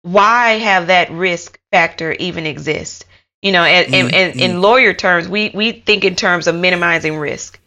Why 0.02 0.52
have 0.58 0.88
that 0.88 1.10
risk 1.10 1.58
factor 1.72 2.12
even 2.12 2.46
exist? 2.46 3.04
You 3.42 3.52
know, 3.52 3.64
and, 3.64 3.94
and, 3.94 4.10
Mm, 4.10 4.14
and 4.14 4.34
mm. 4.34 4.40
in 4.40 4.62
lawyer 4.62 4.94
terms, 4.94 5.28
we, 5.28 5.50
we 5.54 5.72
think 5.72 6.04
in 6.04 6.16
terms 6.16 6.46
of 6.46 6.54
minimizing 6.54 7.16
risk. 7.18 7.58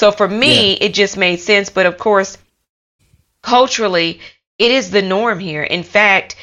So 0.00 0.10
for 0.12 0.26
me, 0.28 0.72
it 0.74 0.94
just 0.94 1.16
made 1.16 1.40
sense. 1.40 1.70
But 1.70 1.86
of 1.86 1.98
course, 1.98 2.38
culturally, 3.42 4.20
it 4.58 4.70
is 4.70 4.90
the 4.90 5.02
norm 5.02 5.38
here. 5.38 5.62
In 5.62 5.82
fact, 5.82 6.36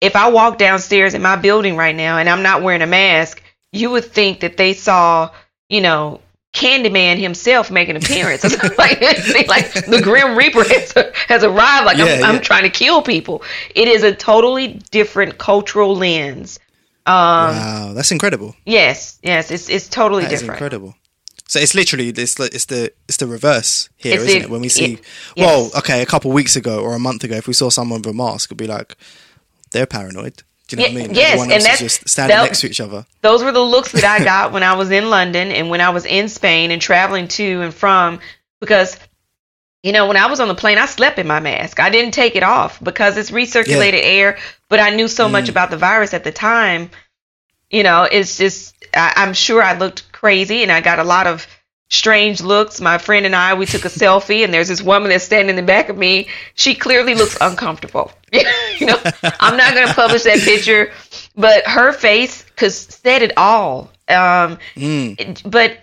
if 0.00 0.14
I 0.16 0.28
walk 0.30 0.58
downstairs 0.58 1.14
in 1.14 1.22
my 1.22 1.36
building 1.36 1.76
right 1.76 1.94
now 1.94 2.18
and 2.18 2.28
I'm 2.28 2.42
not 2.42 2.62
wearing 2.62 2.82
a 2.82 2.86
mask, 2.86 3.42
you 3.72 3.90
would 3.90 4.04
think 4.04 4.40
that 4.40 4.56
they 4.56 4.72
saw, 4.72 5.30
you 5.68 5.80
know, 5.80 6.20
Candyman 6.54 7.18
himself 7.18 7.70
make 7.70 7.88
an 7.88 7.96
appearance. 7.96 8.42
Like, 8.78 9.00
like 9.48 9.72
the 9.86 10.00
Grim 10.02 10.36
Reaper 10.36 10.64
has, 10.64 10.92
has 11.28 11.44
arrived. 11.44 11.84
Like 11.86 11.98
Yeah, 11.98 12.20
I'm, 12.24 12.36
I'm 12.36 12.40
trying 12.40 12.62
to 12.62 12.70
kill 12.70 13.02
people. 13.02 13.42
It 13.74 13.86
is 13.88 14.02
a 14.02 14.14
totally 14.14 14.80
different 14.90 15.38
cultural 15.38 15.94
lens. 15.94 16.58
Um, 17.06 17.14
wow, 17.14 17.92
that's 17.94 18.10
incredible. 18.12 18.54
Yes, 18.66 19.18
yes, 19.22 19.50
it's 19.50 19.68
it's 19.68 19.88
totally 19.88 20.22
That 20.24 20.30
different. 20.30 20.52
incredible. 20.52 20.94
So 21.46 21.58
it's 21.58 21.74
literally 21.74 22.08
it's 22.10 22.34
the 22.34 22.44
it's 22.52 22.66
the 22.66 22.92
it's 23.08 23.16
the 23.18 23.26
reverse 23.26 23.88
here, 23.96 24.14
It's 24.14 24.24
isn't 24.24 24.38
the- 24.40 24.44
it? 24.46 24.50
When 24.50 24.60
we 24.60 24.68
see, 24.68 24.94
it- 24.94 25.00
well, 25.36 25.70
okay, 25.78 26.02
a 26.02 26.06
couple 26.06 26.30
weeks 26.32 26.54
ago 26.56 26.80
or 26.80 26.94
a 26.94 26.98
month 26.98 27.24
ago, 27.24 27.36
if 27.36 27.46
we 27.48 27.54
saw 27.54 27.70
someone 27.70 28.00
with 28.02 28.10
a 28.10 28.16
mask, 28.16 28.48
it'd 28.48 28.58
be 28.58 28.66
like 28.66 28.94
they're 29.72 29.86
paranoid. 29.86 30.42
Do 30.68 30.76
you 30.76 30.82
know 30.82 30.88
what 30.94 31.02
I 31.04 31.06
mean? 31.08 31.14
yes, 31.14 31.32
Everyone 31.40 31.52
and 31.52 31.52
else 31.52 31.62
is 31.62 31.64
that's- 31.64 31.78
just 31.98 32.08
standing 32.08 32.36
that- 32.36 32.42
next 32.44 32.60
to 32.60 32.66
each 32.68 32.80
other. 32.80 33.06
those 33.22 33.42
were 33.42 33.52
the 33.52 33.60
looks 33.60 33.92
that 33.92 34.04
I 34.04 34.22
got 34.32 34.52
when 34.52 34.62
I 34.62 34.74
was 34.74 34.90
in 34.90 35.08
London 35.10 35.50
and 35.50 35.70
when 35.70 35.80
I 35.80 35.90
was 35.90 36.04
in 36.04 36.28
Spain 36.28 36.70
and 36.70 36.80
traveling 36.82 37.28
to 37.28 37.62
and 37.62 37.72
from 37.74 38.20
because 38.60 38.98
you 39.82 39.92
know 39.92 40.06
when 40.08 40.16
I 40.18 40.26
was 40.26 40.40
on 40.40 40.48
the 40.48 40.54
plane 40.54 40.76
I 40.76 40.86
slept 40.86 41.18
in 41.18 41.26
my 41.26 41.40
mask. 41.40 41.80
I 41.80 41.88
didn't 41.88 42.12
take 42.12 42.36
it 42.36 42.42
off 42.42 42.82
because 42.82 43.16
it's 43.16 43.30
recirculated 43.30 44.00
air, 44.02 44.38
but 44.68 44.78
I 44.80 44.90
knew 44.90 45.08
so 45.08 45.28
much 45.28 45.46
Mm. 45.46 45.50
about 45.50 45.70
the 45.70 45.76
virus 45.78 46.12
at 46.12 46.24
the 46.24 46.32
time. 46.32 46.90
You 47.70 47.82
know, 47.82 48.02
it's 48.02 48.36
just 48.36 48.74
I, 48.94 49.12
I'm 49.16 49.32
sure 49.34 49.62
I 49.62 49.76
looked 49.78 50.10
crazy 50.12 50.62
and 50.62 50.70
I 50.72 50.80
got 50.82 50.98
a 50.98 51.04
lot 51.04 51.26
of 51.26 51.46
strange 51.90 52.40
looks. 52.42 52.80
My 52.80 52.98
friend 52.98 53.24
and 53.26 53.34
I 53.34 53.54
we 53.54 53.66
took 53.66 53.84
a 53.84 53.88
selfie 53.88 54.44
and 54.44 54.52
there's 54.52 54.68
this 54.68 54.82
woman 54.82 55.08
that's 55.10 55.24
standing 55.24 55.50
in 55.50 55.56
the 55.56 55.62
back 55.62 55.88
of 55.88 55.96
me. 55.96 56.28
She 56.54 56.74
clearly 56.74 57.14
looks 57.14 57.36
uncomfortable. 57.40 58.12
you 58.32 58.86
know, 58.86 59.00
I'm 59.40 59.56
not 59.56 59.74
going 59.74 59.88
to 59.88 59.94
publish 59.94 60.22
that 60.24 60.40
picture, 60.40 60.92
but 61.36 61.64
her 61.66 61.92
face 61.92 62.44
cuz 62.56 62.76
said 62.76 63.22
it 63.22 63.32
all. 63.36 63.90
Um 64.08 64.58
Mm. 64.76 65.50
but 65.50 65.78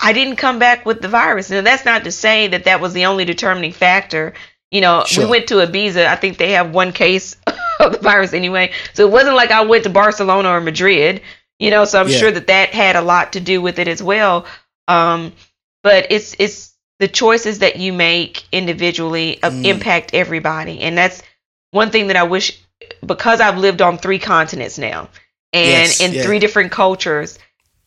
I 0.00 0.12
didn't 0.12 0.36
come 0.36 0.58
back 0.58 0.86
with 0.86 1.02
the 1.02 1.08
virus. 1.08 1.50
And 1.50 1.66
that's 1.66 1.84
not 1.84 2.04
to 2.04 2.12
say 2.12 2.46
that 2.48 2.64
that 2.64 2.80
was 2.80 2.92
the 2.92 3.06
only 3.06 3.24
determining 3.24 3.72
factor. 3.72 4.34
You 4.70 4.80
know, 4.80 5.04
Sure. 5.06 5.24
we 5.24 5.30
went 5.30 5.46
to 5.48 5.54
Ibiza. 5.56 6.06
I 6.06 6.14
think 6.16 6.36
they 6.38 6.52
have 6.52 6.70
one 6.72 6.92
case 6.92 7.36
of 7.80 7.92
the 7.92 7.98
virus 7.98 8.32
anyway. 8.32 8.72
So 8.92 9.06
it 9.06 9.10
wasn't 9.12 9.36
like 9.36 9.50
I 9.50 9.62
went 9.62 9.84
to 9.84 9.90
Barcelona 9.90 10.50
or 10.50 10.60
Madrid. 10.60 11.20
You 11.58 11.70
know, 11.70 11.84
so 11.84 12.00
I'm 12.00 12.08
Yeah. 12.08 12.18
sure 12.18 12.30
that 12.30 12.46
that 12.48 12.68
had 12.70 12.94
a 12.96 13.00
lot 13.00 13.32
to 13.32 13.40
do 13.40 13.60
with 13.60 13.78
it 13.80 13.88
as 13.88 14.00
well. 14.02 14.46
Um, 14.88 15.32
but 15.84 16.06
it's 16.10 16.34
it's 16.38 16.74
the 16.98 17.08
choices 17.08 17.60
that 17.60 17.76
you 17.76 17.92
make 17.92 18.44
individually 18.50 19.38
Mm. 19.42 19.64
impact 19.64 20.14
everybody, 20.14 20.80
and 20.80 20.98
that's 20.98 21.22
one 21.70 21.90
thing 21.90 22.08
that 22.08 22.16
I 22.16 22.24
wish 22.24 22.58
because 23.04 23.40
I've 23.40 23.58
lived 23.58 23.82
on 23.82 23.98
three 23.98 24.18
continents 24.18 24.78
now 24.78 25.08
and 25.52 25.88
Yes, 25.88 26.00
in 26.00 26.12
yeah. 26.14 26.22
three 26.22 26.38
different 26.40 26.72
cultures 26.72 27.38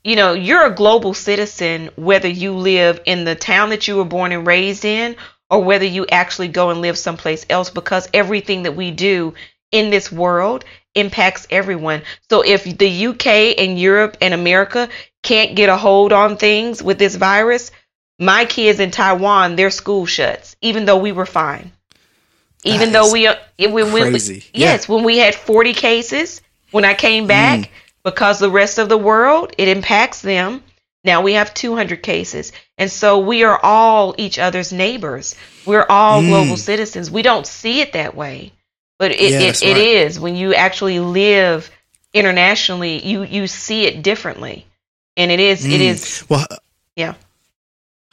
you 0.04 0.16
know, 0.16 0.34
you're 0.34 0.66
a 0.66 0.74
global 0.74 1.14
citizen 1.14 1.90
whether 1.96 2.28
you 2.28 2.54
live 2.54 3.00
in 3.06 3.24
the 3.24 3.36
town 3.36 3.70
that 3.70 3.88
you 3.88 3.98
were 3.98 4.06
born 4.06 4.32
and 4.32 4.48
raised 4.48 4.84
in 4.84 5.16
or 5.50 5.64
whether 5.64 5.86
you 5.86 6.08
actually 6.08 6.48
go 6.48 6.72
and 6.72 6.82
live 6.82 6.98
someplace 6.98 7.46
else 7.50 7.70
because 7.70 8.10
everything 8.14 8.64
that 8.64 8.76
we 8.76 8.90
do 8.92 9.34
in 9.72 9.90
this 9.92 10.12
world 10.12 10.66
impacts 10.96 11.48
everyone. 11.50 12.02
So 12.30 12.42
if 12.42 12.64
the 12.64 13.08
UK 13.08 13.28
and 13.58 13.80
Europe 13.80 14.18
and 14.22 14.34
America 14.34 14.90
can't 15.24 15.56
get 15.56 15.70
a 15.70 15.78
hold 15.78 16.12
on 16.14 16.38
things 16.38 16.82
with 16.84 17.00
this 17.00 17.16
virus, 17.16 17.72
my 18.20 18.46
kids 18.46 18.80
in 18.80 18.92
Taiwan, 18.92 19.56
their 19.56 19.72
school 19.72 20.06
shuts, 20.06 20.56
even 20.62 20.86
though 20.86 20.98
we 20.98 21.12
were 21.12 21.26
fine. 21.26 21.72
Even 22.64 22.92
though 22.92 23.12
we, 23.12 23.26
uh, 23.26 23.36
when, 23.58 23.92
crazy. 23.92 24.44
yes, 24.54 24.88
when 24.88 25.04
we 25.04 25.18
had 25.18 25.34
40 25.34 25.74
cases, 25.74 26.42
when 26.70 26.86
I 26.86 26.94
came 26.94 27.26
back, 27.26 27.60
Mm. 27.60 27.68
because 28.04 28.38
the 28.40 28.52
rest 28.52 28.78
of 28.78 28.88
the 28.90 28.98
world, 28.98 29.54
it 29.58 29.68
impacts 29.68 30.22
them. 30.22 30.64
Now 31.04 31.22
we 31.22 31.34
have 31.34 31.54
200 31.56 32.04
cases. 32.04 32.52
And 32.78 32.92
so 32.92 33.18
we 33.18 33.44
are 33.44 33.60
all 33.64 34.14
each 34.20 34.38
other's 34.38 34.72
neighbors. 34.72 35.36
We're 35.66 35.88
all 35.90 36.22
Mm. 36.22 36.28
global 36.28 36.58
citizens. 36.58 37.10
We 37.10 37.24
don't 37.24 37.48
see 37.48 37.82
it 37.82 37.94
that 37.94 38.16
way. 38.16 38.52
But 39.02 39.14
it, 39.14 39.32
Yeah, 39.32 39.40
it, 39.42 39.64
it 39.64 39.74
right. 39.74 39.78
is. 39.82 40.20
When 40.20 40.36
you 40.36 40.54
actually 40.54 41.00
live 41.00 41.72
internationally, 42.14 43.04
you, 43.04 43.24
you 43.24 43.48
see 43.48 43.86
it 43.86 44.04
differently. 44.04 44.68
And 45.18 45.32
it 45.32 45.40
is, 45.40 45.66
it 45.66 45.82
Mm. 45.82 45.90
is, 45.92 46.24
Well, 46.30 46.46
yeah. 46.96 47.16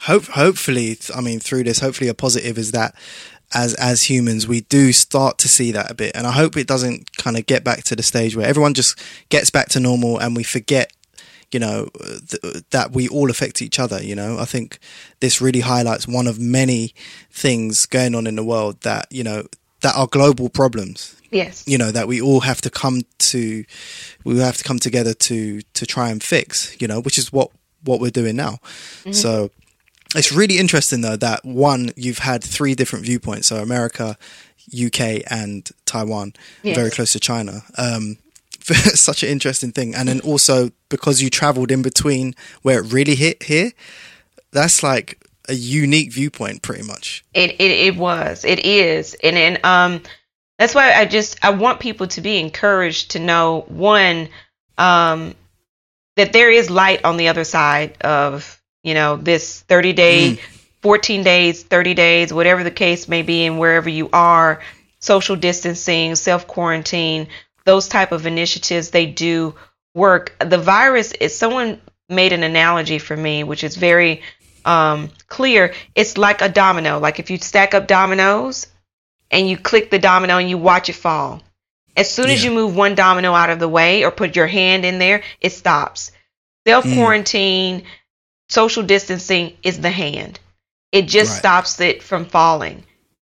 hope 0.01 0.25
hopefully 0.25 0.97
i 1.13 1.19
mean 1.21 1.39
through 1.39 1.63
this 1.63 1.79
hopefully 1.79 2.09
a 2.09 2.13
positive 2.13 2.57
is 2.57 2.71
that 2.71 2.95
as 3.53 3.73
as 3.75 4.09
humans 4.09 4.47
we 4.47 4.61
do 4.61 4.91
start 4.93 5.37
to 5.37 5.47
see 5.49 5.71
that 5.73 5.91
a 5.91 5.93
bit 5.93 6.15
and 6.15 6.25
i 6.25 6.31
hope 6.31 6.55
it 6.55 6.65
doesn't 6.67 7.15
kind 7.17 7.35
of 7.37 7.45
get 7.45 7.63
back 7.65 7.83
to 7.83 7.95
the 7.97 8.03
stage 8.03 8.33
where 8.35 8.47
everyone 8.47 8.73
just 8.73 8.97
gets 9.29 9.49
back 9.49 9.67
to 9.67 9.79
normal 9.79 10.17
and 10.17 10.37
we 10.37 10.43
forget 10.43 10.93
you 11.51 11.59
know 11.59 11.89
th- 12.29 12.63
that 12.71 12.91
we 12.93 13.09
all 13.09 13.29
affect 13.29 13.61
each 13.61 13.77
other 13.77 14.01
you 14.01 14.15
know 14.15 14.39
i 14.39 14.45
think 14.45 14.79
this 15.19 15.41
really 15.41 15.59
highlights 15.61 16.07
one 16.07 16.27
of 16.27 16.39
many 16.39 16.93
things 17.29 17.85
going 17.85 18.15
on 18.15 18.25
in 18.25 18.35
the 18.37 18.43
world 18.43 18.79
that 18.81 19.05
you 19.11 19.23
know 19.23 19.43
that 19.81 19.95
are 19.95 20.07
global 20.07 20.49
problems. 20.49 21.15
Yes. 21.31 21.63
you 21.67 21.77
know 21.77 21.91
that 21.91 22.07
we 22.07 22.19
all 22.19 22.39
have 22.39 22.59
to 22.61 22.71
come 22.71 23.01
to 23.19 23.63
we 24.23 24.39
have 24.39 24.57
to 24.57 24.63
come 24.63 24.79
together 24.79 25.13
to 25.13 25.61
to 25.73 25.85
try 25.85 26.09
and 26.09 26.23
fix 26.23 26.75
you 26.81 26.87
know 26.87 26.99
which 27.01 27.19
is 27.19 27.31
what 27.31 27.51
what 27.83 27.99
we're 28.01 28.09
doing 28.09 28.35
now. 28.35 28.57
So 29.11 29.51
it's 30.15 30.31
really 30.31 30.57
interesting 30.57 31.01
though 31.01 31.17
that 31.17 31.45
one 31.45 31.91
you've 31.95 32.17
had 32.17 32.43
three 32.43 32.73
different 32.73 33.05
viewpoints. 33.05 33.47
So 33.47 33.57
america 33.61 34.17
uk 34.85 34.99
and 35.29 35.69
taiwan 35.85 36.33
Yes. 36.63 36.75
very 36.75 36.89
close 36.89 37.11
to 37.13 37.19
china. 37.19 37.61
Um 37.77 38.17
such 38.95 39.21
an 39.23 39.29
interesting 39.29 39.71
thing. 39.71 39.93
And 39.95 40.07
then 40.09 40.19
also 40.21 40.71
because 40.89 41.21
you 41.21 41.29
traveled 41.29 41.69
in 41.71 41.81
between 41.83 42.33
where 42.63 42.79
it 42.79 42.91
really 42.91 43.15
hit 43.15 43.43
here 43.43 43.71
that's 44.51 44.81
like 44.81 45.23
a 45.49 45.53
unique 45.53 46.13
viewpoint 46.13 46.61
pretty 46.61 46.83
much 46.83 47.25
It, 47.33 47.51
it 47.59 47.71
it 47.71 47.95
was. 47.97 48.45
It 48.45 48.65
is. 48.65 49.15
And 49.21 49.37
and 49.37 49.65
um 49.65 50.01
that's 50.57 50.75
why 50.75 50.93
I 50.93 51.05
just 51.05 51.43
I 51.43 51.49
want 51.51 51.79
people 51.79 52.07
to 52.07 52.21
be 52.21 52.37
encouraged 52.37 53.11
to 53.11 53.19
know 53.19 53.65
one 53.67 54.29
um 54.77 55.35
that 56.15 56.33
there 56.33 56.51
is 56.51 56.69
light 56.69 57.05
on 57.05 57.15
the 57.15 57.29
other 57.29 57.45
side 57.45 57.95
of, 58.01 58.61
you 58.83 58.93
know, 58.93 59.15
this 59.15 59.61
30 59.61 59.93
day, 59.93 60.39
14 60.81 61.23
days, 61.23 61.63
30 61.63 61.93
days, 61.93 62.33
whatever 62.33 62.63
the 62.63 62.71
case 62.71 63.07
may 63.07 63.21
be 63.21 63.45
and 63.45 63.57
wherever 63.57 63.89
you 63.89 64.09
are, 64.11 64.61
social 64.99 65.37
distancing, 65.37 66.15
self-quarantine, 66.15 67.29
those 67.63 67.87
type 67.87 68.11
of 68.11 68.25
initiatives 68.25 68.89
they 68.89 69.05
do 69.05 69.55
work. 69.93 70.35
The 70.39 70.57
virus 70.57 71.13
is 71.13 71.33
someone 71.35 71.79
made 72.09 72.33
an 72.33 72.43
analogy 72.43 72.99
for 72.99 73.15
me 73.15 73.43
which 73.43 73.63
is 73.63 73.75
very 73.75 74.21
um, 74.69 75.09
clear, 75.27 75.73
it's 75.95 76.15
like 76.17 76.41
a 76.43 76.49
domino. 76.49 76.99
Like 76.99 77.19
if 77.19 77.31
you 77.31 77.37
stack 77.39 77.73
up 77.73 77.87
dominoes 77.87 78.67
and 79.31 79.49
you 79.49 79.57
click 79.57 79.89
the 79.89 79.97
domino 79.97 80.37
and 80.37 80.47
you 80.49 80.59
watch 80.59 80.89
it 80.89 80.93
fall. 80.93 81.41
As 81.97 82.09
soon 82.13 82.29
as 82.29 82.43
you 82.43 82.51
move 82.51 82.75
one 82.75 82.93
domino 82.93 83.33
out 83.33 83.49
of 83.49 83.59
the 83.59 83.67
way 83.67 84.05
or 84.05 84.11
put 84.11 84.35
your 84.35 84.45
hand 84.47 84.85
in 84.85 84.99
there, 84.99 85.23
it 85.41 85.53
stops. 85.53 86.11
Self 86.67 86.85
quarantine, 86.93 87.83
social 88.47 88.83
distancing 88.83 89.57
is 89.63 89.79
the 89.79 89.89
hand. 89.89 90.39
It 90.91 91.07
just 91.07 91.31
Right. 91.31 91.39
stops 91.39 91.79
it 91.81 92.03
from 92.03 92.25
falling. 92.25 92.83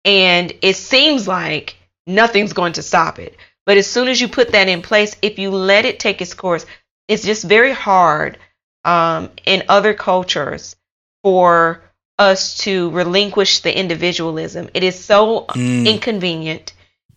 And 0.05 0.53
it 0.61 0.75
seems 0.75 1.27
like 1.27 1.75
nothing's 2.05 2.53
going 2.53 2.73
to 2.73 2.83
stop 2.83 3.17
it. 3.17 3.35
But 3.65 3.77
as 3.77 3.87
soon 3.87 4.07
as 4.09 4.21
you 4.21 4.27
put 4.27 4.51
that 4.51 4.69
in 4.69 4.83
place, 4.83 5.15
if 5.23 5.39
you 5.39 5.49
let 5.49 5.85
it 5.85 5.99
take 5.99 6.21
its 6.21 6.35
course, 6.35 6.67
it's 7.07 7.23
just 7.23 7.43
very 7.43 7.73
hard 7.73 8.37
um, 8.85 9.31
in 9.45 9.63
other 9.69 9.93
cultures 9.95 10.75
for 11.23 11.81
us 12.19 12.57
to 12.59 12.89
relinquish 12.91 13.59
the 13.59 13.75
individualism. 13.77 14.69
It 14.73 14.83
is 14.83 15.03
so 15.03 15.45
Mm. 15.55 15.87
inconvenient. 15.87 16.73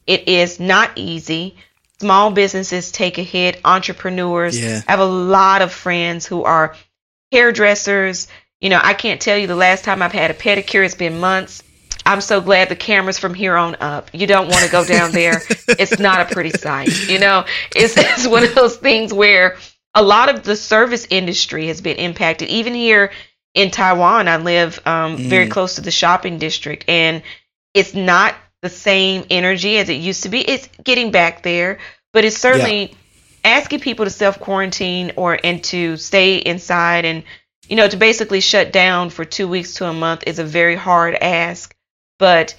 It 0.06 0.28
is 0.28 0.58
not 0.60 0.92
easy. 0.96 1.56
Small 2.00 2.30
businesses 2.30 2.90
take 2.90 3.18
a 3.18 3.22
hit. 3.22 3.60
Entrepreneurs 3.64 4.58
Yeah. 4.58 4.82
I 4.86 4.90
have 4.90 5.00
a 5.00 5.04
lot 5.04 5.62
of 5.62 5.72
friends 5.72 6.26
who 6.26 6.44
are 6.44 6.74
hairdressers. 7.32 8.28
You 8.60 8.70
know, 8.70 8.80
I 8.82 8.94
can't 8.94 9.20
tell 9.20 9.36
you 9.36 9.46
the 9.46 9.56
last 9.56 9.84
time 9.84 10.02
I've 10.02 10.12
had 10.12 10.30
a 10.30 10.34
pedicure. 10.34 10.84
It's 10.84 10.94
been 10.94 11.20
months. 11.20 11.62
I'm 12.06 12.20
so 12.20 12.40
glad 12.40 12.68
the 12.68 12.76
cameras 12.76 13.18
from 13.18 13.34
here 13.34 13.56
on 13.56 13.76
up. 13.80 14.10
You 14.12 14.26
don't 14.26 14.48
want 14.48 14.64
to 14.64 14.70
go 14.70 14.84
down 14.84 15.12
there. 15.12 15.42
it's 15.68 15.98
not 15.98 16.20
a 16.20 16.34
pretty 16.34 16.50
sight. 16.50 17.08
You 17.08 17.18
know, 17.18 17.44
it's, 17.74 17.94
it's 17.96 18.26
one 18.26 18.44
of 18.44 18.54
those 18.54 18.76
things 18.76 19.12
where 19.12 19.56
a 19.94 20.02
lot 20.02 20.28
of 20.28 20.42
the 20.42 20.56
service 20.56 21.06
industry 21.10 21.68
has 21.68 21.80
been 21.80 21.96
impacted. 21.96 22.48
Even 22.48 22.74
here 22.74 23.10
in 23.54 23.70
Taiwan, 23.70 24.26
I 24.26 24.36
live 24.36 24.84
um, 24.84 25.16
very 25.16 25.48
close 25.48 25.76
to 25.76 25.80
the 25.80 25.92
shopping 25.92 26.38
district, 26.38 26.84
and 26.88 27.22
it's 27.72 27.94
not 27.94 28.34
the 28.62 28.68
same 28.68 29.24
energy 29.30 29.78
as 29.78 29.88
it 29.88 29.94
used 29.94 30.24
to 30.24 30.28
be. 30.28 30.40
It's 30.40 30.68
getting 30.82 31.12
back 31.12 31.42
there, 31.42 31.78
but 32.12 32.24
it's 32.24 32.36
certainly 32.36 32.96
asking 33.44 33.80
people 33.80 34.06
to 34.06 34.10
self 34.10 34.40
quarantine 34.40 35.12
or 35.16 35.38
and 35.42 35.62
to 35.64 35.96
stay 35.96 36.36
inside 36.38 37.04
and 37.04 37.22
you 37.68 37.76
know 37.76 37.86
to 37.86 37.96
basically 37.96 38.40
shut 38.40 38.72
down 38.72 39.10
for 39.10 39.24
two 39.24 39.46
weeks 39.46 39.74
to 39.74 39.86
a 39.86 39.92
month 39.92 40.24
is 40.26 40.38
a 40.40 40.44
very 40.44 40.74
hard 40.76 41.14
ask. 41.14 41.76
But 42.18 42.56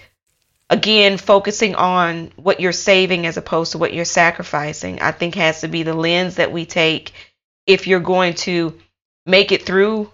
again, 0.70 1.18
focusing 1.18 1.76
on 1.76 2.32
what 2.38 2.62
you're 2.62 2.72
saving 2.72 3.26
as 3.26 3.36
opposed 3.36 3.74
to 3.74 3.78
what 3.78 3.94
you're 3.94 4.06
sacrificing, 4.06 5.02
I 5.02 5.12
think 5.12 5.36
has 5.36 5.62
to 5.62 5.68
be 5.68 5.84
the 5.84 5.94
lens 5.94 6.36
that 6.36 6.54
we 6.54 6.66
take 6.66 7.12
if 7.68 7.88
you're 7.88 8.00
going 8.00 8.36
to 8.36 8.80
make 9.26 9.52
it 9.52 9.66
through 9.66 10.12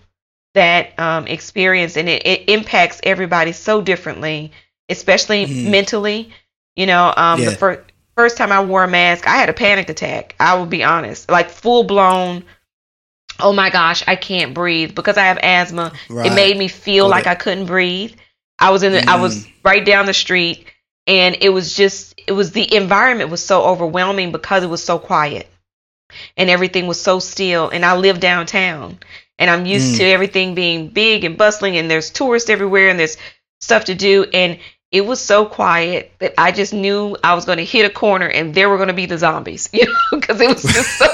that 0.54 1.00
um, 1.00 1.28
experience. 1.28 1.98
And 1.98 2.10
it, 2.10 2.26
it 2.26 2.50
impacts 2.50 3.00
everybody 3.04 3.52
so 3.52 3.82
differently, 3.82 4.52
especially 4.90 5.46
mentally. 5.46 6.32
You 6.76 6.86
know, 6.86 7.14
um, 7.16 7.40
the 7.40 7.52
Yeah. 7.52 7.78
first 8.16 8.38
time 8.38 8.52
I 8.52 8.64
wore 8.64 8.84
a 8.84 8.88
mask, 8.88 9.28
I 9.28 9.36
had 9.38 9.50
a 9.50 9.54
panic 9.54 9.90
attack. 9.90 10.36
I 10.40 10.56
will 10.56 10.66
be 10.66 10.84
honest, 10.84 11.30
like 11.30 11.50
full 11.50 11.84
blown. 11.84 12.44
Oh 13.40 13.54
my 13.54 13.70
gosh, 13.70 14.04
I 14.08 14.16
can't 14.16 14.54
breathe 14.54 14.94
because 14.94 15.18
I 15.18 15.24
have 15.24 15.40
asthma. 15.42 15.94
It 16.10 16.34
made 16.34 16.58
me 16.58 16.68
feel 16.68 17.08
like 17.08 17.26
it. 17.26 17.30
I 17.30 17.36
couldn't 17.36 17.66
breathe. 17.66 18.14
I 18.60 18.70
was 18.70 18.84
in 18.84 18.92
the, 18.92 19.10
I 19.10 19.16
was 19.16 19.48
right 19.64 19.84
down 19.84 20.06
the 20.06 20.14
street 20.14 20.68
and 21.08 21.38
it 21.42 21.50
was 21.50 21.76
just 21.76 22.20
it 22.28 22.32
was 22.32 22.52
the 22.52 22.76
environment 22.76 23.30
was 23.30 23.44
so 23.44 23.64
overwhelming 23.64 24.32
because 24.32 24.64
it 24.64 24.68
was 24.68 24.84
so 24.84 25.00
quiet 25.00 25.48
and 26.38 26.50
everything 26.50 26.88
was 26.88 27.00
so 27.02 27.20
still 27.20 27.70
and 27.70 27.86
I 27.86 27.96
live 27.96 28.20
downtown 28.20 29.00
and 29.40 29.50
I'm 29.50 29.66
used 29.66 29.96
Mm. 29.96 29.98
to 29.98 30.04
everything 30.06 30.56
being 30.56 30.90
big 30.90 31.24
and 31.24 31.38
bustling 31.38 31.78
and 31.78 31.90
there's 31.90 32.10
tourists 32.10 32.50
everywhere 32.50 32.90
and 32.90 33.00
there's 33.00 33.18
stuff 33.60 33.86
to 33.86 33.96
do 33.96 34.26
and 34.34 34.60
it 34.92 35.06
was 35.06 35.22
so 35.22 35.46
quiet 35.46 36.12
that 36.20 36.34
I 36.38 36.52
just 36.52 36.74
knew 36.74 37.16
I 37.24 37.34
was 37.36 37.46
going 37.46 37.60
to 37.60 37.66
hit 37.66 37.86
a 37.86 37.94
corner 37.94 38.28
and 38.28 38.54
there 38.54 38.70
were 38.70 38.76
going 38.78 38.90
to 38.90 38.94
be 38.94 39.06
the 39.06 39.18
zombies, 39.18 39.70
you 39.74 39.86
know, 39.86 40.20
because 40.20 40.42
it 40.42 40.50
was 40.50 40.70
just 40.72 40.98
so 40.98 41.08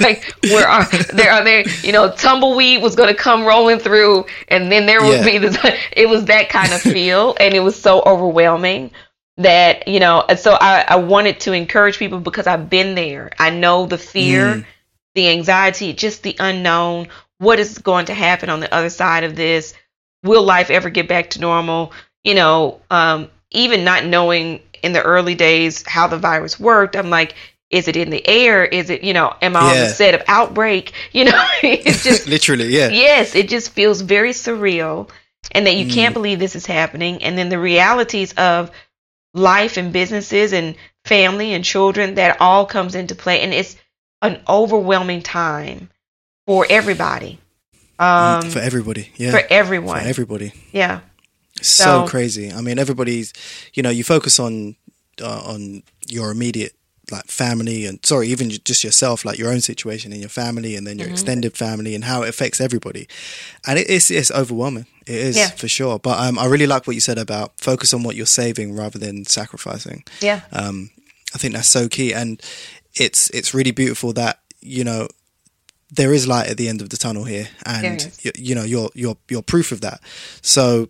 like 0.00 0.24
where 0.42 0.66
are 0.66 0.90
there 1.12 1.30
are 1.30 1.44
there 1.44 1.66
you 1.82 1.92
know 1.92 2.10
tumbleweed 2.10 2.82
was 2.82 2.96
going 2.96 3.08
to 3.08 3.14
come 3.14 3.44
rolling 3.44 3.78
through 3.78 4.24
and 4.48 4.72
then 4.72 4.86
there 4.86 5.02
would 5.04 5.18
Yeah. 5.18 5.24
be 5.24 5.38
the 5.38 5.78
it 5.92 6.08
was 6.08 6.24
that 6.26 6.48
kind 6.48 6.72
of 6.74 6.82
feel 6.82 7.36
and 7.38 7.54
it 7.54 7.60
was 7.60 7.80
so 7.80 8.02
overwhelming 8.02 8.90
that 9.38 9.88
you 9.88 9.98
know 10.00 10.24
so 10.38 10.52
I, 10.60 10.84
I 10.86 10.96
wanted 10.96 11.40
to 11.40 11.52
encourage 11.52 11.98
people 11.98 12.20
because 12.20 12.46
I've 12.46 12.68
been 12.68 12.94
there. 12.94 13.30
I 13.38 13.50
know 13.50 13.86
the 13.86 13.98
fear 13.98 14.56
Mm. 14.56 14.64
the 15.14 15.28
anxiety 15.30 15.92
just 15.92 16.22
the 16.22 16.36
unknown. 16.38 17.08
What 17.38 17.58
is 17.58 17.78
going 17.78 18.06
to 18.06 18.14
happen 18.14 18.50
on 18.50 18.60
the 18.60 18.72
other 18.72 18.90
side 18.90 19.24
of 19.24 19.34
this? 19.34 19.74
Will 20.22 20.42
life 20.44 20.70
ever 20.70 20.90
get 20.90 21.08
back 21.08 21.30
to 21.30 21.40
normal? 21.40 21.92
You 22.24 22.34
know 22.34 22.80
um, 22.90 23.30
even 23.50 23.84
not 23.84 24.04
knowing 24.04 24.60
in 24.82 24.92
the 24.92 25.02
early 25.02 25.34
days 25.34 25.86
how 25.86 26.08
the 26.08 26.18
virus 26.18 26.58
worked 26.58 26.96
i'm 26.96 27.08
like 27.10 27.34
is 27.70 27.88
it 27.88 27.96
in 27.96 28.10
the 28.10 28.26
air? 28.28 28.66
Is 28.66 28.90
it 28.90 29.02
you 29.02 29.14
know 29.14 29.34
am 29.40 29.56
i 29.56 29.60
on 29.60 29.76
the 29.78 29.88
set 29.88 30.14
of 30.14 30.22
outbreak? 30.28 30.92
You 31.12 31.24
know 31.24 31.46
it's 31.62 32.04
just 32.08 32.26
literally 32.26 32.66
yeah. 32.68 32.88
Yes 32.90 33.34
it 33.34 33.48
just 33.48 33.70
feels 33.70 34.02
very 34.02 34.32
surreal 34.32 35.08
and 35.52 35.66
that 35.66 35.76
you 35.76 35.86
can't 35.88 36.12
believe 36.14 36.38
this 36.38 36.54
is 36.54 36.66
happening. 36.66 37.22
And 37.24 37.36
then 37.38 37.48
the 37.48 37.58
realities 37.58 38.32
of 38.34 38.70
life 39.34 39.76
and 39.76 39.92
businesses 39.92 40.52
and 40.52 40.74
family 41.04 41.52
and 41.52 41.64
children 41.64 42.14
that 42.16 42.40
all 42.40 42.66
comes 42.66 42.94
into 42.94 43.14
play. 43.14 43.40
And 43.40 43.52
it's 43.52 43.76
an 44.20 44.40
overwhelming 44.48 45.22
time 45.22 45.90
for 46.46 46.66
everybody. 46.68 47.38
Um 47.98 48.50
for 48.50 48.58
everybody 48.58 49.10
yeah. 49.16 49.30
for 49.30 49.42
everyone. 49.50 50.00
For 50.00 50.06
everybody. 50.06 50.52
Yeah. 50.72 51.00
So, 51.60 51.84
So- 51.84 52.06
crazy. 52.08 52.52
I 52.52 52.60
mean 52.60 52.78
everybody's 52.78 53.32
you 53.74 53.82
know 53.82 53.90
you 53.90 54.04
focus 54.04 54.38
on 54.40 54.76
uh, 55.20 55.42
on 55.46 55.82
your 56.08 56.30
immediate 56.30 56.72
like 57.12 57.26
family 57.26 57.86
and 57.86 58.04
sorry 58.04 58.28
even 58.28 58.50
just 58.50 58.82
yourself 58.82 59.24
like 59.24 59.38
your 59.38 59.50
own 59.50 59.60
situation 59.60 60.12
in 60.12 60.20
your 60.20 60.28
family 60.28 60.74
and 60.74 60.86
then 60.86 60.98
your 60.98 61.06
mm-hmm. 61.06 61.12
extended 61.12 61.56
family 61.56 61.94
and 61.94 62.04
how 62.04 62.22
it 62.22 62.28
affects 62.28 62.60
everybody. 62.60 63.06
And 63.66 63.78
it 63.78 63.88
is 63.88 64.10
it's 64.10 64.30
overwhelming. 64.30 64.86
It 65.06 65.14
is 65.14 65.36
yeah. 65.36 65.50
for 65.50 65.68
sure. 65.68 65.98
But 65.98 66.18
um, 66.18 66.38
i 66.38 66.46
really 66.46 66.66
like 66.66 66.86
what 66.86 66.94
you 66.94 67.00
said 67.00 67.18
about 67.18 67.58
focus 67.58 67.92
on 67.94 68.02
what 68.02 68.16
you're 68.16 68.26
saving 68.26 68.74
rather 68.74 68.98
than 68.98 69.24
sacrificing. 69.24 70.04
Yeah. 70.20 70.40
Um, 70.52 70.90
i 71.34 71.38
think 71.38 71.54
that's 71.54 71.68
so 71.68 71.88
key. 71.88 72.12
And 72.12 72.42
it's 72.94 73.30
it's 73.30 73.54
really 73.54 73.70
beautiful 73.70 74.12
that 74.14 74.40
you 74.60 74.84
know 74.84 75.08
there 75.90 76.12
is 76.12 76.26
light 76.26 76.48
at 76.48 76.56
the 76.56 76.68
end 76.68 76.80
of 76.80 76.88
the 76.88 76.96
tunnel 76.96 77.24
here 77.24 77.48
and 77.66 78.10
you, 78.22 78.32
you 78.36 78.54
know 78.54 78.64
you're 78.64 78.90
you're 78.94 79.16
you're 79.28 79.42
proof 79.42 79.72
of 79.72 79.82
that. 79.82 80.00
So 80.40 80.88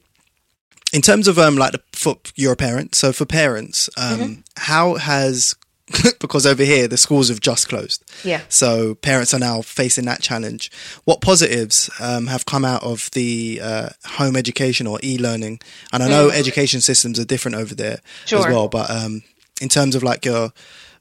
in 0.93 1.01
terms 1.01 1.27
of 1.27 1.39
um 1.39 1.57
like 1.57 1.73
the 1.73 1.83
for 1.93 2.17
you're 2.37 2.53
a 2.53 2.57
parent 2.57 2.95
so 2.95 3.13
for 3.13 3.25
parents 3.25 3.89
um 3.97 4.19
mm-hmm. 4.19 4.41
how 4.57 4.95
has 4.97 5.55
because 6.21 6.47
over 6.47 6.63
here 6.63 6.89
the 6.89 6.97
schools 6.97 7.29
have 7.29 7.41
just 7.41 7.69
closed. 7.69 8.05
Yeah. 8.25 8.43
So 8.49 8.95
parents 8.95 9.35
are 9.35 9.39
now 9.39 9.63
facing 9.63 10.05
that 10.07 10.23
challenge. 10.23 10.71
What 11.05 11.21
positives 11.21 11.91
um, 12.01 12.27
have 12.27 12.47
come 12.47 12.65
out 12.65 12.83
of 12.83 13.11
the 13.13 13.61
uh, 13.63 13.89
home 14.05 14.37
education 14.37 14.87
or 14.87 14.99
e-learning? 15.03 15.61
And 15.93 16.03
I 16.03 16.09
know 16.09 16.29
mm. 16.29 16.35
education 16.35 16.81
systems 16.81 17.19
are 17.19 17.25
different 17.25 17.57
over 17.57 17.75
there 17.75 18.01
sure. 18.25 18.41
as 18.41 18.47
well, 18.47 18.69
but 18.69 18.91
um, 18.91 19.23
in 19.61 19.69
terms 19.69 19.95
of 19.95 20.03
like 20.03 20.25
your 20.25 20.53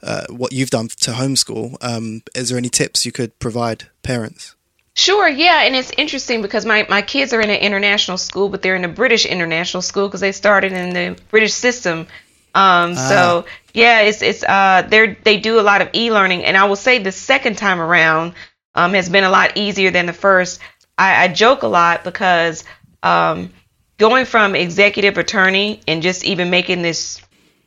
uh, 0.04 0.26
what 0.30 0.52
you've 0.52 0.72
done 0.72 0.88
to 0.88 1.12
homeschool, 1.12 1.78
um, 1.82 2.24
is 2.36 2.50
there 2.50 2.58
any 2.58 2.70
tips 2.70 3.06
you 3.06 3.12
could 3.12 3.38
provide 3.40 3.88
parents? 4.02 4.56
Sure, 4.94 5.28
yeah, 5.28 5.64
and 5.64 5.76
it's 5.76 5.92
interesting 5.98 6.42
because 6.42 6.66
my, 6.66 6.86
my 6.90 7.02
kids 7.02 7.32
are 7.34 7.40
in 7.40 7.50
an 7.50 7.60
international 7.60 8.18
school, 8.18 8.50
but 8.50 8.62
they're 8.62 8.76
in 8.76 8.84
a 8.84 8.90
British 8.90 9.26
international 9.26 9.82
school 9.82 10.08
because 10.08 10.20
they 10.20 10.34
started 10.34 10.74
in 10.74 10.90
the 10.90 11.22
British 11.30 11.54
system 11.54 12.08
um, 12.54 12.94
ah. 12.98 13.08
So 13.10 13.46
yeah, 13.74 14.02
it's 14.02 14.22
it's 14.22 14.44
uh 14.44 14.86
they 14.90 15.18
they 15.24 15.40
do 15.40 15.60
a 15.60 15.62
lot 15.62 15.82
of 15.82 15.90
e-learning, 15.94 16.44
and 16.44 16.58
I 16.58 16.66
will 16.66 16.76
say 16.76 17.00
the 17.00 17.12
second 17.12 17.58
time 17.58 17.80
around 17.80 18.34
um 18.76 18.94
has 18.94 19.10
been 19.10 19.24
a 19.24 19.30
lot 19.30 19.58
easier 19.58 19.92
than 19.92 20.06
the 20.06 20.14
first. 20.14 20.60
I, 20.98 21.24
I 21.24 21.28
joke 21.30 21.64
a 21.64 21.68
lot 21.68 22.04
because 22.04 22.64
um 23.04 23.52
going 23.98 24.26
from 24.26 24.56
executive 24.56 25.18
attorney 25.18 25.82
and 25.88 26.02
just 26.02 26.26
even 26.26 26.50
making 26.50 26.82
this 26.82 27.22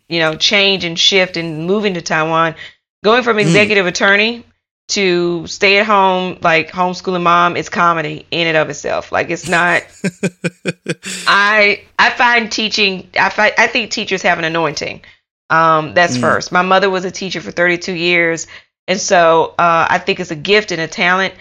you 0.08 0.20
know 0.20 0.36
change 0.36 0.84
and 0.84 0.98
shift 0.98 1.36
and 1.36 1.66
moving 1.66 1.94
to 1.94 2.02
Taiwan, 2.02 2.54
going 3.02 3.22
from 3.22 3.36
hmm. 3.36 3.40
executive 3.40 3.86
mm. 3.86 3.90
attorney 3.90 4.44
to 4.86 5.46
stay 5.46 5.78
at 5.78 5.86
home 5.86 6.38
like 6.42 6.70
homeschooling 6.70 7.22
mom 7.22 7.56
is 7.56 7.68
comedy 7.68 8.26
in 8.30 8.46
and 8.46 8.56
of 8.56 8.68
itself. 8.68 9.12
Like 9.12 9.30
it's 9.30 9.48
not 9.48 9.82
i 11.26 11.82
i 11.98 12.10
find 12.10 12.52
teaching 12.52 13.08
i 13.18 13.30
find, 13.30 13.54
i 13.56 13.66
think 13.66 13.90
teachers 13.90 14.22
have 14.22 14.38
an 14.38 14.44
anointing. 14.44 15.02
Um 15.48 15.94
that's 15.94 16.18
mm. 16.18 16.20
first. 16.20 16.52
My 16.52 16.62
mother 16.62 16.90
was 16.90 17.04
a 17.04 17.10
teacher 17.10 17.40
for 17.40 17.50
32 17.50 17.92
years 17.92 18.46
and 18.86 19.00
so 19.00 19.54
uh, 19.58 19.86
i 19.88 19.98
think 19.98 20.20
it's 20.20 20.30
a 20.30 20.36
gift 20.36 20.70
and 20.70 20.80
a 20.80 20.88
talent. 20.88 21.34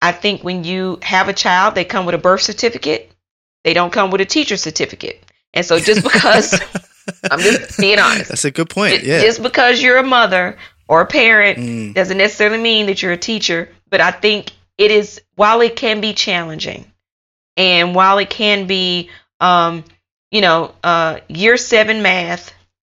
I 0.00 0.12
think 0.12 0.42
when 0.42 0.64
you 0.64 0.98
have 1.02 1.28
a 1.28 1.34
child 1.34 1.74
they 1.74 1.84
come 1.84 2.06
with 2.06 2.14
a 2.14 2.18
birth 2.18 2.42
certificate. 2.42 3.12
They 3.64 3.74
don't 3.74 3.92
come 3.92 4.10
with 4.10 4.20
a 4.22 4.24
teacher 4.24 4.56
certificate. 4.56 5.22
And 5.52 5.66
so 5.66 5.78
just 5.78 6.02
because 6.02 6.54
i'm 7.30 7.40
just 7.40 7.78
being 7.78 7.98
honest. 7.98 8.30
That's 8.30 8.46
a 8.46 8.50
good 8.50 8.70
point 8.70 9.02
yeah. 9.02 9.20
just 9.20 9.42
because 9.42 9.82
you're 9.82 9.98
a 9.98 10.02
mother 10.02 10.56
or 10.88 11.02
a 11.02 11.06
parent 11.06 11.58
mm. 11.58 11.94
doesn't 11.94 12.18
necessarily 12.18 12.58
mean 12.58 12.86
that 12.86 13.02
you're 13.02 13.12
a 13.12 13.16
teacher, 13.16 13.68
but 13.90 14.00
I 14.00 14.10
think 14.10 14.52
it 14.76 14.90
is 14.90 15.20
while 15.36 15.60
it 15.60 15.76
can 15.76 16.00
be 16.00 16.14
challenging 16.14 16.90
and 17.56 17.94
while 17.94 18.18
it 18.18 18.30
can 18.30 18.66
be 18.66 19.10
um, 19.40 19.84
you 20.30 20.40
know, 20.40 20.74
uh, 20.82 21.20
year 21.28 21.56
7 21.56 22.02
math 22.02 22.52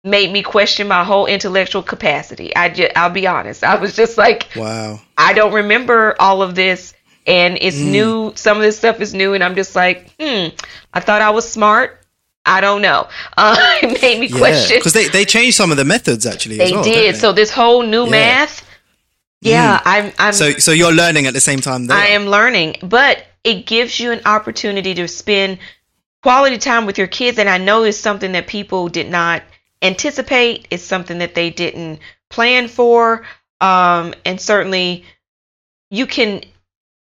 made 0.04 0.32
me 0.32 0.42
question 0.42 0.88
my 0.88 1.04
whole 1.04 1.26
intellectual 1.26 1.84
capacity. 1.84 2.56
I 2.56 2.70
just, 2.70 2.92
I'll 2.96 3.10
be 3.10 3.28
honest. 3.28 3.64
I 3.64 3.76
was 3.76 3.96
just 3.96 4.18
like, 4.18 4.48
wow. 4.56 5.00
I 5.18 5.34
don't 5.34 5.54
remember 5.54 6.16
all 6.20 6.42
of 6.42 6.56
this 6.56 6.94
and 7.28 7.58
it's 7.62 7.78
mm. 7.78 7.92
new. 7.92 8.34
Some 8.36 8.58
of 8.58 8.64
this 8.64 8.78
stuff 8.78 9.02
is 9.02 9.14
new 9.14 9.34
and 9.34 9.44
I'm 9.44 9.56
just 9.56 9.76
like, 9.76 10.12
hmm, 10.20 10.48
I 10.94 11.00
thought 11.00 11.22
I 11.22 11.32
was 11.32 11.50
smart. 11.50 12.02
I 12.46 12.62
don't 12.62 12.82
know. 12.82 13.08
Uh, 13.38 13.56
it 13.82 14.02
made 14.02 14.20
me 14.20 14.28
yeah, 14.28 14.38
question 14.38 14.78
because 14.78 14.94
they 14.94 15.08
they 15.08 15.24
changed 15.24 15.56
some 15.56 15.72
of 15.72 15.78
the 15.78 15.86
methods 15.86 16.26
actually. 16.26 16.58
They 16.58 16.72
well, 16.72 16.84
did. 16.84 17.16
They? 17.16 17.18
So 17.18 17.32
this 17.32 17.52
whole 17.52 17.84
new 17.84 18.04
yeah. 18.06 18.12
math. 18.12 18.66
Yeah, 19.42 19.78
mm. 19.78 19.82
I'm, 19.86 20.14
I'm. 20.20 20.34
So 20.34 20.52
so 20.54 20.72
you're 20.72 20.92
learning 20.92 21.26
at 21.26 21.34
the 21.34 21.40
same 21.40 21.62
time. 21.62 21.90
I 21.90 22.08
am 22.08 22.26
learning, 22.26 22.76
but 22.84 23.24
it 23.46 23.66
gives 23.66 23.98
you 24.00 24.12
an 24.12 24.22
opportunity 24.26 24.94
to 24.96 25.08
spend 25.08 25.60
quality 26.22 26.58
time 26.58 26.86
with 26.86 26.98
your 26.98 27.08
kids, 27.08 27.40
and 27.40 27.48
I 27.50 27.58
know 27.58 27.84
it's 27.84 27.98
something 27.98 28.34
that 28.34 28.48
people 28.48 28.90
did 28.90 29.10
not 29.10 29.44
anticipate. 29.82 30.68
It's 30.70 30.84
something 30.84 31.20
that 31.20 31.36
they 31.36 31.50
didn't 31.50 32.00
plan 32.30 32.68
for, 32.68 33.26
um, 33.62 34.14
and 34.26 34.42
certainly 34.42 35.06
you 35.90 36.06
can 36.06 36.44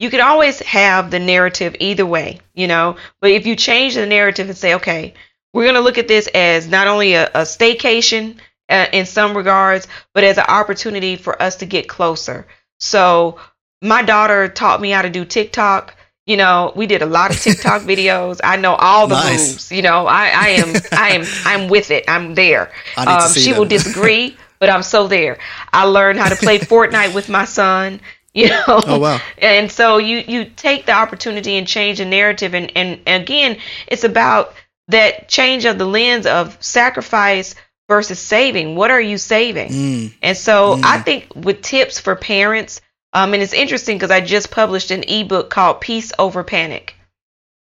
you 0.04 0.10
can 0.10 0.20
always 0.20 0.60
have 0.60 1.12
the 1.12 1.20
narrative 1.20 1.78
either 1.80 2.06
way, 2.06 2.42
you 2.54 2.68
know. 2.68 2.98
But 3.22 3.32
if 3.32 3.46
you 3.48 3.56
change 3.56 3.96
the 3.96 4.06
narrative 4.06 4.50
and 4.50 4.58
say, 4.58 4.76
okay, 4.76 5.14
we're 5.54 5.64
going 5.64 5.76
to 5.76 5.82
look 5.82 5.98
at 5.98 6.10
this 6.10 6.28
as 6.28 6.68
not 6.68 6.88
only 6.88 7.14
a, 7.14 7.28
a 7.28 7.44
staycation 7.44 8.36
uh, 8.68 8.88
in 8.92 9.06
some 9.06 9.38
regards, 9.38 9.88
but 10.14 10.26
as 10.26 10.38
an 10.38 10.44
opportunity 10.50 11.16
for 11.16 11.42
us 11.42 11.56
to 11.58 11.66
get 11.66 11.88
closer. 11.88 12.46
So 12.82 13.40
my 13.82 14.04
daughter 14.04 14.50
taught 14.50 14.82
me 14.82 14.90
how 14.90 15.04
to 15.04 15.10
do 15.10 15.24
TikTok. 15.24 15.96
You 16.26 16.36
know, 16.36 16.74
we 16.76 16.86
did 16.86 17.02
a 17.02 17.06
lot 17.06 17.32
of 17.32 17.40
TikTok 17.40 17.82
videos. 17.94 18.42
I 18.44 18.58
know 18.58 18.76
all 18.76 19.08
the 19.08 19.16
nice. 19.16 19.54
moves. 19.54 19.72
You 19.72 19.84
know, 19.84 20.06
I, 20.06 20.32
I 20.36 20.48
am, 20.50 20.76
I 20.92 21.10
am, 21.12 21.26
I'm 21.46 21.70
with 21.70 21.92
it. 21.92 22.04
I'm 22.10 22.36
there. 22.36 22.74
Um, 22.98 23.32
she 23.32 23.54
will 23.54 23.66
disagree, 23.66 24.36
but 24.60 24.70
I'm 24.70 24.84
so 24.84 25.08
there. 25.08 25.38
I 25.72 25.86
learned 25.86 26.20
how 26.20 26.28
to 26.28 26.36
play 26.36 26.60
Fortnite 26.74 27.16
with 27.16 27.30
my 27.30 27.46
son. 27.46 28.02
you 28.36 28.50
know? 28.50 28.64
Oh 28.68 28.98
wow. 28.98 29.22
And 29.38 29.72
so 29.72 29.98
you 29.98 30.24
you 30.28 30.46
take 30.46 30.88
the 30.88 30.94
opportunity 30.94 31.56
and 31.56 31.68
change 31.68 32.00
the 32.00 32.06
narrative 32.06 32.56
and 32.56 32.72
and 32.76 33.00
again 33.06 33.58
it's 33.86 34.04
about 34.04 34.56
that 34.88 35.30
change 35.30 35.66
of 35.66 35.78
the 35.78 35.86
lens 35.86 36.26
of 36.26 36.58
sacrifice 36.64 37.54
versus 37.88 38.20
saving. 38.20 38.76
What 38.76 38.90
are 38.90 39.02
you 39.02 39.20
saving? 39.20 39.70
Mm. 39.70 40.14
and 40.24 40.36
so 40.36 40.78
mm. 40.78 40.84
i 40.84 41.00
think 41.00 41.28
with 41.36 41.62
tips 41.62 42.00
for 42.00 42.16
parents 42.16 42.82
um 43.14 43.36
and 43.36 43.44
it's 43.44 43.54
interesting 43.54 43.98
because 43.98 44.10
i 44.10 44.20
just 44.20 44.50
published 44.50 44.90
an 44.90 45.04
ebook 45.08 45.52
called 45.52 45.80
peace 45.80 46.12
over 46.18 46.44
panic. 46.44 46.96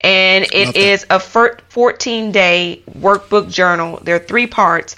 And 0.00 0.44
it 0.52 0.76
is 0.76 1.06
a 1.08 1.18
14 1.18 2.32
day 2.32 2.82
workbook 2.90 3.50
journal. 3.50 3.98
There 4.02 4.16
are 4.16 4.20
three 4.20 4.46
parts 4.46 4.96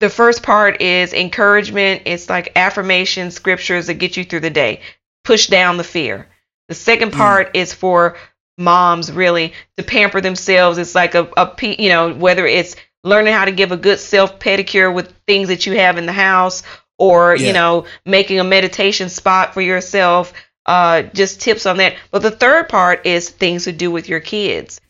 the 0.00 0.10
first 0.10 0.42
part 0.42 0.80
is 0.80 1.12
encouragement. 1.12 2.02
It's 2.06 2.28
like 2.28 2.52
affirmation 2.56 3.30
scriptures 3.30 3.86
that 3.86 3.94
get 3.94 4.16
you 4.16 4.24
through 4.24 4.40
the 4.40 4.50
day, 4.50 4.80
push 5.24 5.48
down 5.48 5.76
the 5.76 5.84
fear. 5.84 6.28
The 6.68 6.74
second 6.74 7.12
mm. 7.12 7.16
part 7.16 7.48
mm. 7.48 7.60
is 7.60 7.72
for 7.72 8.16
moms 8.56 9.10
really 9.10 9.54
to 9.76 9.82
pamper 9.82 10.20
themselves. 10.20 10.78
It's 10.78 10.94
like 10.94 11.14
a, 11.14 11.28
a, 11.36 11.52
you 11.62 11.88
know, 11.88 12.12
whether 12.12 12.46
it's 12.46 12.76
learning 13.04 13.32
how 13.32 13.44
to 13.44 13.52
give 13.52 13.72
a 13.72 13.76
good 13.76 13.98
self 13.98 14.38
pedicure 14.38 14.92
with 14.92 15.14
things 15.26 15.48
that 15.48 15.66
you 15.66 15.76
have 15.78 15.98
in 15.98 16.06
the 16.06 16.12
house 16.12 16.62
or, 16.98 17.36
yeah. 17.36 17.46
you 17.46 17.52
know, 17.52 17.86
making 18.04 18.40
a 18.40 18.44
meditation 18.44 19.08
spot 19.08 19.54
for 19.54 19.60
yourself. 19.60 20.32
Uh, 20.66 21.02
just 21.14 21.40
tips 21.40 21.64
on 21.64 21.78
that. 21.78 21.96
But 22.10 22.20
the 22.20 22.30
third 22.30 22.68
part 22.68 23.06
is 23.06 23.30
things 23.30 23.64
to 23.64 23.72
do 23.72 23.90
with 23.90 24.06
your 24.06 24.20
kids. 24.20 24.82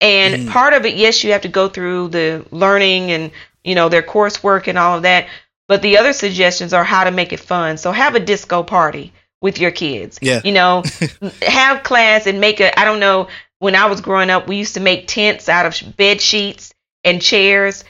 And 0.00 0.48
mm. 0.48 0.50
part 0.50 0.72
of 0.72 0.86
it, 0.86 0.94
yes, 0.94 1.22
you 1.22 1.32
have 1.32 1.42
to 1.42 1.48
go 1.48 1.68
through 1.68 2.08
the 2.08 2.46
learning 2.50 3.10
and 3.10 3.30
you 3.66 3.74
know, 3.74 3.88
their 3.88 4.02
coursework 4.02 4.68
and 4.68 4.78
all 4.78 4.96
of 4.96 5.02
that. 5.02 5.28
But 5.68 5.82
the 5.82 5.98
other 5.98 6.12
suggestions 6.12 6.72
are 6.72 6.84
how 6.84 7.04
to 7.04 7.10
make 7.10 7.32
it 7.32 7.40
fun. 7.40 7.76
So 7.76 7.90
have 7.90 8.14
a 8.14 8.20
disco 8.20 8.62
party 8.62 9.12
with 9.42 9.58
your 9.58 9.72
kids. 9.72 10.18
Yeah. 10.22 10.40
You 10.44 10.52
know, 10.52 10.84
have 11.42 11.82
class 11.82 12.26
and 12.26 12.40
make 12.40 12.60
a, 12.60 12.78
I 12.78 12.84
don't 12.84 13.00
know, 13.00 13.28
when 13.58 13.74
I 13.74 13.86
was 13.86 14.00
growing 14.00 14.30
up, 14.30 14.46
we 14.46 14.56
used 14.56 14.74
to 14.74 14.80
make 14.80 15.08
tents 15.08 15.48
out 15.48 15.66
of 15.66 15.96
bed 15.96 16.20
sheets 16.20 16.72
and 17.04 17.20
chairs. 17.20 17.84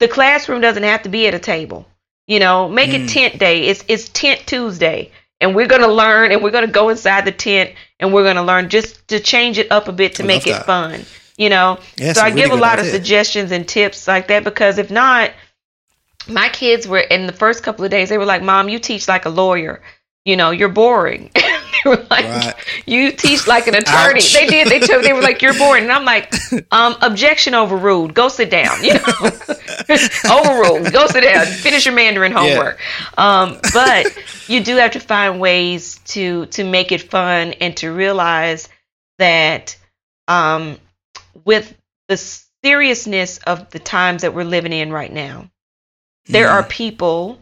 The 0.00 0.08
classroom 0.08 0.60
doesn't 0.60 0.82
have 0.82 1.02
to 1.02 1.08
be 1.08 1.26
at 1.28 1.34
a 1.34 1.38
table. 1.38 1.86
You 2.26 2.40
know, 2.40 2.68
make 2.68 2.90
mm. 2.90 3.04
it 3.04 3.08
tent 3.08 3.38
day. 3.38 3.66
It's 3.66 3.84
it's 3.86 4.08
tent 4.08 4.42
Tuesday. 4.46 5.12
And 5.40 5.54
we're 5.54 5.68
gonna 5.68 5.86
learn 5.86 6.32
and 6.32 6.42
we're 6.42 6.50
gonna 6.50 6.66
go 6.66 6.88
inside 6.88 7.24
the 7.24 7.30
tent 7.30 7.72
and 8.00 8.12
we're 8.12 8.24
gonna 8.24 8.42
learn 8.42 8.68
just 8.68 9.06
to 9.08 9.20
change 9.20 9.58
it 9.58 9.70
up 9.70 9.86
a 9.86 9.92
bit 9.92 10.16
to 10.16 10.24
I 10.24 10.26
make 10.26 10.46
it 10.46 10.52
that. 10.52 10.66
fun 10.66 11.04
you 11.36 11.48
know? 11.50 11.78
Yeah, 11.96 12.12
so 12.14 12.20
i 12.22 12.28
really 12.28 12.42
give 12.42 12.50
a 12.52 12.56
lot 12.56 12.78
idea. 12.78 12.90
of 12.90 12.96
suggestions 12.96 13.50
and 13.52 13.66
tips 13.68 14.06
like 14.08 14.28
that 14.28 14.44
because 14.44 14.78
if 14.78 14.90
not 14.90 15.30
my 16.28 16.48
kids 16.48 16.88
were 16.88 16.98
in 16.98 17.26
the 17.26 17.32
first 17.32 17.62
couple 17.62 17.84
of 17.84 17.90
days 17.90 18.08
they 18.08 18.18
were 18.18 18.24
like 18.24 18.42
mom 18.42 18.68
you 18.68 18.78
teach 18.78 19.06
like 19.08 19.26
a 19.26 19.30
lawyer. 19.30 19.82
You 20.24 20.36
know 20.36 20.50
you're 20.50 20.68
boring. 20.68 21.30
They 21.84 21.90
were 21.90 22.06
like 22.10 22.24
right. 22.24 22.54
you 22.86 23.12
teach 23.12 23.46
like 23.46 23.68
an 23.68 23.74
attorney. 23.82 24.18
Ouch. 24.18 24.32
they 24.32 24.46
did. 24.48 24.68
They 24.68 24.80
told 24.80 25.04
they 25.04 25.12
were 25.12 25.20
like 25.20 25.40
you're 25.42 25.54
boring. 25.54 25.84
And 25.84 25.92
i'm 25.92 26.04
like 26.04 26.32
um 26.72 26.96
objection 27.00 27.54
overruled. 27.54 28.12
Go 28.14 28.28
sit 28.28 28.50
down 28.50 28.82
you 28.82 28.94
know? 28.94 29.30
Overruled. 30.28 30.92
Go 30.92 31.06
sit 31.06 31.22
down. 31.22 31.46
Finish 31.46 31.84
your 31.86 31.94
mandarin 31.94 32.32
homework. 32.32 32.80
Yeah. 33.16 33.40
um 33.42 33.60
but 33.72 34.16
you 34.48 34.64
do 34.64 34.76
have 34.76 34.92
to 34.92 35.00
find 35.00 35.38
ways 35.38 36.00
to 36.06 36.46
to 36.46 36.64
make 36.64 36.90
it 36.90 37.02
fun 37.02 37.52
and 37.60 37.76
to 37.76 37.92
realize 37.92 38.68
that 39.18 39.76
um 40.26 40.78
with 41.46 41.74
the 42.08 42.18
seriousness 42.62 43.38
of 43.38 43.70
the 43.70 43.78
times 43.78 44.22
that 44.22 44.34
we're 44.34 44.44
living 44.44 44.72
in 44.72 44.92
right 44.92 45.12
now. 45.12 45.48
There 46.26 46.48
are 46.48 46.64
people 46.64 47.40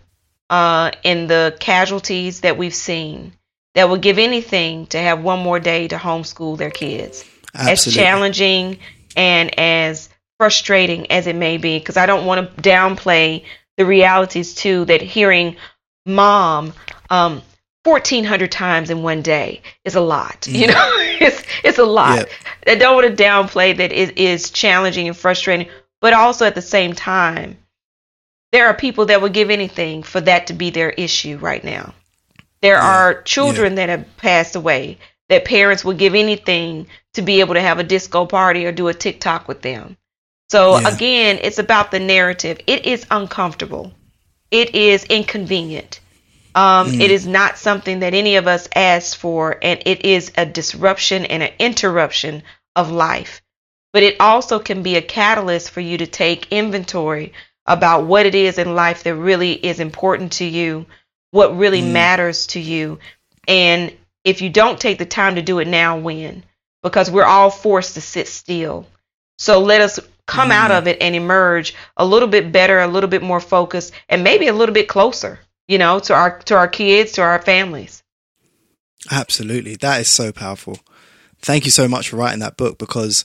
uh, 0.51 0.91
in 1.03 1.27
the 1.27 1.57
casualties 1.59 2.43
that 2.43 2.59
we've 2.59 2.75
seen 2.75 3.33
that 3.75 3.89
would 3.89 4.03
give 4.03 4.19
anything 4.19 4.87
to 4.89 4.99
have 4.99 5.23
one 5.23 5.41
more 5.41 5.59
day 5.59 5.89
to 5.89 5.97
homeschool 5.97 6.59
their 6.59 6.71
kids. 6.71 7.25
As 7.55 7.85
challenging 7.85 8.79
and 9.17 9.59
as 9.59 10.11
frustrating 10.39 11.11
as 11.11 11.27
it 11.27 11.37
may 11.37 11.57
be, 11.57 11.79
because 11.79 11.97
I 11.97 12.07
don't 12.07 12.27
want 12.27 12.57
to 12.57 12.63
downplay 12.63 13.45
the 13.79 13.87
realities 13.87 14.55
too 14.55 14.85
that 14.85 15.01
hearing 15.01 15.57
mom 16.05 16.75
um, 17.11 17.43
1400 17.85 18.51
times 18.51 18.91
in 18.91 19.03
one 19.03 19.23
day 19.23 19.61
is 19.85 19.95
a 19.95 20.01
lot 20.01 20.41
mm. 20.43 20.59
you 20.59 20.67
know? 20.67 20.91
It's 21.21 21.43
it's 21.63 21.79
a 21.79 21.85
lot. 21.85 22.19
Yep. 22.19 22.31
i 22.67 22.75
don't 22.75 22.97
want 22.97 23.17
to 23.17 23.23
downplay 23.23 23.77
that 23.77 23.93
it 23.93 24.19
is 24.19 24.51
challenging 24.51 25.07
and 25.07 25.17
frustrating 25.17 25.69
but 26.01 26.13
also 26.13 26.45
at 26.45 26.55
the 26.55 26.63
same 26.63 26.93
time 26.93 27.57
there 28.55 28.69
are 28.69 28.75
people 28.75 29.07
that 29.07 29.21
would 29.21 29.33
give 29.33 29.51
anything 29.51 30.05
for 30.05 30.21
that 30.21 30.47
to 30.47 30.53
be 30.53 30.71
their 30.71 30.91
issue 30.91 31.39
right 31.39 31.65
now. 31.65 31.93
There 32.63 32.77
Yeah. 32.77 32.87
are 32.87 33.23
children 33.23 33.75
that 33.75 33.89
have 33.89 34.17
passed 34.17 34.55
away 34.55 34.99
that 35.29 35.45
parents 35.45 35.85
would 35.85 35.99
give 35.99 36.15
anything 36.15 36.87
to 37.15 37.23
be 37.23 37.41
able 37.41 37.55
to 37.55 37.61
have 37.61 37.81
a 37.81 37.83
disco 37.83 38.27
party 38.27 38.65
or 38.65 38.71
do 38.71 38.87
a 38.87 38.95
tiktok 38.95 39.49
with 39.49 39.63
them. 39.63 39.97
So 40.51 40.79
Yeah. 40.79 40.89
again 40.89 41.41
it's 41.43 41.59
about 41.59 41.91
the 41.91 41.99
narrative. 41.99 42.61
It 42.69 42.87
is 42.87 43.05
uncomfortable. 43.11 43.93
It 44.53 44.73
is 44.77 45.03
inconvenient 45.03 45.99
um, 46.55 46.89
Mm. 46.89 47.01
It 47.01 47.11
is 47.11 47.27
not 47.27 47.59
something 47.59 48.01
that 48.01 48.15
any 48.15 48.37
of 48.37 48.47
us 48.47 48.69
asked 48.75 49.17
for, 49.17 49.57
and 49.61 49.83
it 49.87 50.05
is 50.05 50.33
a 50.37 50.47
disruption 50.47 51.25
and 51.27 51.43
an 51.43 51.53
interruption 51.59 52.43
of 52.77 52.91
life. 52.91 53.43
But 53.93 54.03
it 54.03 54.17
also 54.21 54.59
can 54.59 54.83
be 54.83 54.97
a 54.97 55.03
catalyst 55.03 55.71
for 55.71 55.81
you 55.81 55.99
to 55.99 56.07
take 56.07 56.53
inventory 56.53 57.33
about 57.67 58.05
what 58.05 58.27
it 58.27 58.35
is 58.35 58.59
in 58.59 58.75
life 58.75 59.05
that 59.05 59.15
really 59.15 59.53
is 59.53 59.81
important 59.81 60.33
to 60.33 60.45
you, 60.45 60.87
what 61.31 61.57
really 61.57 61.81
Mm. 61.83 61.93
matters 61.93 62.47
to 62.49 62.61
you. 62.61 62.99
And 63.49 63.93
if 64.25 64.43
you 64.43 64.51
don't 64.51 64.81
take 64.81 64.99
the 64.99 65.07
time 65.07 65.37
to 65.37 65.43
do 65.43 65.59
it 65.61 65.69
now, 65.69 65.97
when? 65.99 66.45
Because 66.83 67.11
we're 67.11 67.25
all 67.25 67.51
forced 67.51 67.95
to 67.95 68.01
sit 68.01 68.29
still. 68.29 68.87
So 69.39 69.61
let 69.61 69.81
us 69.81 69.99
come 70.27 70.51
out 70.51 70.71
Mm. 70.71 70.79
of 70.79 70.87
it 70.89 70.99
and 71.01 71.15
emerge 71.15 71.75
a 71.97 72.05
little 72.05 72.29
bit 72.29 72.53
better, 72.53 72.81
a 72.81 72.87
little 72.87 73.11
bit 73.11 73.23
more 73.23 73.41
focused, 73.41 73.93
and 74.09 74.23
maybe 74.25 74.47
a 74.49 74.53
little 74.53 74.75
bit 74.75 74.89
closer, 74.89 75.39
you 75.69 75.79
know, 75.79 75.99
to 76.01 76.15
our 76.15 76.39
to 76.41 76.55
our 76.57 76.69
kids, 76.69 77.13
to 77.13 77.23
our 77.23 77.41
families. 77.43 78.03
Absolutely. 79.11 79.77
That 79.77 80.01
is 80.01 80.09
so 80.09 80.33
powerful. 80.33 80.79
Thank 81.43 81.65
you 81.67 81.71
so 81.71 81.89
much 81.89 82.09
for 82.09 82.17
writing 82.17 82.41
that 82.41 82.57
book 82.57 82.79
because 82.79 83.25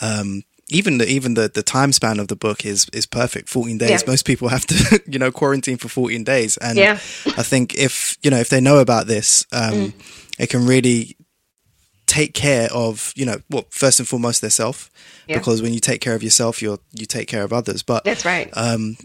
um, 0.00 0.42
even 0.68 0.98
the 0.98 1.08
even 1.08 1.34
the, 1.34 1.48
the 1.48 1.62
time 1.62 1.92
span 1.92 2.20
of 2.20 2.28
the 2.28 2.36
book 2.36 2.64
is 2.64 2.86
is 2.92 3.06
perfect. 3.06 3.48
14 3.48 3.78
days. 3.78 3.90
Yeah. 3.90 3.98
Most 4.06 4.24
people 4.24 4.48
have 4.48 4.66
to, 4.66 5.02
you 5.06 5.18
know, 5.18 5.32
quarantine 5.32 5.76
for 5.78 5.88
14 5.88 6.22
days. 6.24 6.56
And 6.58 6.78
Yeah. 6.78 6.92
I 6.92 7.42
think 7.42 7.74
if, 7.76 8.16
you 8.22 8.30
know, 8.30 8.38
if 8.38 8.48
they 8.50 8.60
know 8.60 8.78
about 8.78 9.06
this, 9.08 9.44
um, 9.52 9.72
Mm. 9.72 9.92
it 10.38 10.48
can 10.48 10.64
really 10.66 11.16
take 12.06 12.34
care 12.34 12.68
of, 12.72 13.12
you 13.16 13.26
know, 13.26 13.38
well, 13.50 13.64
first 13.70 13.98
and 13.98 14.06
foremost, 14.08 14.40
their 14.40 14.50
self. 14.50 14.90
Yeah. 15.26 15.38
Because 15.38 15.60
when 15.60 15.74
you 15.74 15.80
take 15.80 16.00
care 16.00 16.14
of 16.14 16.22
yourself, 16.22 16.62
you're 16.62 16.78
you 16.92 17.04
take 17.06 17.26
care 17.26 17.42
of 17.42 17.52
others. 17.52 17.82
But 17.82 18.04
That's 18.04 18.24
right. 18.24 18.48
um, 18.52 18.96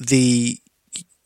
the 0.00 0.58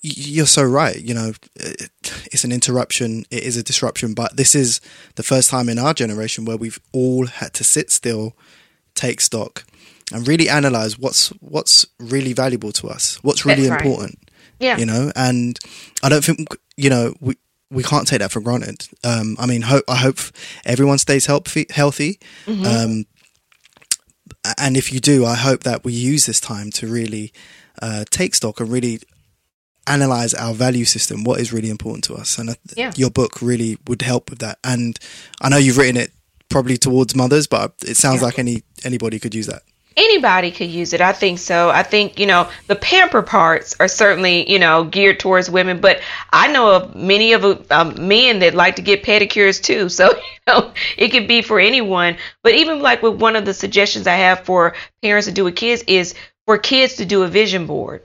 you're 0.03 0.47
so 0.47 0.63
right. 0.63 0.97
You 1.01 1.15
know, 1.15 1.33
it's 1.57 2.45
an 2.45 2.53
interruption. 2.53 3.25
It 3.31 3.43
is 3.43 3.57
a 3.57 3.63
disruption. 3.63 4.15
But 4.15 4.37
this 4.37 4.55
is 4.55 4.81
the 5.17 5.23
first 5.23 5.51
time 5.51 5.69
in 5.69 5.79
our 5.79 5.93
generation 5.95 6.45
where 6.45 6.57
we've 6.57 6.81
all 6.93 7.27
had 7.27 7.53
to 7.55 7.65
sit 7.65 7.91
still, 7.91 8.35
take 8.95 9.21
stock, 9.21 9.65
and 10.13 10.27
really 10.27 10.49
analyze 10.49 10.99
what's 10.99 11.29
what's 11.41 11.87
really 11.99 12.33
valuable 12.33 12.73
to 12.73 12.89
us, 12.89 13.19
what's 13.23 13.45
really 13.45 13.67
That's 13.69 13.83
right. 13.83 13.87
important. 13.87 14.19
Yeah. 14.59 14.79
You 14.79 14.87
know, 14.87 15.13
and 15.17 15.59
I 16.03 16.09
don't 16.09 16.25
think 16.25 16.49
you 16.77 16.91
know 16.91 17.15
we. 17.21 17.37
We 17.73 17.85
can't 17.85 18.05
take 18.09 18.19
that 18.19 18.33
for 18.33 18.41
granted. 18.41 18.89
Um, 19.05 19.37
I 19.39 19.47
mean, 19.47 19.63
hope, 19.63 19.85
I 19.87 19.95
hope 19.95 20.19
everyone 20.65 20.99
stays 20.99 21.27
healthy. 21.27 21.67
Healthy, 21.71 22.19
Mm-hmm. 22.47 22.65
um, 22.67 23.05
and 24.59 24.77
if 24.77 24.93
you 24.93 24.99
do, 24.99 25.25
I 25.25 25.37
hope 25.37 25.63
that 25.63 25.85
we 25.85 25.93
use 25.93 26.27
this 26.27 26.41
time 26.41 26.73
to 26.73 26.89
really 26.89 27.33
uh, 27.81 28.05
take 28.11 28.35
stock 28.35 28.59
and 28.59 28.73
really 28.73 28.99
analyze 29.87 30.35
our 30.35 30.55
value 30.55 30.85
system, 30.85 31.25
what 31.25 31.41
is 31.41 31.53
really 31.53 31.71
important 31.71 32.05
to 32.05 32.15
us. 32.15 32.39
And 32.39 32.57
Yeah. 32.77 32.93
your 32.97 33.11
book 33.11 33.41
really 33.43 33.79
would 33.89 34.03
help 34.03 34.31
with 34.31 34.39
that. 34.41 34.59
And 34.65 34.99
I 35.41 35.49
know 35.49 35.57
you've 35.57 35.79
written 35.79 35.97
it 35.97 36.13
probably 36.49 36.77
towards 36.77 37.15
mothers, 37.17 37.47
but 37.47 37.73
it 37.87 37.97
sounds 37.97 38.21
Yeah. 38.21 38.27
like 38.27 38.39
any 38.39 38.63
anybody 38.85 39.19
could 39.19 39.35
use 39.35 39.47
that. 39.47 39.63
Anybody 39.97 40.51
could 40.53 40.71
use 40.71 40.93
it. 40.93 41.01
I 41.01 41.13
think 41.13 41.39
so. 41.41 41.69
I 41.69 41.83
think, 41.83 42.19
you 42.19 42.27
know, 42.27 42.49
the 42.69 42.77
pamper 42.77 43.23
parts 43.23 43.75
are 43.81 43.89
certainly, 43.89 44.51
you 44.51 44.59
know, 44.59 44.85
geared 44.85 45.19
towards 45.19 45.51
women, 45.51 45.81
but 45.81 46.01
I 46.33 46.47
know 46.53 46.71
of 46.77 46.95
many 46.95 47.33
of 47.33 47.45
um, 47.71 48.09
men 48.09 48.39
that 48.39 48.55
like 48.55 48.77
to 48.77 48.83
get 48.83 49.03
pedicures 49.03 49.61
too. 49.63 49.89
So, 49.89 50.09
you 50.15 50.21
know, 50.47 50.73
it 50.97 51.09
could 51.09 51.27
be 51.27 51.43
for 51.43 51.59
anyone. 51.59 52.17
But 52.45 52.55
even 52.55 52.81
like 52.81 53.03
with 53.03 53.15
one 53.21 53.35
of 53.37 53.45
the 53.45 53.53
suggestions 53.53 54.07
I 54.07 54.15
have 54.15 54.45
for 54.45 54.75
parents 55.03 55.27
to 55.27 55.33
do 55.33 55.45
with 55.45 55.57
kids 55.57 55.83
is 55.87 56.15
for 56.47 56.57
kids 56.57 56.95
to 56.97 57.05
do 57.05 57.23
a 57.25 57.29
vision 57.29 57.67
board. 57.67 58.03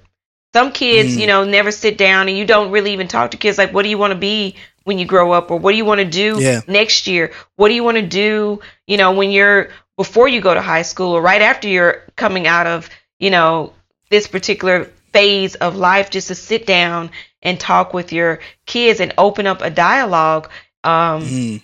Some 0.56 0.72
kids, 0.72 1.18
Mm. 1.18 1.20
you 1.20 1.28
know, 1.28 1.44
never 1.44 1.70
sit 1.70 1.98
down 1.98 2.30
and 2.30 2.38
you 2.38 2.46
don't 2.46 2.72
really 2.72 2.94
even 2.94 3.10
talk 3.10 3.32
to 3.32 3.38
kids 3.38 3.58
like, 3.58 3.74
what 3.74 3.84
do 3.84 3.90
you 3.90 3.98
want 3.98 4.12
to 4.12 4.18
be 4.18 4.56
when 4.86 4.98
you 4.98 5.06
grow 5.06 5.34
up? 5.34 5.52
Or 5.52 5.58
what 5.60 5.72
do 5.74 5.78
you 5.78 5.84
want 5.84 6.00
to 6.00 6.06
do 6.06 6.40
Yeah. 6.40 6.62
next 6.66 7.08
year? 7.08 7.34
What 7.58 7.68
do 7.68 7.74
you 7.74 7.84
want 7.84 7.98
to 7.98 8.04
do, 8.08 8.62
you 8.88 8.96
know, 8.96 9.12
when 9.12 9.32
you're 9.32 9.72
before 9.98 10.30
you 10.30 10.40
go 10.40 10.54
to 10.54 10.62
high 10.62 10.84
school 10.84 11.12
or 11.18 11.22
right 11.22 11.42
after 11.42 11.68
you're 11.68 12.04
coming 12.16 12.48
out 12.48 12.68
of, 12.68 12.90
you 13.20 13.32
know, 13.32 13.74
this 14.10 14.28
particular 14.28 14.86
phase 15.12 15.56
of 15.56 15.76
life, 15.76 16.10
just 16.10 16.30
to 16.30 16.36
sit 16.36 16.66
down 16.66 17.12
and 17.42 17.60
talk 17.60 17.94
with 17.94 18.14
your 18.14 18.40
kids 18.66 19.02
and 19.02 19.14
open 19.18 19.48
up 19.48 19.62
a 19.62 19.70
dialogue. 19.70 20.50
Um, 20.86 21.22
Mm, 21.24 21.62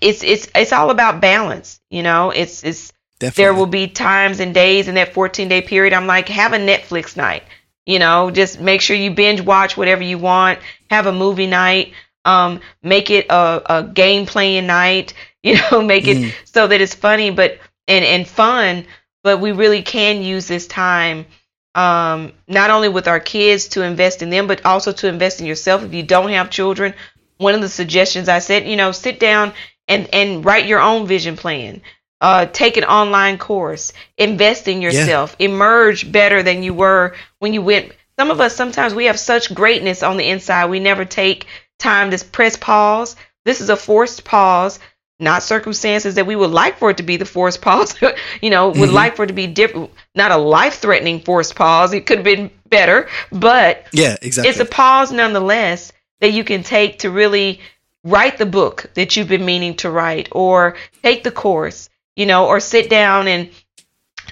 it's 0.00 0.22
it's 0.22 0.46
it's 0.54 0.72
all 0.72 0.90
about 0.90 1.20
balance, 1.20 1.80
you 1.90 2.04
know. 2.04 2.30
It's 2.30 2.62
it's 2.62 2.92
definitely. 3.18 3.42
there 3.42 3.54
will 3.54 3.66
be 3.66 3.88
times 3.88 4.38
and 4.38 4.54
days 4.54 4.86
in 4.86 4.94
that 4.94 5.12
14 5.12 5.48
day 5.48 5.62
period 5.62 5.92
i'm 5.92 6.06
like 6.06 6.28
have 6.28 6.52
a 6.52 6.58
netflix 6.58 7.16
night 7.16 7.42
you 7.86 7.98
know 7.98 8.30
just 8.30 8.60
make 8.60 8.80
sure 8.82 8.96
you 8.96 9.10
binge 9.10 9.40
watch 9.40 9.76
whatever 9.76 10.02
you 10.02 10.18
want 10.18 10.58
have 10.90 11.06
a 11.06 11.12
movie 11.12 11.46
night 11.46 11.92
um, 12.24 12.60
make 12.82 13.10
it 13.10 13.26
a, 13.30 13.62
a 13.78 13.84
game 13.84 14.26
playing 14.26 14.66
night 14.66 15.14
you 15.42 15.56
know 15.70 15.82
make 15.82 16.08
it 16.08 16.18
Mm. 16.18 16.32
so 16.44 16.66
that 16.66 16.80
it's 16.80 16.94
funny 16.94 17.30
but 17.30 17.58
and 17.88 18.04
and 18.04 18.26
fun 18.28 18.86
but 19.22 19.40
we 19.40 19.52
really 19.52 19.82
can 19.82 20.22
use 20.22 20.46
this 20.48 20.66
time 20.66 21.26
um, 21.74 22.32
not 22.48 22.70
only 22.70 22.88
with 22.88 23.06
our 23.08 23.20
kids 23.20 23.68
to 23.68 23.82
invest 23.82 24.22
in 24.22 24.30
them 24.30 24.46
but 24.46 24.64
also 24.64 24.92
to 24.92 25.08
invest 25.08 25.40
in 25.40 25.46
yourself 25.46 25.82
if 25.82 25.92
you 25.94 26.02
don't 26.02 26.30
have 26.30 26.50
children 26.50 26.94
one 27.38 27.54
of 27.54 27.60
the 27.60 27.68
suggestions 27.68 28.28
i 28.28 28.38
said 28.38 28.66
you 28.66 28.76
know 28.76 28.92
sit 28.92 29.20
down 29.20 29.52
and 29.88 30.08
and 30.12 30.44
write 30.44 30.66
your 30.66 30.80
own 30.80 31.06
vision 31.06 31.36
plan 31.36 31.80
uh, 32.20 32.46
take 32.46 32.76
an 32.76 32.84
online 32.84 33.38
course, 33.38 33.92
invest 34.16 34.68
in 34.68 34.80
yourself, 34.82 35.36
emerge 35.38 36.10
better 36.10 36.42
than 36.42 36.62
you 36.62 36.72
were 36.74 37.14
when 37.38 37.52
you 37.52 37.62
went. 37.62 37.92
Some 38.18 38.30
of 38.30 38.40
us 38.40 38.56
sometimes 38.56 38.94
we 38.94 39.06
have 39.06 39.18
such 39.18 39.54
greatness 39.54 40.02
on 40.02 40.16
the 40.16 40.26
inside, 40.28 40.70
we 40.70 40.80
never 40.80 41.04
take 41.04 41.46
time 41.78 42.10
to 42.10 42.24
press 42.24 42.56
pause. 42.56 43.16
This 43.44 43.60
is 43.60 43.68
a 43.68 43.76
forced 43.76 44.24
pause, 44.24 44.78
not 45.20 45.42
circumstances 45.42 46.14
that 46.14 46.26
we 46.26 46.34
would 46.34 46.50
like 46.50 46.78
for 46.78 46.90
it 46.90 46.96
to 46.96 47.02
be 47.02 47.18
the 47.18 47.26
forced 47.26 47.60
pause. 47.66 47.94
you 48.40 48.48
know, 48.48 48.70
would 48.70 48.88
Mhm. 48.90 48.94
like 48.94 49.16
for 49.16 49.24
it 49.24 49.28
to 49.28 49.34
be 49.34 49.46
different, 49.46 49.90
not 50.14 50.30
a 50.30 50.36
life-threatening 50.38 51.20
forced 51.20 51.54
pause. 51.54 51.92
It 51.92 52.06
could 52.06 52.18
have 52.18 52.24
been 52.24 52.50
better, 52.70 53.08
but 53.30 53.84
yeah, 53.92 54.16
exactly. 54.22 54.50
it's 54.50 54.60
a 54.60 54.64
pause 54.64 55.12
nonetheless 55.12 55.92
that 56.20 56.32
you 56.32 56.42
can 56.44 56.62
take 56.62 57.00
to 57.00 57.10
really 57.10 57.60
write 58.02 58.38
the 58.38 58.46
book 58.46 58.86
that 58.94 59.16
you've 59.16 59.28
been 59.28 59.44
meaning 59.44 59.74
to 59.76 59.90
write 59.90 60.28
or 60.32 60.76
take 61.02 61.22
the 61.22 61.30
course 61.30 61.90
you 62.16 62.26
know 62.26 62.46
or 62.46 62.60
sit 62.60 62.90
down 62.90 63.28
and 63.28 63.50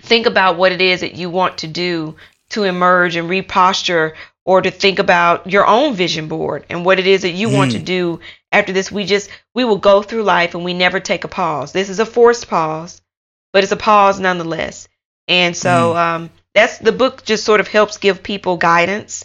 think 0.00 0.26
about 0.26 0.56
what 0.56 0.72
it 0.72 0.80
is 0.80 1.00
that 1.00 1.14
you 1.14 1.30
want 1.30 1.58
to 1.58 1.66
do 1.66 2.16
to 2.50 2.64
emerge 2.64 3.16
and 3.16 3.28
reposture 3.28 4.14
or 4.44 4.60
to 4.60 4.70
think 4.70 4.98
about 4.98 5.50
your 5.50 5.66
own 5.66 5.94
vision 5.94 6.28
board 6.28 6.66
and 6.68 6.84
what 6.84 6.98
it 6.98 7.06
is 7.06 7.22
that 7.22 7.30
you 7.30 7.48
want 7.48 7.72
to 7.72 7.78
Mm. 7.80 7.84
do 7.84 8.20
after 8.52 8.72
this. 8.72 8.92
We 8.92 9.04
just 9.06 9.30
we 9.54 9.64
will 9.64 9.78
go 9.78 10.02
through 10.02 10.24
life 10.24 10.54
and 10.54 10.64
we 10.64 10.74
never 10.74 11.00
take 11.00 11.24
a 11.24 11.28
pause. 11.28 11.72
This 11.72 11.88
is 11.88 12.00
a 12.00 12.06
forced 12.06 12.48
pause 12.48 13.00
but 13.52 13.62
it's 13.62 13.72
a 13.72 13.76
pause 13.76 14.18
nonetheless. 14.18 14.88
And 15.28 15.56
so 15.56 15.96
um, 15.96 16.30
that's 16.54 16.78
the 16.78 16.90
book 16.92 17.24
just 17.24 17.44
sort 17.44 17.60
of 17.60 17.68
helps 17.68 17.98
give 17.98 18.22
people 18.22 18.56
guidance 18.56 19.24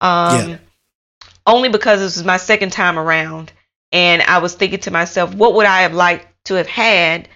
um, 0.00 0.48
Yeah. 0.48 0.58
only 1.46 1.68
because 1.68 2.00
this 2.00 2.16
was 2.16 2.24
my 2.26 2.36
second 2.38 2.72
time 2.72 2.98
around. 2.98 3.52
And 3.92 4.20
i 4.20 4.38
was 4.38 4.54
thinking 4.54 4.80
to 4.80 4.90
myself 4.90 5.34
what 5.34 5.54
would 5.54 5.64
i 5.64 5.82
have 5.82 5.94
liked 5.94 6.26
to 6.44 6.54
have 6.54 6.66
had 6.66 7.28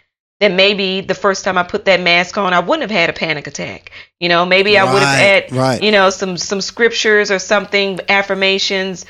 that 0.42 0.52
maybe 0.52 1.00
the 1.00 1.14
first 1.14 1.44
time 1.44 1.56
i 1.56 1.62
put 1.62 1.84
that 1.86 2.00
mask 2.00 2.36
on 2.36 2.52
i 2.52 2.58
wouldn't 2.60 2.90
have 2.90 2.90
had 3.00 3.08
a 3.08 3.12
panic 3.12 3.46
attack 3.46 3.90
you 4.20 4.28
know 4.28 4.44
maybe 4.44 4.76
i 4.76 4.84
would 4.84 5.02
have 5.02 5.18
had 5.18 5.52
right. 5.52 5.82
you 5.82 5.92
know 5.92 6.10
some 6.10 6.36
some 6.36 6.60
scriptures 6.60 7.30
or 7.30 7.38
something 7.38 7.98
affirmations 8.08 9.06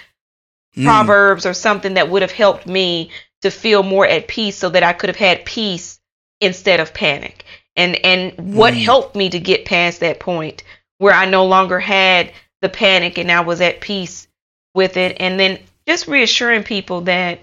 Mm, 0.76 0.84
proverbs 0.84 1.44
or 1.44 1.52
something 1.52 1.94
that 1.94 2.08
would 2.08 2.22
have 2.22 2.32
helped 2.32 2.66
me 2.66 3.10
to 3.42 3.50
feel 3.50 3.82
more 3.82 4.06
at 4.06 4.26
peace 4.26 4.56
so 4.56 4.70
that 4.70 4.82
I 4.82 4.94
could 4.94 5.10
have 5.10 5.16
had 5.16 5.44
peace 5.44 6.00
instead 6.40 6.80
of 6.80 6.94
panic. 6.94 7.44
And 7.76 7.96
and 8.04 8.54
what 8.54 8.72
Mm. 8.72 8.82
helped 8.82 9.14
me 9.14 9.28
to 9.28 9.38
get 9.38 9.66
past 9.66 10.00
that 10.00 10.18
point 10.20 10.62
where 10.96 11.12
I 11.12 11.26
no 11.26 11.44
longer 11.44 11.78
had 11.78 12.32
the 12.62 12.70
panic 12.70 13.18
and 13.18 13.30
I 13.30 13.40
was 13.40 13.60
at 13.60 13.82
peace 13.82 14.28
with 14.74 14.96
it. 14.96 15.18
And 15.20 15.38
then 15.38 15.58
just 15.86 16.06
reassuring 16.08 16.62
people 16.62 17.02
that 17.02 17.40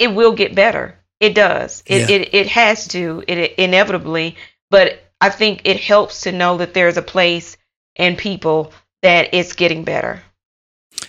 it 0.00 0.08
will 0.08 0.32
get 0.32 0.56
better. 0.56 0.97
It 1.20 1.34
does. 1.34 1.82
It, 1.86 2.08
Yeah. 2.10 2.16
it, 2.16 2.34
it 2.34 2.46
has 2.48 2.88
to, 2.88 3.22
it 3.26 3.54
inevitably. 3.58 4.36
But 4.70 5.02
I 5.20 5.30
think 5.30 5.62
it 5.64 5.80
helps 5.80 6.22
to 6.22 6.32
know 6.32 6.58
that 6.58 6.74
there's 6.74 6.96
a 6.96 7.02
place 7.02 7.56
and 7.96 8.16
people 8.16 8.72
that 9.02 9.30
it's 9.32 9.54
getting 9.54 9.84
better. 9.84 10.22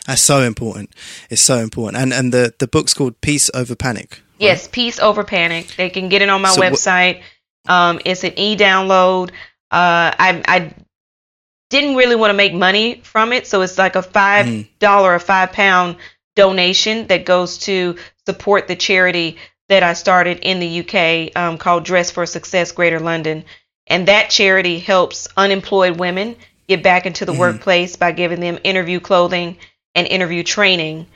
That's 0.08 0.22
so 0.22 0.42
important. 0.42 0.92
It's 1.30 1.42
so 1.42 1.58
important. 1.58 2.02
And 2.02 2.14
and 2.14 2.32
the 2.34 2.54
the 2.60 2.68
book's 2.68 2.94
called 2.94 3.20
Peace 3.22 3.50
Over 3.54 3.76
Panic. 3.76 4.12
right? 4.12 4.22
Yes, 4.40 4.68
Peace 4.68 5.00
Over 5.00 5.24
Panic. 5.24 5.68
They 5.78 5.90
can 5.90 6.10
get 6.10 6.22
it 6.22 6.30
on 6.30 6.42
my 6.42 6.50
So 6.52 6.62
wh- 6.62 6.66
website. 6.66 7.22
um, 7.68 8.00
it's 8.06 8.24
an 8.24 8.34
e-download. 8.38 9.30
Uh, 9.72 10.14
I, 10.18 10.42
I 10.48 10.74
didn't 11.70 11.96
really 11.96 12.16
want 12.16 12.30
to 12.32 12.36
make 12.38 12.54
money 12.54 13.02
from 13.04 13.34
it, 13.34 13.46
so 13.48 13.62
it's 13.62 13.78
like 13.78 13.96
a 13.96 14.02
five 14.02 14.46
Mhm. 14.48 14.68
or 15.04 15.20
five 15.20 15.52
pound 15.52 15.98
donation 16.36 17.08
that 17.08 17.26
goes 17.26 17.58
to 17.60 17.96
support 18.26 18.68
the 18.68 18.76
charity 18.76 19.38
that 19.70 19.84
I 19.84 19.94
started 19.94 20.40
in 20.40 20.60
the 20.60 20.80
UK 20.82 21.32
um, 21.36 21.58
called 21.58 21.86
Dress 21.86 22.12
for 22.12 22.26
Success 22.26 22.72
Greater 22.72 23.00
London, 23.00 23.46
and 23.88 24.08
that 24.08 24.30
charity 24.30 24.80
helps 24.80 25.28
unemployed 25.38 25.98
women 26.00 26.36
get 26.68 26.84
back 26.84 27.06
into 27.06 27.26
the 27.26 27.34
Mhm. 27.34 27.38
workplace 27.38 27.96
by 27.96 28.12
giving 28.12 28.40
them 28.40 28.60
interview 28.64 29.00
clothing 29.00 29.58
and 29.96 30.08
interview 30.08 30.44
training 30.44 31.08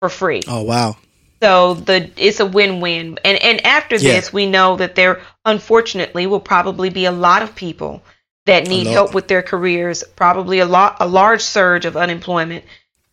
for 0.00 0.08
free. 0.08 0.42
Oh 0.46 0.62
wow. 0.62 0.96
So 1.42 1.74
the 1.74 2.10
it's 2.16 2.40
a 2.40 2.46
win-win. 2.46 3.18
And 3.24 3.42
and 3.42 3.64
after 3.66 3.96
Yeah. 3.96 4.14
this, 4.14 4.32
we 4.32 4.46
know 4.46 4.76
that 4.76 4.94
there 4.94 5.20
unfortunately 5.44 6.26
will 6.26 6.40
probably 6.40 6.90
be 6.90 7.06
a 7.06 7.12
lot 7.12 7.42
of 7.42 7.54
people 7.54 8.02
that 8.46 8.66
need 8.66 8.86
help 8.86 9.14
with 9.14 9.28
their 9.28 9.42
careers, 9.42 10.02
probably 10.16 10.58
a 10.58 10.66
lot 10.66 10.96
a 11.00 11.06
large 11.06 11.42
surge 11.42 11.84
of 11.86 11.96
unemployment. 11.96 12.64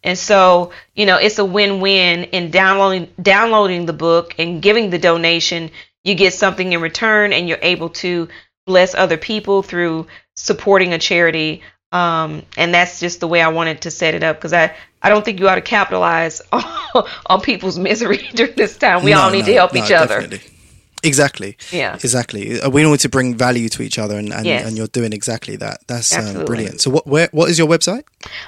And 0.04 0.18
so, 0.18 0.72
you 0.96 1.06
know, 1.06 1.18
it's 1.18 1.40
a 1.40 1.46
win-win 1.46 2.26
in 2.26 2.52
downloading 2.52 3.10
downloading 3.22 3.86
the 3.86 3.94
book 3.94 4.36
and 4.38 4.62
giving 4.62 4.90
the 4.90 5.00
donation, 5.00 5.72
you 6.04 6.16
get 6.16 6.34
something 6.34 6.72
in 6.74 6.82
return 6.82 7.34
and 7.34 7.48
you're 7.50 7.60
able 7.62 7.90
to 7.90 8.30
bless 8.66 8.96
other 8.96 9.18
people 9.18 9.64
through 9.64 10.08
supporting 10.36 10.94
a 10.94 11.00
charity. 11.00 11.62
Um, 11.92 12.44
and 12.58 12.74
that's 12.74 13.00
just 13.00 13.20
the 13.22 13.28
way 13.28 13.42
I 13.42 13.48
wanted 13.50 13.82
to 13.82 13.92
set 13.92 14.14
it 14.14 14.24
up 14.24 14.38
because 14.38 14.54
I, 14.54 14.76
I 15.02 15.10
don't 15.10 15.24
think 15.26 15.40
you 15.40 15.48
ought 15.50 15.56
to 15.56 15.62
capitalize 15.62 16.42
on, 16.52 16.64
on 17.26 17.42
people's 17.42 17.80
misery 17.80 18.18
during 18.34 18.56
this 18.56 18.78
time. 18.78 19.04
We 19.04 19.14
No, 19.14 19.16
all 19.16 19.30
need 19.32 19.46
no, 19.46 19.48
to 19.48 19.54
help 19.54 19.74
no, 19.74 19.76
each 19.76 19.92
other. 19.92 20.28
definitely. 20.28 20.42
Exactly. 21.08 21.52
Yeah. 21.72 21.96
Exactly. 21.96 22.44
Uh, 22.62 22.70
We 22.70 22.84
need 22.84 23.00
to 23.00 23.10
bring 23.10 23.36
value 23.38 23.70
to 23.76 23.82
each 23.88 23.98
other, 24.04 24.18
and, 24.22 24.32
and, 24.34 24.46
Yes. 24.46 24.66
and 24.66 24.78
you're 24.78 24.88
doing 25.00 25.14
exactly 25.14 25.56
that. 25.58 25.78
That's 25.88 26.12
um, 26.18 26.46
brilliant. 26.46 26.82
So, 26.82 26.90
what 26.92 27.06
where 27.14 27.30
what 27.32 27.50
is 27.50 27.58
your 27.58 27.68
website? 27.76 28.04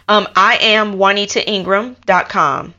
Um, 0.07 0.27
I 0.35 0.53
am 0.77 0.87
JuanitaIngram.com. 0.99 2.73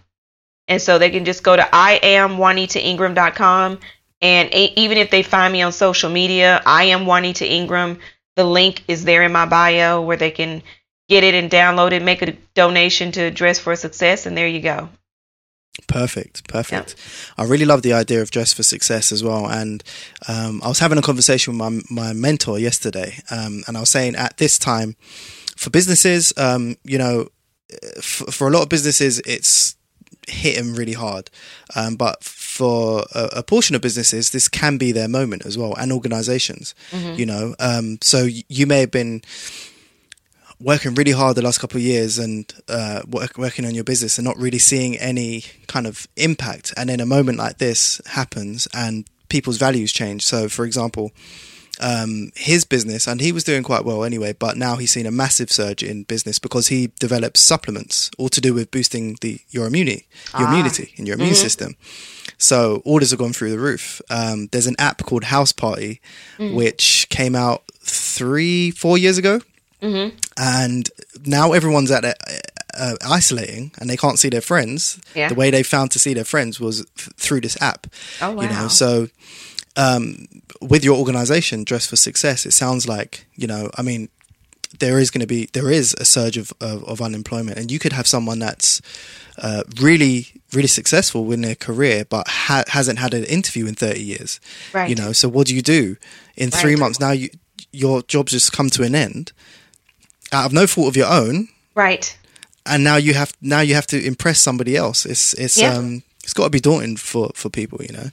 And 0.68 0.80
so 0.80 0.98
they 0.98 1.10
can 1.10 1.24
just 1.24 1.42
go 1.42 1.56
to 1.56 1.66
I 1.74 1.92
am 2.02 2.36
JuanitaIngram.com. 2.36 3.78
And 4.22 4.48
a- 4.52 4.80
even 4.80 4.98
if 4.98 5.10
they 5.10 5.22
find 5.22 5.52
me 5.52 5.62
on 5.62 5.72
social 5.72 6.10
media, 6.10 6.62
I 6.66 6.84
am 6.84 7.06
Juanita 7.06 7.50
Ingram. 7.50 7.98
The 8.36 8.44
link 8.44 8.84
is 8.86 9.04
there 9.04 9.22
in 9.22 9.32
my 9.32 9.46
bio 9.46 10.02
where 10.02 10.16
they 10.16 10.30
can 10.30 10.62
get 11.08 11.24
it 11.24 11.34
and 11.34 11.50
download 11.50 11.92
it, 11.92 12.02
make 12.02 12.22
a 12.22 12.32
donation 12.54 13.10
to 13.12 13.30
Dress 13.30 13.58
for 13.58 13.74
Success, 13.74 14.26
and 14.26 14.36
there 14.36 14.46
you 14.46 14.60
go. 14.60 14.88
Perfect, 15.86 16.46
perfect. 16.48 16.94
I 17.38 17.44
really 17.44 17.64
love 17.64 17.82
the 17.82 17.92
idea 17.92 18.20
of 18.22 18.30
dress 18.30 18.52
for 18.52 18.62
success 18.62 19.12
as 19.12 19.24
well. 19.24 19.46
And 19.48 19.82
um, 20.28 20.60
I 20.64 20.68
was 20.68 20.78
having 20.78 20.98
a 20.98 21.02
conversation 21.02 21.56
with 21.56 21.58
my 21.90 22.04
my 22.04 22.12
mentor 22.12 22.58
yesterday, 22.58 23.14
um, 23.30 23.62
and 23.66 23.76
I 23.76 23.80
was 23.80 23.90
saying 23.90 24.14
at 24.16 24.36
this 24.36 24.58
time 24.58 24.96
for 25.56 25.70
businesses, 25.70 26.32
um, 26.36 26.76
you 26.84 26.98
know, 26.98 27.28
f- 27.96 28.24
for 28.30 28.46
a 28.48 28.50
lot 28.50 28.62
of 28.62 28.68
businesses, 28.68 29.20
it's 29.20 29.76
hit 30.28 30.56
them 30.56 30.74
really 30.74 30.92
hard. 30.92 31.30
Um, 31.74 31.96
but 31.96 32.22
for 32.22 33.04
a, 33.14 33.38
a 33.38 33.42
portion 33.42 33.74
of 33.74 33.80
businesses, 33.82 34.30
this 34.30 34.48
can 34.48 34.76
be 34.76 34.92
their 34.92 35.08
moment 35.08 35.46
as 35.46 35.56
well, 35.56 35.74
and 35.76 35.92
organizations, 35.92 36.74
you 37.16 37.26
know. 37.26 37.54
Um, 37.58 37.98
so 38.02 38.28
you 38.48 38.66
may 38.66 38.80
have 38.80 38.90
been 38.90 39.22
working 40.60 40.94
really 40.94 41.12
hard 41.12 41.36
the 41.36 41.42
last 41.42 41.58
couple 41.58 41.78
of 41.78 41.82
years 41.82 42.18
and 42.18 42.52
uh, 42.68 43.00
work, 43.08 43.38
working 43.38 43.64
on 43.64 43.74
your 43.74 43.84
business 43.84 44.18
and 44.18 44.24
not 44.26 44.36
really 44.36 44.58
seeing 44.58 44.96
any 44.98 45.44
kind 45.66 45.86
of 45.86 46.06
impact. 46.16 46.72
And 46.76 46.88
then 46.90 47.00
a 47.00 47.06
moment 47.06 47.38
like 47.38 47.58
this 47.58 48.00
happens 48.06 48.68
and 48.74 49.08
people's 49.28 49.56
values 49.56 49.92
change. 49.92 50.24
So, 50.26 50.48
for 50.48 50.64
example, 50.66 51.12
um, 51.80 52.30
his 52.36 52.64
business, 52.66 53.06
and 53.06 53.22
he 53.22 53.32
was 53.32 53.42
doing 53.42 53.62
quite 53.62 53.86
well 53.86 54.04
anyway, 54.04 54.34
but 54.34 54.58
now 54.58 54.76
he's 54.76 54.90
seen 54.90 55.06
a 55.06 55.10
massive 55.10 55.50
surge 55.50 55.82
in 55.82 56.02
business 56.02 56.38
because 56.38 56.66
he 56.68 56.92
develops 56.98 57.40
supplements 57.40 58.10
all 58.18 58.28
to 58.28 58.40
do 58.40 58.52
with 58.52 58.70
boosting 58.70 59.16
the 59.22 59.40
your 59.48 59.66
immunity, 59.66 60.06
your 60.38 60.46
Ah. 60.48 60.52
immunity 60.52 60.92
and 60.98 61.06
your 61.08 61.16
immune 61.16 61.34
system. 61.34 61.76
So 62.36 62.82
orders 62.84 63.10
have 63.12 63.18
gone 63.18 63.32
through 63.32 63.50
the 63.52 63.58
roof. 63.58 64.02
Um, 64.10 64.48
there's 64.52 64.66
an 64.66 64.76
app 64.78 65.04
called 65.04 65.24
House 65.24 65.52
Party, 65.52 66.02
which 66.38 67.06
came 67.08 67.34
out 67.34 67.62
three, 67.82 68.70
four 68.72 68.98
years 68.98 69.16
ago, 69.16 69.40
Mm-hmm. 69.80 70.16
and 70.36 70.90
now 71.24 71.52
everyone's 71.52 71.90
at 71.90 72.04
uh, 72.04 72.94
isolating 73.04 73.72
and 73.78 73.88
they 73.88 73.96
can't 73.96 74.18
see 74.18 74.28
their 74.28 74.40
friends. 74.40 75.00
Yeah. 75.14 75.28
The 75.28 75.34
way 75.34 75.50
they 75.50 75.62
found 75.62 75.90
to 75.92 75.98
see 75.98 76.14
their 76.14 76.24
friends 76.24 76.60
was 76.60 76.86
f- 76.98 77.10
through 77.16 77.40
this 77.40 77.60
app. 77.62 77.86
Oh, 78.20 78.32
wow. 78.32 78.42
You 78.42 78.48
know, 78.48 78.68
so 78.68 79.08
um, 79.76 80.26
with 80.60 80.84
your 80.84 80.98
organization, 80.98 81.64
Dress 81.64 81.86
for 81.86 81.96
Success, 81.96 82.46
it 82.46 82.52
sounds 82.52 82.86
like 82.86 83.26
you 83.34 83.46
know. 83.46 83.70
I 83.76 83.82
mean, 83.82 84.08
there 84.78 84.98
is 84.98 85.10
going 85.10 85.20
to 85.20 85.26
be 85.26 85.48
there 85.52 85.70
is 85.70 85.94
a 85.98 86.04
surge 86.04 86.36
of, 86.36 86.52
of, 86.60 86.84
of 86.84 87.00
unemployment, 87.00 87.58
and 87.58 87.70
you 87.70 87.78
could 87.78 87.92
have 87.92 88.06
someone 88.06 88.38
that's 88.38 88.82
uh, 89.38 89.62
really 89.80 90.26
really 90.52 90.68
successful 90.68 91.30
in 91.32 91.40
their 91.40 91.54
career, 91.54 92.04
but 92.04 92.26
ha- 92.28 92.64
hasn't 92.68 92.98
had 92.98 93.14
an 93.14 93.24
interview 93.24 93.66
in 93.66 93.74
thirty 93.74 94.02
years. 94.02 94.40
Right. 94.72 94.90
You 94.90 94.96
know, 94.96 95.12
so 95.12 95.28
what 95.28 95.46
do 95.46 95.54
you 95.54 95.62
do 95.62 95.96
in 96.36 96.50
three 96.50 96.76
months? 96.76 97.00
Now 97.00 97.12
you 97.12 97.30
your 97.72 98.02
job's 98.02 98.32
just 98.32 98.52
come 98.52 98.68
to 98.70 98.82
an 98.82 98.94
end 98.94 99.32
out 100.32 100.46
of 100.46 100.52
no 100.52 100.66
fault 100.66 100.88
of 100.88 100.96
your 100.96 101.08
own, 101.08 101.48
Right. 101.74 102.16
and 102.66 102.84
now 102.84 102.96
you 102.96 103.14
have 103.14 103.32
now 103.40 103.60
you 103.60 103.74
have 103.74 103.86
to 103.88 104.04
impress 104.04 104.40
somebody 104.40 104.76
else. 104.76 105.04
It's 105.06 105.32
it's 105.34 105.56
Yeah. 105.56 105.74
um 105.74 106.02
it's 106.22 106.32
got 106.34 106.44
to 106.44 106.50
be 106.50 106.60
daunting 106.60 106.96
for 106.96 107.30
for 107.34 107.48
people, 107.50 107.80
you 107.82 107.92
know. 107.92 108.10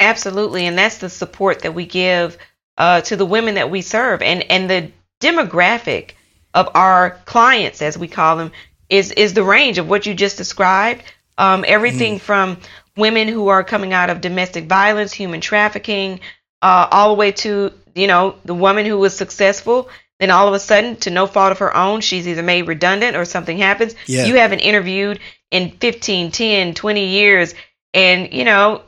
Absolutely, 0.00 0.66
and 0.66 0.78
that's 0.78 0.98
the 0.98 1.08
support 1.10 1.60
that 1.60 1.74
we 1.74 1.84
give 1.86 2.36
uh, 2.76 3.00
to 3.02 3.16
the 3.16 3.26
women 3.26 3.54
that 3.56 3.70
we 3.70 3.82
serve, 3.82 4.22
and 4.22 4.44
and 4.50 4.70
the 4.70 4.90
demographic 5.20 6.10
of 6.54 6.68
our 6.74 7.18
clients, 7.24 7.82
as 7.82 7.98
we 7.98 8.08
call 8.08 8.36
them, 8.36 8.52
is 8.88 9.10
is 9.12 9.34
the 9.34 9.42
range 9.42 9.78
of 9.78 9.88
what 9.88 10.06
you 10.06 10.14
just 10.14 10.36
described. 10.36 11.02
Um, 11.36 11.64
everything 11.68 12.18
from 12.18 12.58
women 12.96 13.28
who 13.28 13.48
are 13.48 13.62
coming 13.62 13.92
out 13.92 14.10
of 14.10 14.20
domestic 14.20 14.66
violence, 14.66 15.12
human 15.12 15.40
trafficking, 15.40 16.18
uh, 16.62 16.88
all 16.90 17.08
the 17.10 17.14
way 17.18 17.32
to 17.32 17.72
you 17.94 18.06
know 18.06 18.34
the 18.44 18.54
woman 18.54 18.86
who 18.86 18.98
was 18.98 19.16
successful. 19.16 19.88
Then 20.20 20.30
all 20.30 20.48
of 20.48 20.54
a 20.54 20.58
sudden, 20.58 20.96
to 20.96 21.10
no 21.10 21.26
fault 21.26 21.52
of 21.52 21.58
her 21.58 21.76
own, 21.76 22.00
she's 22.00 22.26
either 22.26 22.42
made 22.42 22.62
redundant 22.66 23.16
or 23.16 23.24
something 23.24 23.56
happens. 23.58 23.94
Yeah. 24.06 24.24
You 24.26 24.34
haven't 24.36 24.60
interviewed 24.60 25.20
in 25.50 25.70
15, 25.70 26.32
10, 26.32 26.74
20 26.74 27.06
years. 27.06 27.54
And, 27.94 28.32
you 28.32 28.44
know, 28.44 28.82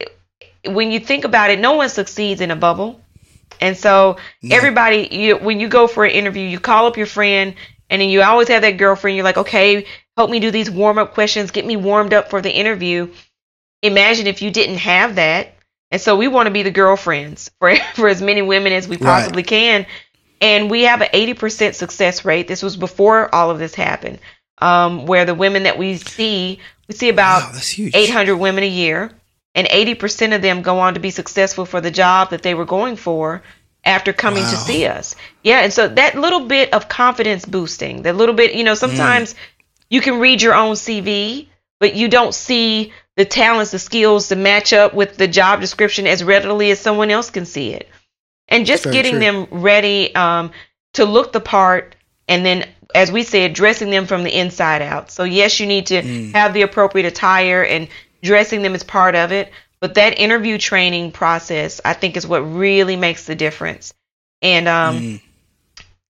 when 0.67 0.91
you 0.91 0.99
think 1.01 1.25
about 1.25 1.51
it, 1.51 1.61
no 1.61 1.75
one 1.75 1.89
succeeds 1.89 2.41
in 2.41 2.51
a 2.51 2.57
bubble. 2.57 3.01
And 3.61 3.77
so 3.77 4.17
No. 4.43 4.57
everybody, 4.57 5.09
you, 5.11 5.37
when 5.37 5.61
you 5.61 5.69
go 5.69 5.87
for 5.87 6.05
an 6.05 6.11
interview, 6.11 6.43
you 6.43 6.59
call 6.59 6.87
up 6.87 6.97
your 6.97 7.07
friend, 7.07 7.55
and 7.89 8.03
then 8.03 8.09
you 8.09 8.23
always 8.23 8.49
have 8.49 8.63
that 8.63 8.73
girlfriend. 8.77 9.17
You're 9.17 9.25
like, 9.25 9.39
okay, 9.39 9.87
help 10.17 10.31
me 10.31 10.41
do 10.41 10.51
these 10.51 10.71
warm 10.71 10.99
up 10.99 11.15
questions, 11.15 11.51
get 11.53 11.65
me 11.65 11.77
warmed 11.77 12.13
up 12.13 12.31
for 12.31 12.41
the 12.41 12.51
interview. 12.51 13.09
Imagine 13.83 14.27
if 14.27 14.43
you 14.43 14.51
didn't 14.51 14.79
have 14.79 15.15
that. 15.17 15.55
And 15.93 16.01
so 16.01 16.17
we 16.17 16.29
want 16.29 16.47
to 16.47 16.51
be 16.53 16.63
the 16.63 16.71
girlfriends 16.71 17.51
for 17.59 17.75
for 17.95 18.09
as 18.09 18.21
many 18.23 18.43
women 18.43 18.73
as 18.73 18.87
we 18.89 18.97
Right. 18.97 19.05
possibly 19.21 19.43
can. 19.43 19.87
And 20.41 20.71
we 20.71 20.83
have 20.83 21.03
an 21.03 21.09
80% 21.13 21.75
success 21.75 22.25
rate. 22.25 22.49
This 22.49 22.63
was 22.63 22.77
before 22.77 23.35
all 23.35 23.51
of 23.51 23.59
this 23.59 23.75
happened, 23.75 24.19
um, 24.59 25.07
where 25.07 25.25
the 25.25 25.35
women 25.35 25.65
that 25.65 25.77
we 25.79 25.97
see, 25.97 26.61
we 26.89 26.95
see 26.95 27.09
about 27.11 27.53
Wow, 27.53 27.91
800 27.95 28.37
women 28.37 28.65
a 28.65 28.69
year, 28.69 29.11
and 29.55 29.67
80% 29.67 30.35
of 30.35 30.43
them 30.43 30.63
go 30.63 30.79
on 30.79 30.95
to 30.95 31.01
be 31.01 31.11
successful 31.11 31.67
for 31.67 31.81
the 31.81 31.91
job 31.91 32.31
that 32.31 32.43
they 32.43 32.55
were 32.55 32.65
going 32.65 32.97
for 32.97 33.43
after 33.85 34.13
coming 34.13 34.43
to 34.43 34.57
see 34.57 34.87
us. 34.87 35.17
Yeah, 35.43 35.61
and 35.61 35.73
so 35.73 35.89
that 35.89 36.15
little 36.15 36.47
bit 36.47 36.73
of 36.75 36.89
confidence 36.89 37.45
boosting, 37.45 38.03
that 38.03 38.17
little 38.17 38.35
bit, 38.35 38.55
you 38.55 38.65
know, 38.65 38.75
sometimes 38.75 39.35
you 39.89 40.01
can 40.01 40.21
read 40.21 40.43
your 40.43 40.55
own 40.55 40.75
CV, 40.75 41.49
but 41.79 41.95
you 41.95 42.09
don't 42.09 42.35
see 42.35 42.93
the 43.17 43.25
talents, 43.25 43.71
the 43.73 43.79
skills 43.79 44.29
to 44.29 44.37
match 44.37 44.73
up 44.73 44.95
with 44.95 45.17
the 45.17 45.29
job 45.29 45.61
description 45.61 46.07
as 46.07 46.23
readily 46.23 46.71
as 46.71 46.79
someone 46.79 47.11
else 47.11 47.31
can 47.31 47.47
see 47.47 47.73
it. 47.75 47.89
And 48.51 48.67
just 48.67 48.85
Very 48.85 48.95
getting 48.95 49.13
true. 49.13 49.21
them 49.21 49.47
ready 49.51 50.15
um, 50.15 50.51
to 50.95 51.05
look 51.05 51.33
the 51.33 51.41
part 51.41 51.95
and 52.29 52.45
then 52.45 52.69
as 52.95 53.13
we 53.13 53.23
said 53.23 53.53
dressing 53.53 53.91
them 53.91 54.07
from 54.07 54.25
the 54.25 54.37
inside 54.37 54.83
out 54.83 55.11
so 55.11 55.23
yes 55.23 55.61
you 55.61 55.67
need 55.67 55.87
to 55.87 56.03
Mm. 56.03 56.33
have 56.33 56.53
the 56.55 56.63
appropriate 56.63 57.07
attire 57.07 57.63
and 57.65 57.87
dressing 58.23 58.63
them 58.63 58.75
is 58.75 58.83
part 58.83 59.15
of 59.15 59.31
it 59.31 59.53
but 59.81 59.95
that 59.95 60.19
interview 60.19 60.59
training 60.59 61.13
process 61.13 61.81
i 61.85 61.93
think 61.93 62.17
is 62.17 62.27
what 62.27 62.41
really 62.41 62.97
makes 62.97 63.27
the 63.27 63.37
difference 63.37 63.95
and 64.43 64.67
um, 64.67 64.97
Mm. 65.01 65.21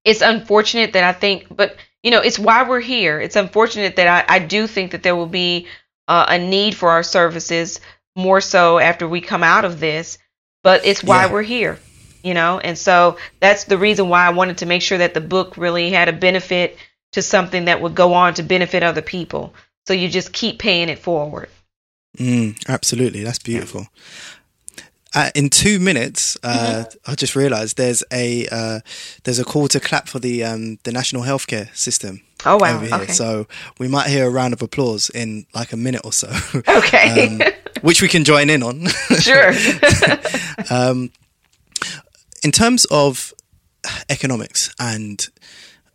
it's 0.04 0.22
unfortunate 0.22 0.94
that 0.94 1.04
i 1.04 1.12
think 1.12 1.44
but 1.54 1.76
you 2.02 2.10
know, 2.10 2.20
it's 2.20 2.38
why 2.38 2.62
we're 2.66 2.80
here. 2.80 3.20
It's 3.20 3.36
unfortunate 3.36 3.96
that 3.96 4.26
I, 4.30 4.36
I 4.36 4.38
do 4.38 4.66
think 4.66 4.92
that 4.92 5.02
there 5.02 5.14
will 5.14 5.26
be 5.26 5.66
uh, 6.08 6.24
a 6.30 6.38
need 6.38 6.74
for 6.74 6.88
our 6.88 7.02
services 7.02 7.78
more 8.16 8.40
so 8.40 8.78
after 8.78 9.06
we 9.06 9.20
come 9.20 9.42
out 9.42 9.66
of 9.66 9.80
this, 9.80 10.16
but 10.62 10.86
it's 10.86 11.04
why 11.04 11.26
Yeah. 11.26 11.32
we're 11.32 11.42
here, 11.42 11.78
you 12.22 12.34
know, 12.34 12.58
and 12.58 12.76
so 12.76 13.16
that's 13.40 13.64
the 13.64 13.78
reason 13.78 14.08
why 14.08 14.26
I 14.26 14.30
wanted 14.30 14.58
to 14.58 14.66
make 14.66 14.82
sure 14.82 14.98
that 14.98 15.14
the 15.14 15.20
book 15.20 15.56
really 15.56 15.90
had 15.90 16.08
a 16.08 16.12
benefit 16.12 16.76
to 17.12 17.22
something 17.22 17.64
that 17.64 17.80
would 17.80 17.94
go 17.94 18.14
on 18.14 18.34
to 18.34 18.42
benefit 18.42 18.82
other 18.82 19.02
people. 19.02 19.54
So 19.86 19.94
you 19.94 20.08
just 20.08 20.32
keep 20.32 20.58
paying 20.58 20.88
it 20.88 20.98
forward. 20.98 21.48
Mm, 22.18 22.62
absolutely, 22.68 23.22
that's 23.22 23.38
beautiful. 23.38 23.86
Uh, 25.12 25.30
in 25.34 25.50
two 25.50 25.80
minutes, 25.80 26.36
uh, 26.44 26.84
I 27.04 27.14
just 27.16 27.34
realised 27.34 27.76
there's 27.76 28.04
a 28.12 28.46
uh, 28.50 28.80
there's 29.24 29.40
a 29.40 29.44
call 29.44 29.66
to 29.68 29.80
clap 29.80 30.08
for 30.08 30.20
the 30.20 30.44
um, 30.44 30.78
the 30.84 30.92
national 30.92 31.22
healthcare 31.22 31.74
system 31.74 32.22
Oh 32.46 32.56
wow. 32.56 32.82
Okay. 32.82 33.12
So 33.12 33.46
we 33.78 33.88
might 33.88 34.08
hear 34.08 34.26
a 34.26 34.30
round 34.30 34.52
of 34.52 34.62
applause 34.62 35.10
in 35.10 35.46
like 35.54 35.72
a 35.72 35.76
minute 35.76 36.02
or 36.04 36.12
so, 36.12 36.28
okay. 36.68 37.26
um, 37.40 37.40
which 37.82 38.02
we 38.02 38.08
can 38.08 38.24
join 38.24 38.50
in 38.50 38.62
on. 38.62 38.86
sure. 39.20 39.52
in 42.42 42.52
terms 42.52 42.84
of 42.86 43.32
economics 44.08 44.74
and 44.78 45.28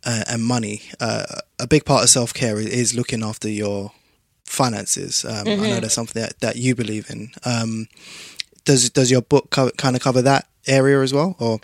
uh, 0.04 0.24
and 0.28 0.44
money, 0.44 0.82
uh, 1.00 1.24
a 1.58 1.66
big 1.66 1.84
part 1.84 2.04
of 2.04 2.08
self 2.08 2.32
care 2.32 2.58
is 2.58 2.94
looking 2.94 3.24
after 3.24 3.48
your 3.48 3.92
finances. 4.44 5.24
Um, 5.24 5.48
I 5.48 5.56
know 5.56 5.80
that's 5.80 5.94
something 5.94 6.22
that, 6.22 6.38
that 6.40 6.56
you 6.56 6.74
believe 6.74 7.10
in. 7.10 7.30
Um, 7.44 7.88
does 8.64 8.90
does 8.90 9.10
your 9.10 9.22
book 9.22 9.50
co- 9.50 9.70
kind 9.72 9.96
of 9.96 10.02
cover 10.02 10.22
that 10.22 10.46
area 10.66 11.00
as 11.02 11.12
well, 11.12 11.36
or 11.38 11.60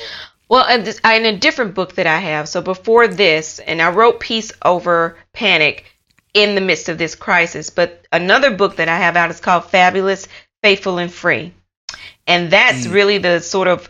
Well, 0.48 0.66
in 0.68 1.26
a 1.26 1.38
different 1.38 1.74
book 1.74 1.94
that 1.94 2.06
I 2.06 2.18
have, 2.18 2.48
so 2.48 2.60
before 2.60 3.08
this, 3.08 3.58
and 3.60 3.80
I 3.80 3.90
wrote 3.90 4.20
Peace 4.20 4.52
Over 4.64 5.16
Panic 5.32 5.84
in 6.34 6.54
the 6.54 6.60
midst 6.60 6.88
of 6.88 6.98
this 6.98 7.14
crisis, 7.14 7.70
but 7.70 8.06
another 8.12 8.56
book 8.56 8.76
that 8.76 8.88
I 8.88 8.98
have 8.98 9.16
out 9.16 9.30
is 9.30 9.40
called 9.40 9.66
Fabulous, 9.66 10.28
Faithful, 10.62 10.98
and 10.98 11.12
Free. 11.12 11.52
And 12.26 12.50
that's 12.50 12.86
really 12.86 13.18
the 13.18 13.40
sort 13.40 13.68
of 13.68 13.88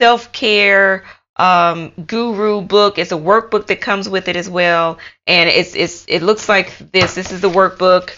self 0.00 0.32
care 0.32 1.04
um, 1.36 1.92
guru 2.06 2.60
book. 2.60 2.98
It's 2.98 3.12
a 3.12 3.16
workbook 3.16 3.66
that 3.66 3.80
comes 3.80 4.08
with 4.08 4.28
it 4.28 4.36
as 4.36 4.48
well. 4.48 4.98
And 5.26 5.48
it's, 5.48 5.74
it's 5.74 6.04
it 6.08 6.22
looks 6.22 6.48
like 6.48 6.76
this. 6.92 7.14
This 7.14 7.32
is 7.32 7.40
the 7.40 7.50
workbook, 7.50 8.16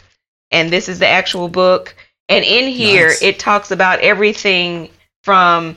and 0.51 0.70
this 0.70 0.89
is 0.89 0.99
the 0.99 1.09
actual 1.09 1.49
book. 1.49 1.95
And 2.29 2.45
in 2.45 2.70
here, 2.70 3.09
Nice. 3.09 3.22
it 3.22 3.39
talks 3.39 3.70
about 3.70 4.01
everything 4.01 4.91
from 5.22 5.77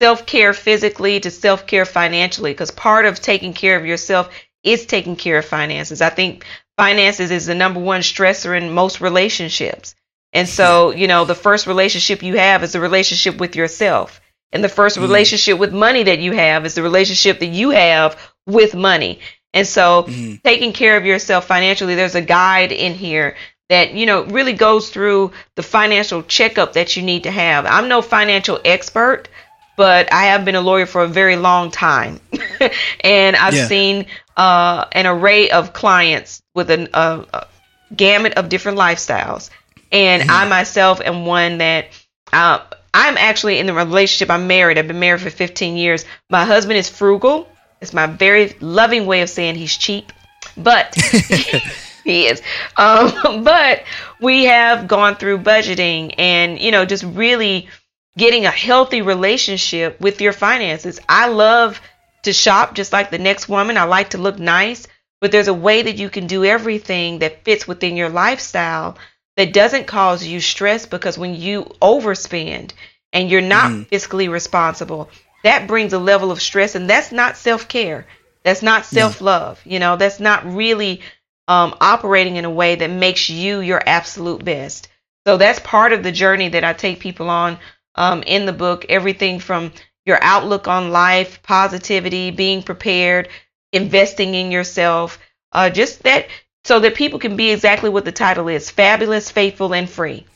self 0.00 0.26
care 0.26 0.52
physically 0.52 1.20
to 1.20 1.30
self 1.30 1.66
care 1.66 1.84
financially, 1.84 2.52
because 2.52 2.70
part 2.70 3.04
of 3.06 3.20
taking 3.20 3.52
care 3.52 3.76
of 3.76 3.86
yourself 3.86 4.30
is 4.62 4.86
taking 4.86 5.16
care 5.16 5.38
of 5.38 5.44
finances. 5.44 6.00
I 6.00 6.10
think 6.10 6.44
finances 6.76 7.30
is 7.30 7.46
the 7.46 7.54
number 7.54 7.80
one 7.80 8.00
stressor 8.00 8.56
in 8.56 8.72
most 8.72 9.00
relationships. 9.00 9.94
And 10.32 10.48
so, 10.48 10.90
you 10.94 11.06
know, 11.08 11.24
the 11.24 11.34
first 11.34 11.66
relationship 11.66 12.22
you 12.22 12.36
have 12.36 12.62
is 12.62 12.72
the 12.72 12.80
relationship 12.80 13.38
with 13.38 13.56
yourself. 13.56 14.20
And 14.52 14.64
the 14.64 14.68
first 14.68 14.96
relationship 14.96 15.58
with 15.58 15.72
money 15.74 16.04
that 16.04 16.18
you 16.20 16.32
have 16.32 16.64
is 16.64 16.74
the 16.74 16.82
relationship 16.82 17.40
that 17.40 17.46
you 17.46 17.70
have 17.70 18.16
with 18.46 18.74
money. 18.74 19.20
And 19.54 19.66
so, 19.66 20.08
taking 20.44 20.72
care 20.72 20.96
of 20.96 21.04
yourself 21.06 21.46
financially, 21.46 21.94
there's 21.94 22.14
a 22.14 22.22
guide 22.22 22.72
in 22.72 22.94
here 22.94 23.36
that, 23.68 23.92
you 23.92 24.06
know, 24.06 24.24
really 24.24 24.52
goes 24.54 24.88
through 24.90 25.32
the 25.56 25.62
financial 25.62 26.22
checkup 26.22 26.72
that 26.74 26.96
you 26.96 27.02
need 27.02 27.24
to 27.24 27.30
have. 27.30 27.66
I'm 27.66 27.88
no 27.88 28.00
financial 28.02 28.58
expert, 28.64 29.28
but 29.76 30.12
I 30.12 30.24
have 30.26 30.44
been 30.44 30.54
a 30.54 30.60
lawyer 30.60 30.86
for 30.86 31.02
a 31.02 31.06
very 31.08 31.36
long 31.36 31.70
time. 31.70 32.20
and 33.00 33.36
I've 33.36 33.54
Yeah. 33.54 33.68
seen 33.68 34.06
uh, 34.36 34.86
an 34.92 35.06
array 35.06 35.50
of 35.50 35.72
clients 35.72 36.42
with 36.54 36.70
an, 36.70 36.88
a, 36.94 37.24
a 37.34 37.46
gamut 37.94 38.34
of 38.34 38.48
different 38.48 38.78
lifestyles. 38.78 39.50
And 39.92 40.30
I 40.30 40.48
myself 40.48 41.00
am 41.00 41.26
one 41.26 41.58
that 41.58 41.86
uh, 42.32 42.60
I'm 42.92 43.16
actually 43.16 43.58
in 43.58 43.66
the 43.66 43.74
relationship. 43.74 44.30
I'm 44.30 44.46
married. 44.46 44.78
I've 44.78 44.88
been 44.88 45.00
married 45.00 45.20
for 45.20 45.30
15 45.30 45.76
years. 45.76 46.04
My 46.30 46.44
husband 46.44 46.78
is 46.78 46.88
frugal. 46.88 47.48
It's 47.80 47.92
my 47.92 48.06
very 48.06 48.56
loving 48.60 49.06
way 49.06 49.22
of 49.22 49.30
saying 49.30 49.54
he's 49.54 49.76
cheap, 49.76 50.12
but 50.56 50.94
he 52.04 52.26
is. 52.26 52.42
Um, 52.76 53.44
but 53.44 53.84
we 54.20 54.44
have 54.44 54.88
gone 54.88 55.16
through 55.16 55.38
budgeting 55.38 56.14
and 56.18 56.58
you 56.58 56.72
know 56.72 56.84
just 56.84 57.04
really 57.04 57.68
getting 58.16 58.46
a 58.46 58.50
healthy 58.50 59.02
relationship 59.02 60.00
with 60.00 60.20
your 60.20 60.32
finances. 60.32 60.98
I 61.08 61.28
love 61.28 61.80
to 62.24 62.32
shop 62.32 62.74
just 62.74 62.92
like 62.92 63.10
the 63.10 63.18
next 63.18 63.48
woman. 63.48 63.76
I 63.76 63.84
like 63.84 64.10
to 64.10 64.18
look 64.18 64.38
nice, 64.38 64.88
but 65.20 65.30
there's 65.30 65.48
a 65.48 65.54
way 65.54 65.82
that 65.82 65.96
you 65.96 66.10
can 66.10 66.26
do 66.26 66.44
everything 66.44 67.20
that 67.20 67.44
fits 67.44 67.68
within 67.68 67.96
your 67.96 68.08
lifestyle 68.08 68.98
that 69.38 69.52
doesn't 69.52 69.86
cause 69.86 70.26
you 70.26 70.40
stress 70.40 70.84
because 70.84 71.16
when 71.16 71.36
you 71.36 71.62
overspend 71.80 72.72
and 73.12 73.30
you're 73.30 73.40
not 73.40 73.70
fiscally 73.88 74.28
responsible, 74.28 75.08
that 75.44 75.68
brings 75.68 75.92
a 75.92 75.98
level 76.00 76.32
of 76.32 76.42
stress 76.42 76.74
and 76.74 76.90
that's 76.90 77.12
not 77.12 77.36
self-care. 77.36 78.04
That's 78.42 78.62
not 78.62 78.84
self-love. 78.84 79.62
You 79.64 79.78
know, 79.78 79.96
that's 79.96 80.18
not 80.18 80.44
really 80.44 81.02
um, 81.46 81.76
operating 81.80 82.34
in 82.34 82.46
a 82.46 82.50
way 82.50 82.74
that 82.74 82.90
makes 82.90 83.30
you 83.30 83.60
your 83.60 83.80
absolute 83.86 84.44
best. 84.44 84.88
So 85.24 85.36
that's 85.36 85.60
part 85.60 85.92
of 85.92 86.02
the 86.02 86.10
journey 86.10 86.48
that 86.48 86.64
I 86.64 86.72
take 86.72 86.98
people 86.98 87.30
on 87.30 87.58
um, 87.94 88.24
in 88.24 88.44
the 88.44 88.52
book. 88.52 88.86
Everything 88.88 89.38
from 89.38 89.72
your 90.04 90.18
outlook 90.20 90.66
on 90.66 90.90
life, 90.90 91.44
positivity, 91.44 92.32
being 92.32 92.64
prepared, 92.64 93.28
investing 93.72 94.34
in 94.34 94.50
yourself, 94.50 95.20
uh, 95.52 95.70
just 95.70 96.02
that 96.02 96.26
so 96.68 96.78
that 96.80 96.94
people 96.94 97.18
can 97.18 97.34
be 97.34 97.50
exactly 97.50 97.88
what 97.88 98.04
the 98.04 98.12
title 98.12 98.46
is 98.46 98.70
fabulous, 98.70 99.30
faithful, 99.30 99.72
and 99.72 99.88
free. 99.88 100.26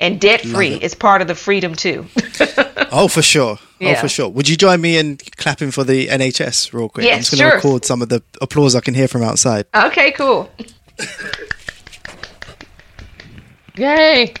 And 0.00 0.20
debt 0.20 0.40
free 0.40 0.74
is 0.74 0.96
part 0.96 1.22
of 1.22 1.28
the 1.28 1.36
freedom 1.36 1.76
too. 1.76 2.06
oh 2.90 3.06
for 3.06 3.22
sure, 3.22 3.60
oh 3.80 3.94
for 3.94 4.08
sure. 4.08 4.28
Would 4.28 4.48
you 4.48 4.56
join 4.56 4.80
me 4.80 4.98
in 4.98 5.16
clapping 5.36 5.70
for 5.70 5.84
the 5.84 6.08
NHS 6.08 6.72
real 6.72 6.88
quick? 6.88 7.04
I'm 7.04 7.12
Yes, 7.12 7.30
just 7.30 7.30
going 7.30 7.48
to 7.48 7.50
sure. 7.50 7.56
record 7.58 7.84
some 7.84 8.02
of 8.02 8.08
the 8.08 8.20
applause 8.40 8.74
I 8.74 8.80
can 8.80 8.94
hear 8.94 9.06
from 9.06 9.22
outside. 9.22 9.66
okay, 9.76 10.10
cool. 10.10 10.50
Yay. 13.76 14.34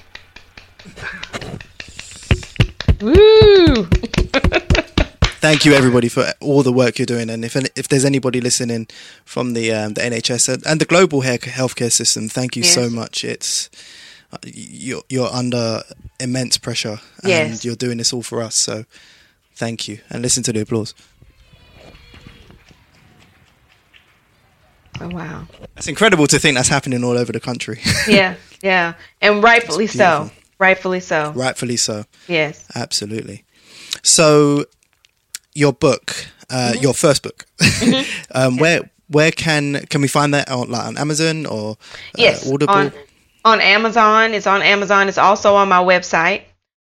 Woo! 3.00 3.88
Thank 5.40 5.64
you 5.64 5.72
everybody 5.74 6.08
for 6.08 6.32
all 6.40 6.62
the 6.62 6.72
work 6.72 6.98
you're 6.98 7.06
doing, 7.06 7.28
and 7.30 7.44
if 7.44 7.56
if 7.76 7.88
there's 7.88 8.04
anybody 8.04 8.40
listening 8.40 8.88
from 9.24 9.52
the 9.54 9.72
um, 9.72 9.94
the 9.94 10.00
NHS 10.00 10.64
and, 10.66 10.80
the 10.80 10.84
global 10.86 11.22
healthcare 11.22 11.92
system, 11.92 12.28
thank 12.28 12.56
you 12.56 12.62
so 12.62 12.88
much. 12.90 13.22
It's 13.24 13.70
uh, 14.32 14.38
you're 14.44 15.02
you're 15.08 15.28
under 15.32 15.82
immense 16.18 16.56
pressure, 16.58 16.98
and 17.22 17.28
Yes. 17.28 17.64
you're 17.64 17.76
doing 17.76 17.98
this 17.98 18.12
all 18.12 18.22
for 18.22 18.42
us. 18.42 18.54
So 18.54 18.84
thank 19.54 19.86
you, 19.88 20.00
and 20.10 20.22
listen 20.22 20.42
to 20.44 20.52
the 20.52 20.60
applause. 20.60 20.94
Oh, 24.98 25.08
wow. 25.08 25.46
It's 25.76 25.88
incredible 25.88 26.26
to 26.28 26.38
think 26.38 26.56
that's 26.56 26.70
happening 26.70 27.04
all 27.04 27.18
over 27.18 27.30
the 27.32 27.40
country. 27.40 27.80
Yeah, 28.08 28.36
yeah. 28.62 28.94
And 29.20 29.42
rightfully 29.42 29.86
so. 29.88 30.30
Rightfully 30.58 31.00
so. 31.00 31.32
Rightfully 31.36 31.76
so. 31.76 32.04
Yes. 32.28 32.64
Absolutely. 32.74 33.44
So, 34.02 34.64
your 35.56 35.72
book, 35.72 36.14
uh, 36.50 36.72
Mm-hmm. 36.72 36.82
your 36.82 36.94
first 36.94 37.22
book, 37.22 37.44
um, 38.34 38.56
where 38.58 38.88
where 39.08 39.30
can 39.30 39.84
can 39.88 40.00
we 40.00 40.08
find 40.08 40.34
that 40.34 40.50
on 40.50 40.70
like 40.70 40.84
on 40.86 40.98
Amazon 40.98 41.46
or 41.46 41.72
uh, 41.72 41.74
Yes. 42.18 42.50
Audible? 42.50 42.74
On, 42.74 42.92
on 43.44 43.60
Amazon. 43.60 44.34
It's 44.34 44.46
on 44.46 44.62
Amazon. 44.62 45.08
It's 45.08 45.18
also 45.18 45.54
on 45.54 45.68
my 45.68 45.82
website. 45.82 46.42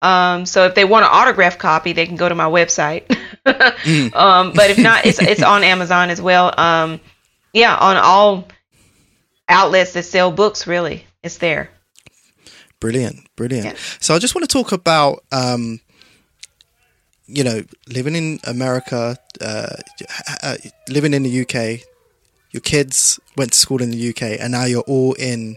Um, 0.03 0.47
so 0.47 0.65
if 0.67 0.75
they 0.75 0.85
want 0.85 1.05
an 1.05 1.11
autograph 1.13 1.59
copy, 1.59 1.93
they 1.93 2.07
can 2.07 2.17
go 2.17 2.29
to 2.29 2.35
my 2.35 2.47
website. 2.49 3.05
um, 4.15 4.53
but 4.55 4.71
if 4.71 4.79
not, 4.79 5.05
it's 5.07 5.21
it's 5.21 5.43
on 5.55 5.63
Amazon 5.63 6.11
as 6.11 6.21
well. 6.23 6.53
Um, 6.59 7.01
yeah, 7.53 7.77
on 7.77 7.97
all 7.97 8.49
outlets 9.49 9.93
that 9.95 10.05
sell 10.05 10.31
books. 10.33 10.67
Really, 10.67 11.05
it's 11.23 11.39
there. 11.39 11.71
Brilliant, 12.81 13.29
brilliant. 13.37 13.67
Yeah. 13.67 13.75
So 14.01 14.15
I 14.15 14.19
just 14.19 14.35
want 14.35 14.49
to 14.49 14.53
talk 14.53 14.73
about, 14.73 15.23
um, 15.31 15.81
you 17.33 17.45
know, 17.45 17.63
living 17.89 18.15
in 18.15 18.41
America, 18.45 19.17
uh, 19.41 19.77
uh, 20.43 20.57
living 20.89 21.15
in 21.15 21.23
the 21.23 21.41
UK. 21.43 21.81
Your 22.53 22.61
kids 22.61 23.21
went 23.37 23.53
to 23.53 23.59
school 23.59 23.81
in 23.81 23.91
the 23.93 24.09
UK, 24.11 24.41
and 24.41 24.51
now 24.53 24.65
you're 24.65 24.83
all 24.83 25.13
in 25.15 25.57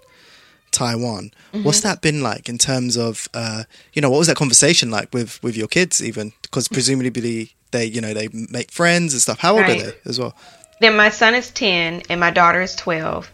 Taiwan. 0.71 1.31
What's 1.63 1.79
Mm-hmm. 1.79 1.87
that 1.89 2.01
been 2.01 2.21
like 2.21 2.49
in 2.49 2.57
terms 2.57 2.97
of, 2.97 3.27
uh, 3.33 3.63
you 3.93 4.01
know, 4.01 4.09
what 4.11 4.19
was 4.19 4.27
that 4.27 4.35
conversation 4.35 4.91
like 4.91 5.13
with 5.13 5.41
with 5.41 5.55
your 5.57 5.67
kids 5.67 6.03
even? 6.03 6.33
Because 6.41 6.67
presumably 6.67 7.53
they, 7.71 7.85
you 7.85 8.01
know, 8.01 8.13
they 8.13 8.27
make 8.31 8.71
friends 8.71 9.13
and 9.13 9.21
stuff. 9.21 9.39
How 9.39 9.55
old 9.55 9.61
Right. 9.61 9.79
are 9.79 9.83
they 9.83 9.93
as 10.05 10.19
well? 10.19 10.35
Then 10.79 10.95
my 10.95 11.09
son 11.09 11.33
is 11.35 11.49
10 11.51 12.03
and 12.09 12.19
my 12.19 12.31
daughter 12.31 12.61
is 12.61 12.75
12. 12.75 13.31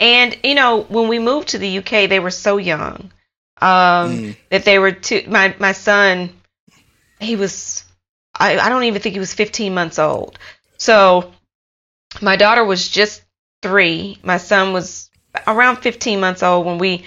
And, 0.00 0.36
you 0.42 0.54
know, 0.54 0.82
when 0.82 1.08
we 1.08 1.18
moved 1.18 1.48
to 1.48 1.58
the 1.58 1.78
UK, 1.78 2.08
they 2.08 2.20
were 2.20 2.30
so 2.30 2.56
young 2.56 3.10
um, 3.60 4.36
that 4.50 4.64
they 4.64 4.78
were 4.78 4.92
too. 4.92 5.24
My, 5.28 5.54
my 5.58 5.72
son, 5.72 6.30
he 7.20 7.36
was, 7.36 7.81
I, 8.42 8.58
I 8.58 8.68
don't 8.68 8.82
even 8.84 9.00
think 9.00 9.12
he 9.14 9.20
was 9.20 9.32
15 9.32 9.72
months 9.72 9.98
old. 10.00 10.38
So 10.78 11.32
my 12.20 12.34
daughter 12.36 12.64
was 12.64 12.88
just 12.88 13.22
three. 13.62 14.18
My 14.24 14.36
son 14.38 14.72
was 14.72 15.10
around 15.46 15.76
15 15.76 16.18
months 16.18 16.42
old 16.42 16.66
when 16.66 16.78
we 16.78 17.04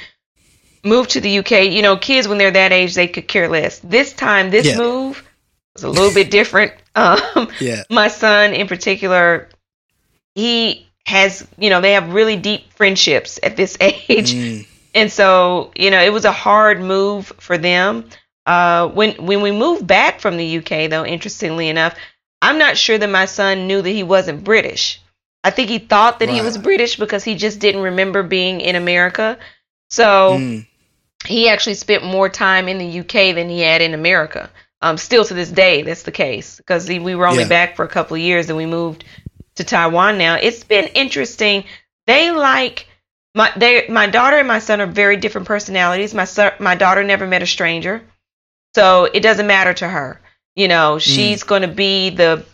moved 0.86 1.12
to 1.12 1.22
the 1.22 1.40
UK. 1.40 1.52
You 1.72 1.82
know, 1.82 1.98
kids 1.98 2.28
when 2.28 2.38
they're 2.38 2.52
that 2.52 2.72
age, 2.72 2.96
they 2.96 3.08
could 3.08 3.28
care 3.28 3.50
less. 3.50 3.80
This 3.80 4.14
time, 4.14 4.50
this 4.50 4.68
Yeah. 4.68 4.78
move 4.78 5.22
was 5.74 5.84
a 5.84 5.90
little 5.90 6.14
bit 6.14 6.32
different. 6.32 6.74
Um, 6.98 7.50
Yeah. 7.60 7.84
my 7.90 8.08
son 8.08 8.54
in 8.54 8.68
particular, 8.68 9.50
he 10.34 10.88
has, 11.06 11.46
you 11.58 11.70
know, 11.70 11.82
they 11.82 11.92
have 11.92 12.14
really 12.14 12.38
deep 12.38 12.72
friendships 12.72 13.38
at 13.44 13.58
this 13.58 13.76
age. 13.82 14.34
Mm. 14.34 14.66
And 14.94 15.12
so, 15.12 15.72
you 15.76 15.92
know, 15.92 16.02
it 16.02 16.14
was 16.14 16.24
a 16.24 16.32
hard 16.32 16.80
move 16.80 17.34
for 17.38 17.58
them. 17.58 18.06
Uh, 18.46 18.88
when 18.90 19.14
when 19.26 19.42
we 19.42 19.52
moved 19.52 19.88
back 19.88 20.20
from 20.20 20.38
the 20.38 20.58
UK, 20.60 20.90
though, 20.90 21.06
interestingly 21.06 21.68
enough, 21.70 21.96
I'm 22.42 22.58
not 22.60 22.78
sure 22.78 22.98
that 22.98 23.10
my 23.10 23.26
son 23.26 23.68
knew 23.68 23.82
that 23.82 23.90
he 23.90 24.04
wasn't 24.04 24.44
British. 24.44 25.02
I 25.44 25.52
think 25.52 25.70
he 25.70 25.80
thought 25.80 26.20
that 26.20 26.30
he 26.30 26.42
was 26.42 26.58
British 26.58 26.96
because 26.98 27.24
he 27.24 27.36
just 27.36 27.60
didn't 27.60 27.82
remember 27.82 28.24
being 28.24 28.62
in 28.62 28.76
America. 28.76 29.38
So 29.90 30.40
Mm. 30.40 30.66
he 31.26 31.50
actually 31.50 31.76
spent 31.76 32.04
more 32.04 32.30
time 32.30 32.68
in 32.68 32.78
the 32.80 33.00
UK 33.00 33.34
than 33.36 33.50
he 33.50 33.62
had 33.62 33.82
in 33.82 33.94
America. 33.94 34.50
Um, 34.82 34.98
still 34.98 35.24
to 35.26 35.34
this 35.34 35.50
day, 35.50 35.82
that's 35.84 36.04
the 36.04 36.12
case 36.12 36.58
because 36.58 36.88
we 36.88 37.16
were 37.16 37.28
only 37.28 37.44
Yeah. 37.44 37.50
back 37.50 37.76
for 37.76 37.86
a 37.86 37.88
couple 37.88 38.16
of 38.16 38.22
years 38.22 38.50
and 38.50 38.58
we 38.58 38.66
moved 38.66 39.04
to 39.56 39.64
Taiwan 39.64 40.18
now. 40.18 40.36
It's 40.36 40.64
been 40.64 40.86
interesting. 40.88 41.64
They 42.08 42.32
like 42.32 42.88
my 43.34 43.52
they 43.56 43.88
my 43.88 44.08
daughter 44.08 44.38
and 44.38 44.48
my 44.48 44.60
son 44.60 44.82
are 44.82 44.88
very 44.88 45.18
different 45.18 45.48
personalities. 45.48 46.14
My 46.14 46.26
son, 46.26 46.52
my 46.60 46.76
daughter 46.76 47.04
never 47.04 47.26
met 47.26 47.42
a 47.44 47.48
stranger, 47.48 48.04
so 48.76 49.06
it 49.06 49.22
doesn't 49.22 49.48
matter 49.48 49.74
to 49.74 49.88
her. 49.88 50.20
You 50.56 50.68
know, 50.68 51.00
she's 51.00 51.44
going 51.44 51.62
to 51.64 51.68
be 51.86 52.10
the 52.12 52.46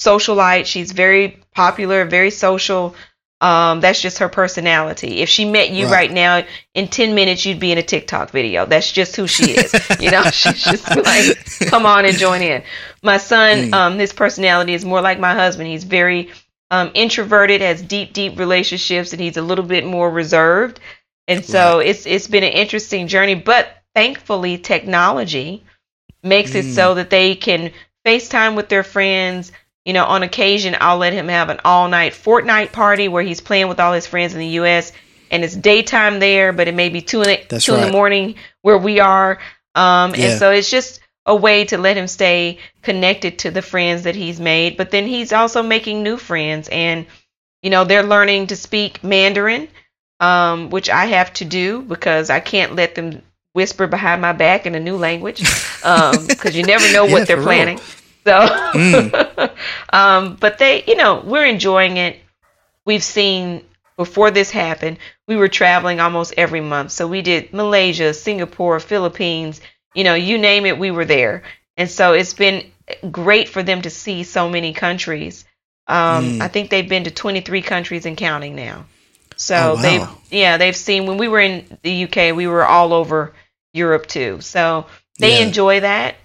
socialite. 0.00 0.66
She's 0.66 0.92
very 0.92 1.38
popular, 1.54 2.04
very 2.04 2.30
social. 2.30 2.94
Um, 3.40 3.80
that's 3.80 4.00
just 4.00 4.18
her 4.18 4.28
personality. 4.30 5.20
If 5.20 5.28
she 5.28 5.44
met 5.44 5.70
you 5.70 5.84
Right. 5.84 5.92
right. 6.08 6.12
now, 6.12 6.44
in 6.74 6.88
10 6.88 7.14
minutes, 7.14 7.44
you'd 7.44 7.60
be 7.60 7.70
in 7.72 7.78
a 7.78 7.82
TikTok 7.82 8.30
video. 8.30 8.64
That's 8.66 8.90
just 8.90 9.14
who 9.16 9.26
she 9.26 9.52
is. 9.52 9.72
you 10.00 10.10
know, 10.10 10.22
she's 10.24 10.62
just 10.64 10.88
like, 10.96 11.68
come 11.70 11.84
on 11.84 12.06
and 12.06 12.16
join 12.16 12.40
in. 12.42 12.62
My 13.02 13.18
son, 13.18 13.70
Mm. 13.70 13.74
um, 13.74 13.98
his 13.98 14.12
personality 14.12 14.72
is 14.74 14.84
more 14.84 15.00
like 15.02 15.18
my 15.20 15.34
husband. 15.34 15.68
He's 15.68 15.84
very 15.84 16.30
um, 16.70 16.90
introverted, 16.94 17.60
has 17.60 17.80
deep, 17.82 18.12
deep 18.12 18.38
relationships, 18.38 19.12
and 19.12 19.20
he's 19.20 19.36
a 19.36 19.42
little 19.42 19.64
bit 19.64 19.84
more 19.86 20.10
reserved. 20.10 20.80
And 21.28 21.44
so 21.44 21.78
it's 21.80 22.06
it's 22.06 22.26
been 22.28 22.42
an 22.44 22.52
interesting 22.52 23.06
journey. 23.08 23.34
But 23.34 23.68
thankfully, 23.96 24.58
technology 24.58 25.64
makes 26.22 26.54
it 26.54 26.66
Mm. 26.66 26.74
so 26.74 26.94
that 26.94 27.08
they 27.08 27.34
can 27.34 27.72
FaceTime 28.04 28.54
with 28.54 28.68
their 28.68 28.82
friends. 28.84 29.50
You 29.86 29.94
know, 29.94 30.04
on 30.04 30.22
occasion, 30.22 30.76
I'll 30.80 30.98
let 30.98 31.14
him 31.14 31.28
have 31.28 31.48
an 31.48 31.60
all 31.64 31.88
night 31.88 32.12
Fortnite 32.12 32.72
party 32.72 33.08
where 33.08 33.22
he's 33.22 33.40
playing 33.40 33.68
with 33.68 33.80
all 33.80 33.94
his 33.94 34.06
friends 34.06 34.34
in 34.34 34.40
the 34.40 34.54
U.S. 34.60 34.92
and 35.30 35.42
it's 35.42 35.56
daytime 35.56 36.18
there, 36.20 36.52
but 36.52 36.68
it 36.68 36.74
may 36.74 36.90
be 36.90 37.00
two 37.00 37.22
in 37.22 37.28
the, 37.28 37.40
That's 37.48 37.64
two 37.64 37.74
in 37.74 37.80
the 37.80 37.90
morning 37.90 38.34
where 38.62 38.76
we 38.78 39.00
are. 39.00 39.38
Um, 39.74 40.14
Yeah. 40.14 40.26
And 40.26 40.38
so 40.38 40.50
it's 40.50 40.70
just 40.70 41.00
a 41.24 41.34
way 41.34 41.64
to 41.64 41.78
let 41.78 41.96
him 41.96 42.06
stay 42.06 42.58
connected 42.82 43.38
to 43.40 43.50
the 43.50 43.62
friends 43.62 44.02
that 44.02 44.14
he's 44.14 44.38
made. 44.38 44.76
But 44.76 44.90
then 44.90 45.06
he's 45.06 45.32
also 45.32 45.62
making 45.62 46.02
new 46.02 46.16
friends, 46.18 46.68
and 46.68 47.06
you 47.62 47.70
know 47.70 47.84
they're 47.84 48.02
learning 48.02 48.48
to 48.48 48.56
speak 48.56 49.02
Mandarin, 49.02 49.68
um, 50.20 50.70
which 50.70 50.90
I 50.90 51.06
have 51.06 51.32
to 51.34 51.44
do 51.44 51.82
because 51.82 52.28
I 52.30 52.40
can't 52.40 52.74
let 52.76 52.94
them 52.94 53.22
whisper 53.56 53.88
behind 53.88 54.22
my 54.22 54.32
back 54.32 54.66
in 54.66 54.76
a 54.76 54.80
new 54.80 54.96
language 54.98 55.46
because 55.82 56.56
you 56.56 56.64
never 56.64 56.88
know 56.88 57.06
Yeah, 57.06 57.12
what 57.12 57.26
they're 57.26 57.38
planning. 57.38 57.80
So, 58.26 58.38
um, 59.92 60.36
but 60.36 60.58
they, 60.58 60.84
you 60.86 60.96
know, 60.96 61.22
we're 61.24 61.46
enjoying 61.46 61.98
it. 61.98 62.18
We've 62.86 63.04
seen 63.04 63.64
before 63.98 64.30
this 64.30 64.50
happened, 64.50 64.98
we 65.28 65.36
were 65.36 65.48
traveling 65.48 66.00
almost 66.00 66.34
every 66.36 66.60
month. 66.60 66.92
So 66.92 67.08
we 67.08 67.22
did 67.22 67.52
Malaysia, 67.52 68.14
Singapore, 68.14 68.80
Philippines, 68.80 69.60
you 69.94 70.04
know, 70.04 70.14
you 70.14 70.38
name 70.38 70.66
it, 70.66 70.78
we 70.78 70.90
were 70.90 71.06
there. 71.06 71.44
And 71.78 71.90
so 71.90 72.12
it's 72.14 72.34
been 72.34 72.70
great 73.10 73.48
for 73.48 73.62
them 73.62 73.82
to 73.82 73.90
see 73.90 74.24
so 74.24 74.48
many 74.50 74.74
countries. 74.74 75.44
Um, 75.88 76.24
Mm. 76.24 76.42
I 76.42 76.48
think 76.48 76.70
they've 76.70 76.88
been 76.88 77.04
to 77.04 77.10
23 77.10 77.62
countries 77.62 78.06
and 78.06 78.16
counting 78.18 78.56
now. 78.56 78.86
So 79.36 79.56
Oh, 79.56 79.74
wow. 79.76 79.82
they've, 79.82 80.08
yeah, 80.30 80.58
they've 80.58 80.76
seen 80.76 81.06
when 81.06 81.18
we 81.18 81.28
were 81.28 81.40
in 81.40 81.78
the 81.82 82.04
UK, 82.04 82.34
we 82.36 82.46
were 82.48 82.66
all 82.66 82.92
over 82.92 83.34
Europe 83.76 84.06
too. 84.06 84.40
So 84.40 84.86
they 85.18 85.38
Yeah. 85.38 85.46
enjoy 85.46 85.80
that. 85.80 86.16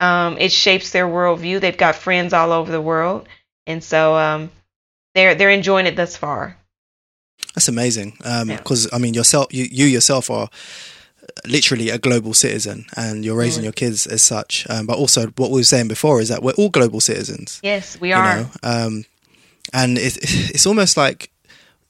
Um, 0.00 0.36
it 0.38 0.52
shapes 0.52 0.90
their 0.90 1.06
worldview. 1.06 1.60
They've 1.60 1.76
got 1.76 1.94
friends 1.96 2.32
all 2.32 2.52
over 2.52 2.72
the 2.72 2.80
world, 2.80 3.28
and 3.66 3.82
so 3.84 4.16
um, 4.16 4.50
they're 5.14 5.34
they're 5.34 5.50
enjoying 5.50 5.86
it 5.86 5.96
thus 5.96 6.16
far. 6.16 6.56
That's 7.54 7.68
amazing. 7.68 8.16
Yeah. 8.24 8.44
Because 8.44 8.88
I 8.92 8.98
mean, 8.98 9.14
yourself, 9.14 9.52
you, 9.52 9.66
you 9.70 9.86
yourself 9.86 10.30
are 10.30 10.48
literally 11.46 11.90
a 11.90 11.98
global 11.98 12.34
citizen, 12.34 12.86
and 12.96 13.24
you're 13.24 13.36
raising 13.36 13.60
Mm. 13.62 13.64
your 13.64 13.72
kids 13.72 14.06
as 14.06 14.22
such. 14.22 14.66
Um, 14.68 14.86
but 14.86 14.96
also, 14.98 15.26
what 15.36 15.50
we 15.50 15.60
were 15.60 15.64
saying 15.64 15.88
before 15.88 16.20
is 16.20 16.28
that 16.28 16.42
we're 16.42 16.52
all 16.54 16.70
global 16.70 17.00
citizens. 17.00 17.60
Yes, 17.62 18.00
we 18.00 18.08
you 18.08 18.14
are. 18.16 18.36
know? 18.36 18.50
um, 18.62 19.04
and 19.72 19.98
it, 19.98 20.16
it's 20.54 20.66
almost 20.66 20.96
like 20.96 21.30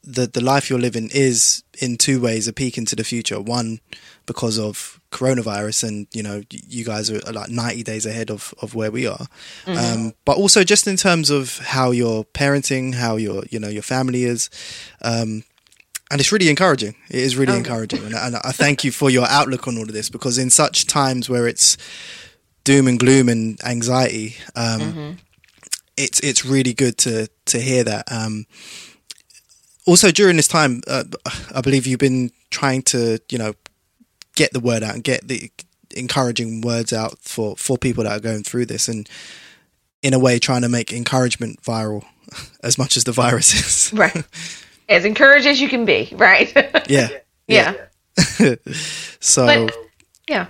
the 0.05 0.27
the 0.27 0.41
life 0.43 0.69
you're 0.69 0.79
living 0.79 1.09
is 1.15 1.63
in 1.81 1.97
two 1.97 2.21
ways 2.21 2.47
a 2.49 2.53
peek 2.53 2.77
into 2.77 2.95
the 2.97 3.05
future. 3.05 3.41
One, 3.41 3.81
because 4.27 4.59
of 4.59 5.01
coronavirus, 5.13 5.85
and 5.89 6.07
you 6.13 6.23
know, 6.23 6.43
you 6.51 6.85
guys 6.85 7.11
are 7.11 7.21
like 7.33 7.49
90 7.51 7.83
days 7.85 8.07
ahead 8.07 8.31
of 8.31 8.53
of 8.63 8.75
where 8.75 8.91
we 8.91 9.07
are. 9.07 9.27
Mm-hmm. 9.67 9.79
Um, 9.79 10.13
but 10.25 10.37
also 10.37 10.65
just 10.65 10.87
in 10.87 10.97
terms 10.97 11.31
of 11.31 11.59
how 11.59 11.93
you're 11.93 12.25
parenting, 12.35 12.95
how 12.95 13.17
your 13.17 13.45
you 13.51 13.61
know 13.61 13.69
your 13.69 13.83
family 13.85 14.25
is. 14.25 14.51
Um, 15.03 15.45
and 16.11 16.21
it's 16.21 16.31
really 16.33 16.51
encouraging. 16.51 16.95
It 17.09 17.21
is 17.21 17.37
really 17.37 17.55
Oh. 17.55 17.57
encouraging, 17.57 18.05
and, 18.05 18.15
and 18.15 18.37
I 18.37 18.53
thank 18.53 18.85
you 18.85 18.93
for 18.93 19.09
your 19.11 19.27
outlook 19.29 19.67
on 19.67 19.79
all 19.79 19.85
of 19.85 19.93
this 19.95 20.11
because 20.11 20.37
in 20.37 20.51
such 20.51 20.87
times 20.87 21.31
where 21.31 21.47
it's 21.49 21.77
doom 22.65 22.87
and 22.87 22.99
gloom 22.99 23.29
and 23.31 23.59
anxiety, 23.65 24.37
um, 24.55 24.81
Mm-hmm. 24.81 25.11
it's 25.97 26.21
it's 26.21 26.45
really 26.45 26.75
good 26.75 26.97
to 26.99 27.29
to 27.47 27.59
hear 27.59 27.85
that. 27.85 28.05
Um, 28.13 28.45
also, 29.87 30.11
during 30.11 30.37
this 30.37 30.49
time, 30.49 30.83
uh, 30.87 31.05
I 31.55 31.61
believe 31.61 31.87
you've 31.87 31.99
been 31.99 32.31
trying 32.51 32.83
to 32.83 33.19
you 33.31 33.39
know 33.39 33.55
get 34.37 34.53
the 34.53 34.61
word 34.61 34.83
out 34.83 34.95
and 34.95 35.05
get 35.05 35.26
the 35.28 35.51
encouraging 35.95 36.61
words 36.62 36.93
out 36.93 37.18
for 37.20 37.57
for 37.57 37.76
people 37.78 38.05
that 38.05 38.12
are 38.12 38.20
going 38.20 38.43
through 38.43 38.66
this, 38.66 38.89
and 38.89 39.09
in 40.03 40.14
a 40.14 40.18
way, 40.18 40.39
trying 40.39 40.62
to 40.62 40.68
make 40.68 40.93
encouragement 40.93 41.62
viral 41.62 42.05
as 42.62 42.76
much 42.78 42.97
as 42.97 43.05
the 43.05 43.12
virus 43.12 43.55
is. 43.55 43.93
Right. 43.99 44.24
As 44.89 45.05
encouraged 45.05 45.47
as 45.47 45.61
you 45.61 45.68
can 45.68 45.85
be, 45.85 46.12
right? 46.16 46.53
yeah. 46.89 47.09
yeah. 47.47 47.74
so, 49.20 49.47
But 49.47 49.74
yeah. 50.28 50.47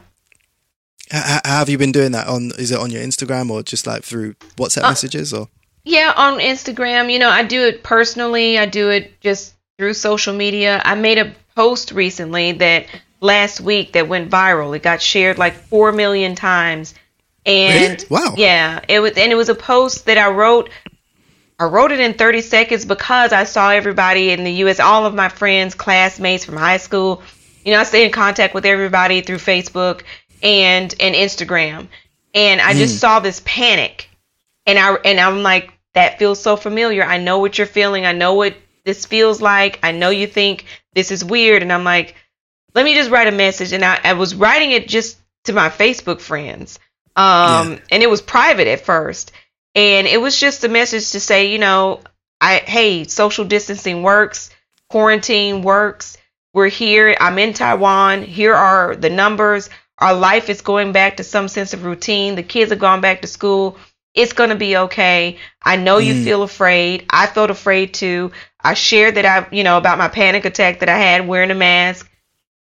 h- 1.13 1.23
h- 1.25 1.41
how 1.45 1.59
have 1.59 1.69
you 1.69 1.79
been 1.79 1.93
doing 1.93 2.13
that? 2.13 2.27
On 2.27 2.51
is 2.59 2.71
it 2.71 2.79
on 2.79 2.91
your 2.91 3.03
Instagram 3.03 3.51
or 3.51 3.63
just 3.63 3.87
like 3.87 4.03
through 4.03 4.35
WhatsApp 4.57 4.85
Uh, 4.85 4.89
messages 4.89 5.33
or? 5.33 5.49
Yeah, 5.85 6.13
on 6.17 6.39
Instagram, 6.39 7.13
you 7.13 7.19
know, 7.19 7.29
I 7.29 7.45
do 7.45 7.63
it 7.67 7.83
personally. 7.83 8.59
I 8.59 8.67
do 8.67 8.89
it 8.91 9.21
just 9.21 9.55
through 9.79 9.95
social 9.95 10.35
media. 10.35 10.81
I 10.85 10.95
made 10.95 11.19
a 11.19 11.33
post 11.55 11.93
recently 11.93 12.53
that 12.53 12.87
last 13.23 13.61
week 13.61 13.93
that 13.93 14.09
went 14.09 14.31
viral. 14.31 14.77
It 14.77 14.83
got 14.83 15.01
shared 15.01 15.39
like 15.39 15.55
4 15.55 15.93
million 15.93 16.35
times. 16.35 16.95
And 17.47 17.93
Really? 17.93 18.07
Wow. 18.11 18.35
yeah, 18.37 18.81
it 18.89 19.01
was 19.01 19.13
and 19.13 19.33
it 19.33 19.35
was 19.35 19.49
a 19.49 19.55
post 19.55 20.07
that 20.07 20.19
I 20.19 20.29
wrote 20.31 20.71
I 21.59 21.65
wrote 21.65 21.93
it 21.93 22.01
in 22.01 22.15
30 22.15 22.41
seconds 22.41 22.85
because 22.85 23.33
I 23.33 23.45
saw 23.45 23.71
everybody 23.71 24.31
in 24.31 24.45
the 24.45 24.53
US, 24.65 24.81
all 24.81 25.07
of 25.07 25.15
my 25.15 25.29
friends, 25.29 25.75
classmates 25.75 26.45
from 26.45 26.57
high 26.57 26.77
school. 26.77 27.23
You 27.65 27.73
know, 27.73 27.81
I 27.81 27.85
stay 27.85 28.05
in 28.05 28.13
contact 28.13 28.55
with 28.55 28.67
everybody 28.67 29.23
through 29.23 29.39
Facebook 29.39 30.03
and 30.43 30.95
and 31.01 31.15
Instagram. 31.15 31.89
And 32.35 32.61
I 32.61 32.75
just 32.75 32.95
hmm. 32.95 32.99
saw 32.99 33.21
this 33.21 33.41
panic 33.45 34.09
and 34.67 34.79
I 34.79 34.95
and 35.05 35.19
I'm 35.19 35.43
like, 35.43 35.73
that 35.95 36.19
feels 36.19 36.41
so 36.41 36.57
familiar. 36.57 37.03
I 37.03 37.19
know 37.19 37.39
what 37.39 37.59
you're 37.59 37.67
feeling. 37.67 38.07
I 38.07 38.13
know 38.13 38.35
what 38.35 38.57
this 38.85 39.07
feels 39.07 39.43
like. 39.43 39.79
I 39.83 39.93
know 39.93 40.11
you 40.11 40.27
think 40.27 40.65
this 40.95 41.11
is 41.11 41.25
weird, 41.25 41.63
and 41.63 41.73
I'm 41.73 41.85
like, 41.85 42.15
let 42.75 42.85
me 42.85 42.95
just 42.95 43.11
write 43.11 43.29
a 43.29 43.33
message. 43.33 43.73
And 43.73 43.85
I, 43.85 43.99
I 44.05 44.13
was 44.15 44.35
writing 44.35 44.73
it 44.73 44.89
just 44.89 45.19
to 45.45 45.53
my 45.53 45.69
Facebook 45.69 46.21
friends, 46.21 46.79
um, 47.17 47.73
Yeah. 47.73 47.79
and 47.91 48.03
it 48.03 48.11
was 48.11 48.23
private 48.23 48.69
at 48.69 48.85
first, 48.85 49.33
and 49.75 50.07
it 50.07 50.21
was 50.21 50.39
just 50.39 50.65
a 50.65 50.69
message 50.69 51.11
to 51.13 51.21
say, 51.21 51.53
you 51.53 51.59
know, 51.59 52.01
I 52.41 52.57
hey, 52.59 53.05
social 53.05 53.45
distancing 53.45 54.03
works, 54.03 54.51
quarantine 54.91 55.63
works. 55.63 56.17
We're 56.55 56.69
here. 56.69 57.17
I'm 57.19 57.39
in 57.39 57.55
Taiwan. 57.55 58.23
Here 58.25 58.55
are 58.55 58.95
the 58.95 59.09
numbers. 59.11 59.71
Our 59.99 60.13
life 60.15 60.51
is 60.51 60.61
going 60.61 60.93
back 60.93 61.17
to 61.17 61.25
some 61.25 61.49
sense 61.49 61.73
of 61.73 61.85
routine. 61.85 62.35
The 62.35 62.43
kids 62.43 62.71
have 62.71 62.79
gone 62.79 63.01
back 63.01 63.23
to 63.23 63.27
school. 63.29 63.79
It's 64.15 64.35
going 64.35 64.51
to 64.51 64.57
be 64.57 64.77
okay. 64.77 65.39
I 65.63 65.77
know 65.77 65.97
you 65.99 66.13
Mm. 66.13 66.25
feel 66.25 66.43
afraid. 66.43 67.07
I 67.09 67.27
felt 67.27 67.49
afraid 67.51 67.95
too. 67.95 68.33
I 68.63 68.75
shared 68.75 69.15
that 69.15 69.25
I, 69.25 69.47
you 69.55 69.65
know, 69.65 69.79
about 69.79 69.97
my 69.97 70.09
panic 70.09 70.45
attack 70.45 70.81
that 70.81 70.91
I 70.91 70.99
had 70.99 71.27
wearing 71.27 71.51
a 71.51 71.55
mask. 71.55 72.11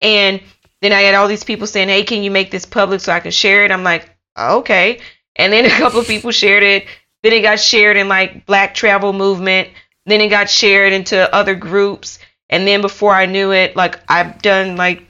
And 0.03 0.43
then 0.81 0.93
I 0.93 1.03
had 1.03 1.15
all 1.15 1.29
these 1.29 1.45
people 1.45 1.67
saying, 1.67 1.89
hey, 1.89 2.03
can 2.03 2.23
you 2.23 2.31
make 2.31 2.51
this 2.51 2.67
public 2.67 3.01
so 3.01 3.13
I 3.13 3.21
can 3.21 3.31
share 3.31 3.65
it? 3.65 3.71
I'm 3.71 3.85
like, 3.85 4.11
okay. 4.39 5.01
And 5.37 5.53
then 5.53 5.65
a 5.71 5.71
couple 5.71 6.01
of 6.01 6.07
people 6.07 6.33
shared 6.33 6.63
it. 6.63 6.87
Then 7.23 7.33
it 7.33 7.43
got 7.43 7.61
shared 7.61 7.97
in 7.97 8.09
like 8.09 8.47
Black 8.47 8.75
Travel 8.75 9.13
Movement 9.13 9.69
Then 10.07 10.21
it 10.21 10.29
got 10.29 10.51
shared 10.51 10.93
into 10.93 11.33
other 11.33 11.55
groups. 11.55 12.19
And 12.51 12.67
then 12.67 12.81
before 12.81 13.15
I 13.15 13.27
knew 13.27 13.53
it, 13.53 13.77
like 13.77 14.01
I've 14.11 14.43
done 14.43 14.77
like, 14.77 15.07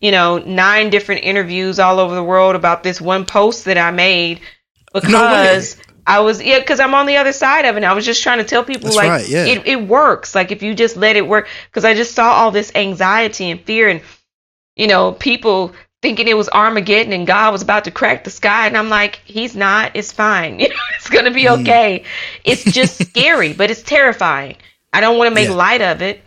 you 0.00 0.10
know, 0.10 0.38
nine 0.38 0.90
different 0.90 1.24
interviews 1.24 1.80
all 1.80 1.98
over 1.98 2.14
the 2.14 2.22
world 2.22 2.54
about 2.54 2.82
this 2.82 3.00
one 3.00 3.24
post 3.24 3.64
that 3.64 3.78
I 3.78 3.90
made 3.90 4.40
because 4.92 5.78
I 6.06 6.20
was 6.20 6.40
yeah, 6.42 6.60
because 6.60 6.78
I'm 6.78 6.94
on 6.94 7.06
the 7.06 7.16
other 7.16 7.32
side 7.32 7.64
of 7.64 7.76
it. 7.76 7.82
I 7.82 7.92
was 7.92 8.04
just 8.04 8.22
trying 8.22 8.38
to 8.38 8.44
tell 8.44 8.62
people 8.62 8.84
That's 8.84 8.96
like 8.96 9.08
right, 9.08 9.28
yeah. 9.28 9.46
it, 9.46 9.66
it 9.66 9.88
works. 9.88 10.34
Like 10.34 10.52
if 10.52 10.62
you 10.62 10.74
just 10.74 10.96
let 10.96 11.16
it 11.16 11.26
work. 11.26 11.48
Because 11.68 11.84
I 11.84 11.94
just 11.94 12.14
saw 12.14 12.32
all 12.32 12.50
this 12.50 12.70
anxiety 12.74 13.50
and 13.50 13.60
fear 13.60 13.88
and 13.88 14.02
you 14.76 14.86
know 14.88 15.12
people 15.12 15.72
thinking 16.02 16.28
it 16.28 16.36
was 16.36 16.48
Armageddon 16.50 17.12
and 17.12 17.26
God 17.26 17.52
was 17.52 17.62
about 17.62 17.84
to 17.84 17.90
crack 17.90 18.24
the 18.24 18.30
sky. 18.30 18.66
And 18.66 18.76
I'm 18.76 18.88
like, 18.90 19.20
He's 19.24 19.56
not. 19.56 19.92
It's 19.94 20.12
fine. 20.12 20.60
You 20.60 20.68
know, 20.68 20.76
it's 20.96 21.08
gonna 21.10 21.30
be 21.32 21.44
Mm. 21.44 21.60
okay. 21.62 22.04
It's 22.44 22.64
just 22.64 22.98
scary, 23.10 23.52
but 23.54 23.70
it's 23.70 23.82
terrifying. 23.82 24.56
I 24.92 25.00
don't 25.00 25.18
want 25.18 25.28
to 25.30 25.34
make 25.34 25.48
Yeah. 25.48 25.54
light 25.54 25.82
of 25.82 26.02
it. 26.02 26.22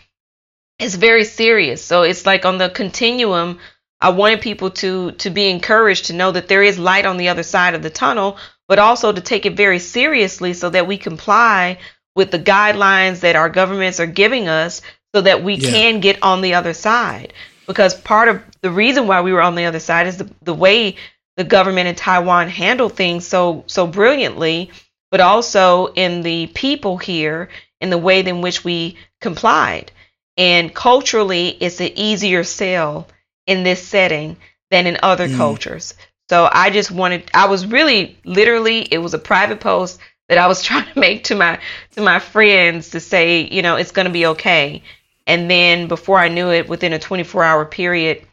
It's 0.79 0.95
very 0.95 1.25
serious. 1.25 1.83
So 1.83 2.03
it's 2.03 2.25
like 2.25 2.45
on 2.45 2.57
the 2.57 2.69
continuum. 2.69 3.59
I 4.01 4.09
wanted 4.09 4.41
people 4.41 4.71
to 4.71 5.11
to 5.13 5.29
be 5.29 5.49
encouraged 5.49 6.05
to 6.07 6.13
know 6.13 6.31
that 6.31 6.47
there 6.47 6.63
is 6.63 6.79
light 6.79 7.05
on 7.05 7.17
the 7.17 7.29
other 7.29 7.43
side 7.43 7.75
of 7.75 7.83
the 7.83 7.89
tunnel, 7.89 8.37
but 8.67 8.79
also 8.79 9.11
to 9.11 9.21
take 9.21 9.45
it 9.45 9.57
very 9.57 9.79
seriously 9.79 10.53
so 10.53 10.69
that 10.69 10.87
we 10.87 10.97
comply 10.97 11.79
with 12.15 12.31
the 12.31 12.39
guidelines 12.39 13.21
that 13.21 13.35
our 13.35 13.49
governments 13.49 13.99
are 13.99 14.05
giving 14.07 14.47
us 14.47 14.81
so 15.15 15.21
that 15.21 15.43
we 15.43 15.55
Yeah. 15.55 15.69
can 15.71 15.99
get 15.99 16.21
on 16.23 16.41
the 16.41 16.53
other 16.55 16.73
side. 16.73 17.33
Because 17.69 17.93
part 17.93 18.29
of 18.29 18.41
the 18.61 18.71
reason 18.71 19.05
why 19.05 19.21
we 19.21 19.31
were 19.31 19.43
on 19.43 19.53
the 19.53 19.65
other 19.65 19.79
side 19.79 20.07
is 20.07 20.17
the, 20.17 20.27
the 20.41 20.55
way 20.55 20.95
the 21.37 21.43
government 21.43 21.87
in 21.87 21.93
Taiwan 21.93 22.49
handled 22.49 22.93
things 22.95 23.27
so 23.27 23.63
so 23.67 23.85
brilliantly, 23.85 24.71
but 25.11 25.21
also 25.21 25.85
in 25.93 26.23
the 26.23 26.47
people 26.47 26.97
here 26.97 27.49
in 27.79 27.91
the 27.91 27.97
way 27.97 28.21
in 28.21 28.41
which 28.41 28.63
we 28.63 28.97
complied. 29.21 29.91
And 30.35 30.73
culturally, 30.73 31.49
it's 31.49 31.79
an 31.79 31.91
easier 31.95 32.43
sell 32.43 33.07
in 33.45 33.61
this 33.63 33.87
setting 33.87 34.37
than 34.71 34.87
in 34.87 34.97
other 35.03 35.27
Mm. 35.27 35.37
cultures. 35.37 35.93
So 36.29 36.49
I 36.51 36.71
just 36.71 36.89
wanted 36.89 37.29
I 37.35 37.45
was 37.45 37.67
really 37.67 38.17
literally 38.25 38.81
it 38.81 38.97
was 38.97 39.13
a 39.13 39.19
private 39.19 39.59
post 39.59 39.99
that 40.27 40.39
I 40.39 40.47
was 40.47 40.63
trying 40.67 40.91
to 40.91 40.99
make 40.99 41.25
to 41.25 41.35
my 41.35 41.59
to 41.91 42.01
my 42.01 42.17
friends 42.17 42.89
to 42.91 42.99
say, 42.99 43.41
you 43.41 43.61
know, 43.61 43.75
it's 43.75 43.91
going 43.91 44.07
to 44.07 44.11
be 44.13 44.25
okay. 44.25 44.81
And 45.29 45.49
then 45.49 45.87
before 45.87 46.17
I 46.17 46.27
knew 46.27 46.49
it 46.51 46.67
within 46.67 46.91
a 46.91 46.99
24-hour 46.99 47.65
period, 47.65 48.25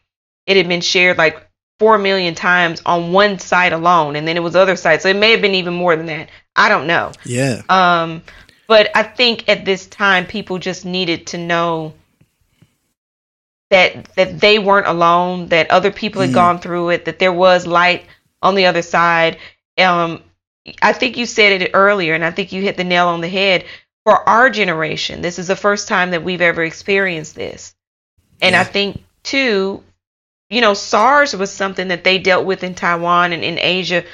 it 0.46 0.56
had 0.56 0.66
been 0.66 0.80
shared 0.80 1.18
like 1.18 1.46
4 1.78 1.98
million 1.98 2.34
times 2.34 2.80
on 2.86 3.12
one 3.12 3.38
site 3.38 3.74
alone 3.74 4.16
and 4.16 4.26
then 4.26 4.36
it 4.36 4.42
was 4.42 4.56
other 4.56 4.76
sites. 4.76 5.02
So 5.02 5.10
it 5.10 5.16
may 5.16 5.32
have 5.32 5.42
been 5.42 5.54
even 5.56 5.74
more 5.74 5.94
than 5.94 6.06
that. 6.06 6.30
I 6.56 6.70
don't 6.70 6.86
know. 6.86 7.12
Yeah. 7.24 7.60
Um, 7.68 8.22
but 8.66 8.90
I 8.96 9.02
think 9.02 9.48
at 9.48 9.66
this 9.66 9.86
time, 9.86 10.26
people 10.26 10.58
just 10.58 10.86
needed 10.86 11.26
to 11.28 11.38
know 11.38 11.92
that 13.70 14.14
that 14.14 14.40
they 14.40 14.58
weren't 14.58 14.86
alone, 14.86 15.48
that 15.48 15.70
other 15.70 15.90
people 15.90 16.22
had 16.22 16.30
Mm. 16.30 16.34
gone 16.34 16.58
through 16.60 16.90
it, 16.90 17.04
that 17.04 17.18
there 17.18 17.32
was 17.32 17.66
light 17.66 18.06
on 18.40 18.54
the 18.54 18.66
other 18.66 18.82
side. 18.82 19.38
Um, 19.78 20.22
I 20.82 20.92
think 20.92 21.16
you 21.16 21.26
said 21.26 21.60
it 21.60 21.70
earlier, 21.74 22.14
and 22.14 22.24
I 22.24 22.30
think 22.30 22.52
you 22.52 22.62
hit 22.62 22.76
the 22.76 22.84
nail 22.84 23.08
on 23.08 23.20
the 23.20 23.28
head. 23.28 23.64
For 24.06 24.26
our 24.28 24.48
generation, 24.48 25.20
this 25.20 25.38
is 25.38 25.48
the 25.48 25.56
first 25.56 25.88
time 25.88 26.12
that 26.12 26.24
we've 26.24 26.40
ever 26.40 26.64
experienced 26.64 27.34
this, 27.34 27.74
and 28.40 28.56
I 28.56 28.64
think 28.64 29.02
too, 29.22 29.82
you 30.48 30.60
know, 30.62 30.72
SARS 30.74 31.36
was 31.36 31.50
something 31.50 31.88
that 31.88 32.04
they 32.04 32.18
dealt 32.18 32.46
with 32.46 32.62
in 32.64 32.74
Taiwan 32.74 33.32
and 33.32 33.44
in 33.44 33.58
Asia 33.58 34.04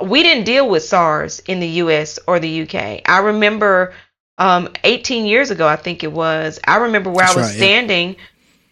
we 0.00 0.22
didn't 0.22 0.44
deal 0.44 0.68
with 0.68 0.84
SARS 0.84 1.40
in 1.40 1.60
the 1.60 1.68
US 1.68 2.18
or 2.26 2.38
the 2.38 2.62
UK. 2.62 3.02
I 3.04 3.18
remember 3.18 3.94
um, 4.38 4.68
18 4.84 5.26
years 5.26 5.50
ago, 5.50 5.66
I 5.66 5.76
think 5.76 6.02
it 6.02 6.12
was, 6.12 6.58
I 6.64 6.76
remember 6.76 7.10
where 7.10 7.26
That's 7.26 7.36
I 7.36 7.40
was 7.40 7.46
right, 7.48 7.56
yeah. 7.56 7.64
standing. 7.64 8.16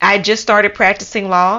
I 0.00 0.12
had 0.12 0.24
just 0.24 0.42
started 0.42 0.74
practicing 0.74 1.28
law. 1.28 1.58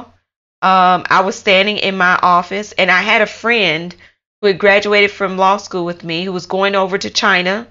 Um, 0.61 1.05
I 1.09 1.21
was 1.23 1.35
standing 1.35 1.77
in 1.77 1.97
my 1.97 2.19
office, 2.21 2.73
and 2.73 2.91
I 2.91 3.01
had 3.01 3.21
a 3.21 3.27
friend 3.27 3.95
who 4.41 4.47
had 4.47 4.59
graduated 4.59 5.11
from 5.11 5.37
law 5.37 5.57
school 5.57 5.85
with 5.85 6.03
me 6.03 6.23
who 6.23 6.33
was 6.33 6.47
going 6.47 6.75
over 6.75 6.97
to 6.97 7.09
China 7.09 7.67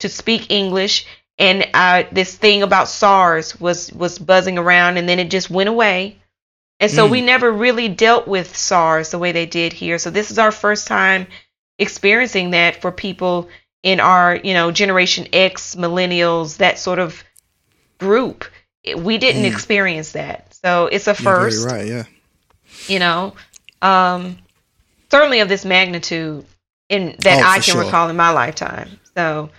to 0.00 0.08
speak 0.08 0.50
English. 0.50 1.06
And 1.38 1.68
uh, 1.72 2.04
this 2.10 2.34
thing 2.36 2.62
about 2.62 2.88
SARS 2.88 3.58
was, 3.60 3.92
was 3.92 4.18
buzzing 4.18 4.58
around, 4.58 4.96
and 4.96 5.08
then 5.08 5.18
it 5.20 5.30
just 5.30 5.50
went 5.50 5.68
away. 5.68 6.18
And 6.80 6.90
so 6.90 7.06
Mm. 7.06 7.10
we 7.10 7.20
never 7.22 7.50
really 7.50 7.88
dealt 7.88 8.26
with 8.28 8.56
SARS 8.56 9.10
the 9.10 9.18
way 9.18 9.32
they 9.32 9.46
did 9.46 9.72
here. 9.72 9.98
So 9.98 10.10
this 10.10 10.30
is 10.30 10.38
our 10.38 10.52
first 10.52 10.86
time 10.86 11.26
experiencing 11.78 12.50
that 12.52 12.80
for 12.82 12.90
people 12.92 13.48
in 13.82 14.00
our, 14.00 14.34
you 14.36 14.52
know, 14.54 14.72
Generation 14.72 15.28
X, 15.32 15.76
millennials, 15.76 16.56
that 16.58 16.78
sort 16.78 16.98
of 16.98 17.22
group. 17.98 18.44
We 18.96 19.18
didn't 19.18 19.42
Mm. 19.42 19.52
experience 19.52 20.12
that. 20.12 20.54
So 20.62 20.86
it's 20.86 21.06
a 21.06 21.14
first, 21.14 21.66
right. 21.66 21.86
Yeah. 21.86 22.04
you 22.88 22.98
know, 22.98 23.34
um, 23.82 24.38
certainly 25.10 25.40
of 25.40 25.48
this 25.48 25.64
magnitude 25.64 26.44
in 26.88 27.16
that 27.20 27.38
Oh, 27.44 27.48
I 27.48 27.54
can 27.56 27.74
sure. 27.74 27.84
recall 27.84 28.08
in 28.08 28.16
my 28.16 28.30
lifetime. 28.30 28.98
So 29.16 29.50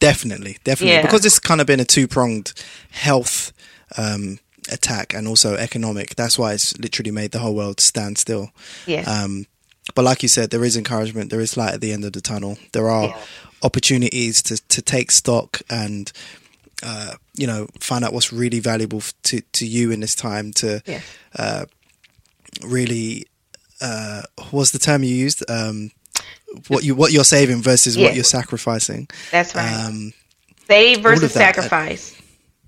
Definitely, 0.00 0.58
definitely, 0.64 0.94
Yeah. 0.96 1.02
because 1.02 1.24
it's 1.26 1.38
kind 1.38 1.60
of 1.60 1.66
been 1.66 1.80
a 1.80 1.84
two 1.84 2.06
pronged 2.06 2.52
health 2.90 3.52
um, 3.96 4.38
attack 4.70 5.14
and 5.14 5.26
also 5.26 5.54
economic. 5.56 6.14
That's 6.14 6.38
why 6.38 6.52
it's 6.52 6.76
literally 6.78 7.10
made 7.10 7.32
the 7.32 7.38
whole 7.40 7.54
world 7.54 7.80
stand 7.80 8.16
still. 8.18 8.50
yeah, 8.86 9.02
Um, 9.10 9.46
but 9.94 10.04
like 10.04 10.22
you 10.22 10.28
said, 10.28 10.50
there 10.50 10.64
is 10.64 10.76
encouragement. 10.76 11.30
There 11.30 11.40
is 11.40 11.56
light 11.56 11.74
at 11.74 11.80
the 11.80 11.92
end 11.92 12.04
of 12.04 12.12
the 12.12 12.20
tunnel. 12.20 12.58
There 12.72 12.88
are 12.90 13.08
Yeah. 13.08 13.16
opportunities 13.62 14.40
to 14.42 14.56
to 14.68 14.80
take 14.82 15.10
stock 15.10 15.62
and 15.68 16.12
uh, 16.84 17.14
you 17.34 17.46
know 17.46 17.66
find 17.80 18.04
out 18.04 18.12
what's 18.12 18.32
really 18.32 18.60
valuable 18.60 19.02
to 19.24 19.40
to 19.52 19.66
you 19.66 19.90
in 19.90 20.00
this 20.00 20.14
time. 20.14 20.52
To 20.52 20.80
yeah, 20.86 21.00
really, 22.62 23.26
uh, 23.80 24.22
what's 24.50 24.70
the 24.70 24.78
term 24.78 25.02
you 25.02 25.14
used? 25.14 25.42
Um, 25.50 25.90
what 26.68 26.84
you 26.84 26.94
what 26.94 27.12
you're 27.12 27.24
saving 27.24 27.62
versus 27.62 27.96
Yeah. 27.96 28.06
what 28.06 28.14
you're 28.14 28.24
sacrificing. 28.24 29.08
that's 29.30 29.54
right. 29.54 29.84
Um, 29.86 30.12
Save 30.66 31.00
versus 31.00 31.32
that, 31.34 31.40
uh, 31.58 31.62
sacrifice. 31.62 32.14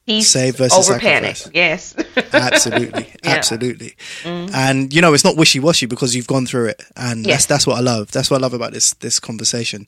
Peace 0.07 0.28
Save 0.31 0.57
versus 0.57 0.89
over 0.89 0.99
panic. 0.99 1.37
Yes. 1.55 1.95
absolutely 2.33 3.03
Yeah. 3.05 3.11
Mm-hmm. 3.11 3.28
absolutely 3.28 3.97
and 4.24 4.93
you 4.93 5.01
know 5.03 5.12
it's 5.14 5.24
not 5.24 5.37
wishy-washy 5.37 5.87
because 5.87 6.14
you've 6.16 6.26
gone 6.26 6.47
through 6.47 6.66
it 6.66 6.83
and 6.97 7.26
Yes. 7.26 7.47
that's 7.47 7.47
that's 7.47 7.66
what 7.66 7.76
i 7.76 7.81
love 7.81 8.11
that's 8.11 8.31
what 8.31 8.39
i 8.39 8.41
love 8.43 8.55
about 8.55 8.72
this 8.72 8.95
this 8.95 9.20
conversation 9.20 9.87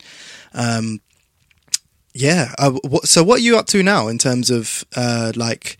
um 0.54 1.00
yeah 2.14 2.54
uh, 2.58 2.70
what, 2.84 3.08
so 3.08 3.22
what 3.24 3.40
are 3.40 3.42
you 3.42 3.56
up 3.58 3.66
to 3.68 3.82
now 3.82 4.08
in 4.08 4.18
terms 4.18 4.50
of 4.50 4.84
uh 4.96 5.32
like 5.34 5.78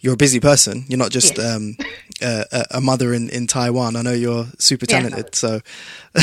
you're 0.00 0.14
a 0.14 0.16
busy 0.16 0.40
person 0.40 0.84
you're 0.88 0.98
not 0.98 1.10
just 1.10 1.36
Yes. 1.38 1.54
um 1.56 1.76
a, 2.22 2.64
a- 2.72 2.80
mother 2.80 3.12
in 3.14 3.28
in 3.30 3.46
taiwan 3.46 3.96
i 3.96 4.02
know 4.02 4.12
you're 4.12 4.46
super 4.58 4.86
Yeah. 4.88 5.00
talented 5.00 5.34
so 5.34 5.60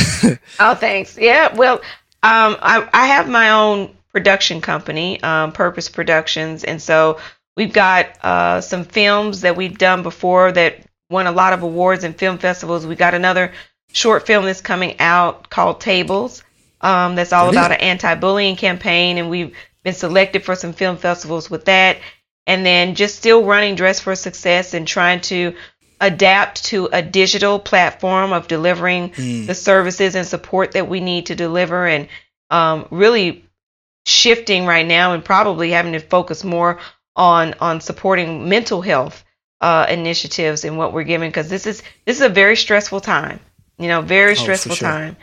Oh, 0.60 0.76
thanks. 0.76 1.18
Yeah, 1.18 1.56
well, 1.56 1.76
um, 2.24 2.58
I, 2.62 2.88
I 2.94 3.08
have 3.08 3.30
my 3.30 3.52
own 3.52 3.96
production 4.12 4.60
company, 4.62 5.22
um, 5.24 5.52
Purpose 5.54 5.88
Productions, 5.90 6.64
and 6.64 6.82
so 6.82 7.20
we've 7.56 7.72
got 7.72 8.08
uh, 8.24 8.60
some 8.62 8.84
films 8.84 9.42
that 9.42 9.56
we've 9.56 9.78
done 9.78 10.04
before 10.04 10.52
that 10.52 10.80
won 11.10 11.28
a 11.28 11.32
lot 11.32 11.54
of 11.54 11.64
awards 11.64 12.04
and 12.04 12.18
film 12.18 12.38
festivals. 12.38 12.86
We 12.86 12.96
got 12.96 13.14
another 13.14 13.54
short 13.94 14.28
film 14.28 14.46
that's 14.46 14.60
coming 14.62 15.00
out 15.00 15.50
called 15.50 15.80
Tables. 15.80 16.44
Um, 16.82 17.16
that's 17.16 17.32
all 17.32 17.46
Brilliant. 17.52 17.66
about 17.68 17.80
an 17.80 17.88
anti-bullying 17.88 18.56
campaign, 18.58 19.18
and 19.18 19.30
we've 19.30 19.56
been 19.84 19.94
selected 19.94 20.44
for 20.44 20.56
some 20.56 20.74
film 20.74 20.98
festivals 20.98 21.50
with 21.50 21.66
that. 21.66 21.98
And 22.48 22.66
then 22.66 22.96
just 22.96 23.18
still 23.18 23.44
running 23.44 23.76
Dress 23.76 24.00
for 24.00 24.16
Success 24.16 24.74
and 24.74 24.88
trying 24.88 25.22
to 25.22 25.54
adapt 26.02 26.66
to 26.66 26.88
a 26.92 27.02
digital 27.02 27.60
platform 27.60 28.32
of 28.34 28.48
delivering 28.48 29.12
the 29.48 29.54
services 29.54 30.16
and 30.16 30.26
support 30.26 30.72
that 30.72 30.88
we 30.88 31.00
need 31.00 31.26
to 31.28 31.36
deliver 31.36 31.86
and 31.86 32.08
um, 32.50 32.88
really 32.90 33.44
shifting 34.06 34.66
right 34.66 34.86
now 34.88 35.14
and 35.14 35.26
probably 35.26 35.72
having 35.72 35.94
to 35.94 36.00
focus 36.00 36.44
more 36.44 36.80
on 37.16 37.56
on 37.60 37.82
supporting 37.82 38.48
mental 38.48 38.82
health 38.82 39.24
uh, 39.60 39.86
initiatives 39.90 40.64
and 40.64 40.78
what 40.78 40.94
we're 40.94 41.04
giving 41.04 41.30
because 41.30 41.50
this 41.50 41.66
is 41.68 41.82
this 42.06 42.18
is 42.18 42.22
a 42.22 42.30
very 42.30 42.56
stressful 42.56 43.02
time 43.02 43.40
you 43.78 43.88
know 43.88 44.02
very 44.02 44.32
Oh, 44.32 44.36
stressful 44.36 44.76
sure. 44.76 44.88
time 44.88 45.18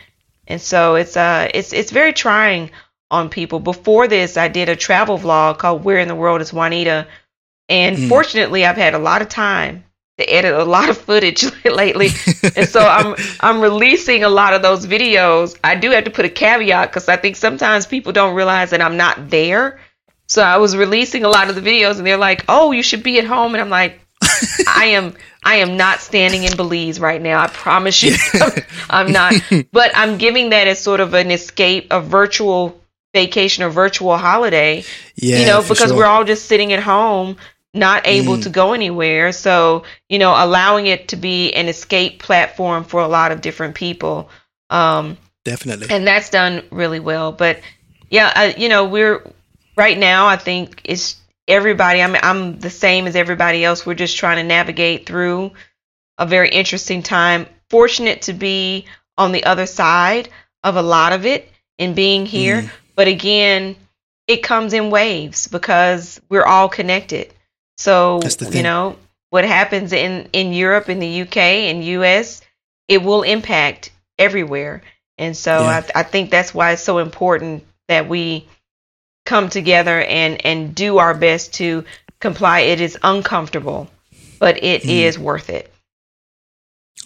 and 0.47 0.61
so 0.61 0.97
it's 0.97 1.17
uh 1.17 1.49
it's 1.55 1.73
it's 1.73 1.93
very 1.93 2.13
trying 2.13 2.71
on 3.15 3.29
people. 3.31 3.59
Before 3.61 4.07
this 4.09 4.37
i 4.37 4.49
did 4.49 4.69
a 4.69 4.77
travel 4.77 5.19
vlog 5.19 5.59
called 5.59 5.85
where 5.85 5.99
in 5.99 6.09
the 6.09 6.15
world 6.15 6.41
is 6.41 6.53
juanita? 6.53 7.07
And 7.69 7.97
Mm. 7.97 8.09
fortunately 8.09 8.67
i've 8.67 8.77
had 8.77 8.95
a 8.95 8.99
lot 8.99 9.23
of 9.23 9.29
time 9.31 9.85
to 10.19 10.25
edit 10.33 10.53
a 10.55 10.65
lot 10.65 10.89
of 10.91 10.99
footage 11.09 11.45
lately. 11.65 12.09
And 12.57 12.69
so 12.69 12.81
i'm 12.87 13.15
i'm 13.41 13.61
releasing 13.61 14.23
a 14.25 14.29
lot 14.29 14.53
of 14.55 14.63
those 14.63 14.87
videos. 14.87 15.57
I 15.65 15.75
do 15.77 15.91
have 15.91 16.05
to 16.05 16.11
put 16.11 16.25
a 16.27 16.29
caveat 16.29 16.91
because 16.91 17.09
i 17.09 17.17
think 17.17 17.37
sometimes 17.37 17.87
people 17.87 18.13
don't 18.13 18.35
realize 18.35 18.71
that 18.71 18.83
i'm 18.83 18.97
not 18.97 19.31
there. 19.31 19.81
So 20.29 20.43
i 20.43 20.57
was 20.59 20.77
releasing 20.77 21.25
a 21.25 21.29
lot 21.29 21.49
of 21.49 21.55
the 21.57 21.63
videos 21.71 21.97
and 21.99 22.07
they're 22.07 22.17
like 22.31 22.45
oh 22.49 22.73
you 22.73 22.83
should 22.83 23.03
be 23.03 23.19
at 23.19 23.25
home. 23.25 23.55
And 23.55 23.63
i'm 23.63 23.71
like 23.71 24.01
i 24.67 24.85
am 24.99 25.15
i 25.43 25.57
am 25.57 25.77
not 25.77 26.01
standing 26.01 26.45
in 26.45 26.57
belize 26.57 26.99
right 27.01 27.21
now. 27.21 27.39
I 27.41 27.49
promise 27.49 28.03
you 28.03 28.15
i'm 28.91 29.11
not. 29.13 29.35
But 29.73 29.91
i'm 29.95 30.17
giving 30.19 30.51
that 30.51 30.67
as 30.69 30.79
sort 30.81 31.01
of 31.01 31.15
an 31.15 31.31
escape 31.31 31.89
a 31.91 32.01
virtual 32.01 32.81
vacation 33.15 33.65
or 33.65 33.71
virtual 33.71 34.19
holiday. 34.19 34.85
Yeah, 35.15 35.41
you 35.41 35.47
know, 35.47 35.63
because 35.63 35.89
sure. 35.89 35.97
we're 35.97 36.05
all 36.05 36.25
just 36.25 36.45
sitting 36.47 36.75
at 36.75 36.83
home, 36.83 37.37
not 37.73 38.07
able 38.07 38.37
Mm. 38.37 38.43
to 38.43 38.51
go 38.51 38.75
anywhere. 38.75 39.33
So, 39.33 39.85
you 40.11 40.19
know, 40.19 40.35
allowing 40.37 40.87
it 40.87 41.09
to 41.09 41.17
be 41.17 41.53
an 41.55 41.69
escape 41.69 42.21
platform 42.23 42.85
for 42.85 43.01
a 43.01 43.09
lot 43.09 43.33
of 43.33 43.41
different 43.41 43.75
people. 43.75 44.29
Um, 44.69 45.17
definitely. 45.45 45.87
and 45.91 46.07
that's 46.07 46.29
done 46.29 46.63
really 46.71 47.01
well. 47.01 47.33
But 47.33 47.61
yeah, 48.11 48.33
uh, 48.35 48.53
you 48.61 48.69
know, 48.69 48.85
we're 48.85 49.23
right 49.77 49.97
now. 49.99 50.27
I 50.27 50.37
think 50.37 50.81
it's 50.85 51.17
everybody. 51.49 52.03
I'm 52.03 52.17
I'm 52.17 52.59
the 52.59 52.71
same 52.71 53.07
as 53.07 53.17
everybody 53.17 53.65
else. 53.65 53.87
We're 53.87 53.95
just 53.95 54.17
trying 54.17 54.37
to 54.37 54.43
navigate 54.43 55.07
through 55.07 55.53
a 56.19 56.27
very 56.27 56.49
interesting 56.49 57.03
time. 57.03 57.47
Fortunate 57.71 58.23
to 58.23 58.33
be 58.33 58.87
on 59.17 59.33
the 59.33 59.45
other 59.45 59.67
side 59.67 60.29
of 60.63 60.77
a 60.77 60.83
lot 60.83 61.13
of 61.13 61.27
it 61.27 61.49
and 61.79 61.95
being 61.95 62.27
here. 62.27 62.63
Mm. 62.63 62.71
But 62.95 63.09
again, 63.09 63.77
it 64.27 64.43
comes 64.43 64.73
in 64.73 64.91
waves 64.91 65.49
because 65.49 66.21
we're 66.29 66.45
all 66.45 66.69
connected. 66.69 67.33
So 67.77 68.21
you 68.41 68.63
know 68.63 68.97
what 69.31 69.45
happens 69.45 69.93
in 69.93 70.29
in 70.33 70.53
Europe, 70.53 70.89
in 70.89 71.01
the 71.01 71.23
UK, 71.23 71.37
in 71.37 71.83
US, 71.83 72.41
it 72.89 73.03
will 73.03 73.23
impact 73.23 73.91
everywhere. 74.19 74.83
And 75.19 75.37
so 75.37 75.63
Yeah. 75.63 75.83
I, 75.95 76.01
I 76.01 76.03
think 76.05 76.31
that's 76.31 76.55
why 76.55 76.73
it's 76.73 76.83
so 76.83 76.99
important 76.99 77.65
that 77.89 78.09
we 78.09 78.47
come 79.25 79.49
together 79.49 80.01
and 80.01 80.45
and 80.47 80.75
do 80.75 80.99
our 80.99 81.15
best 81.15 81.55
to 81.55 81.85
comply. 82.21 82.61
It 82.61 82.81
is 82.81 82.97
uncomfortable, 83.03 83.91
but 84.39 84.63
it 84.63 84.85
is 84.85 85.17
Mm. 85.17 85.21
worth 85.21 85.51
it. 85.51 85.73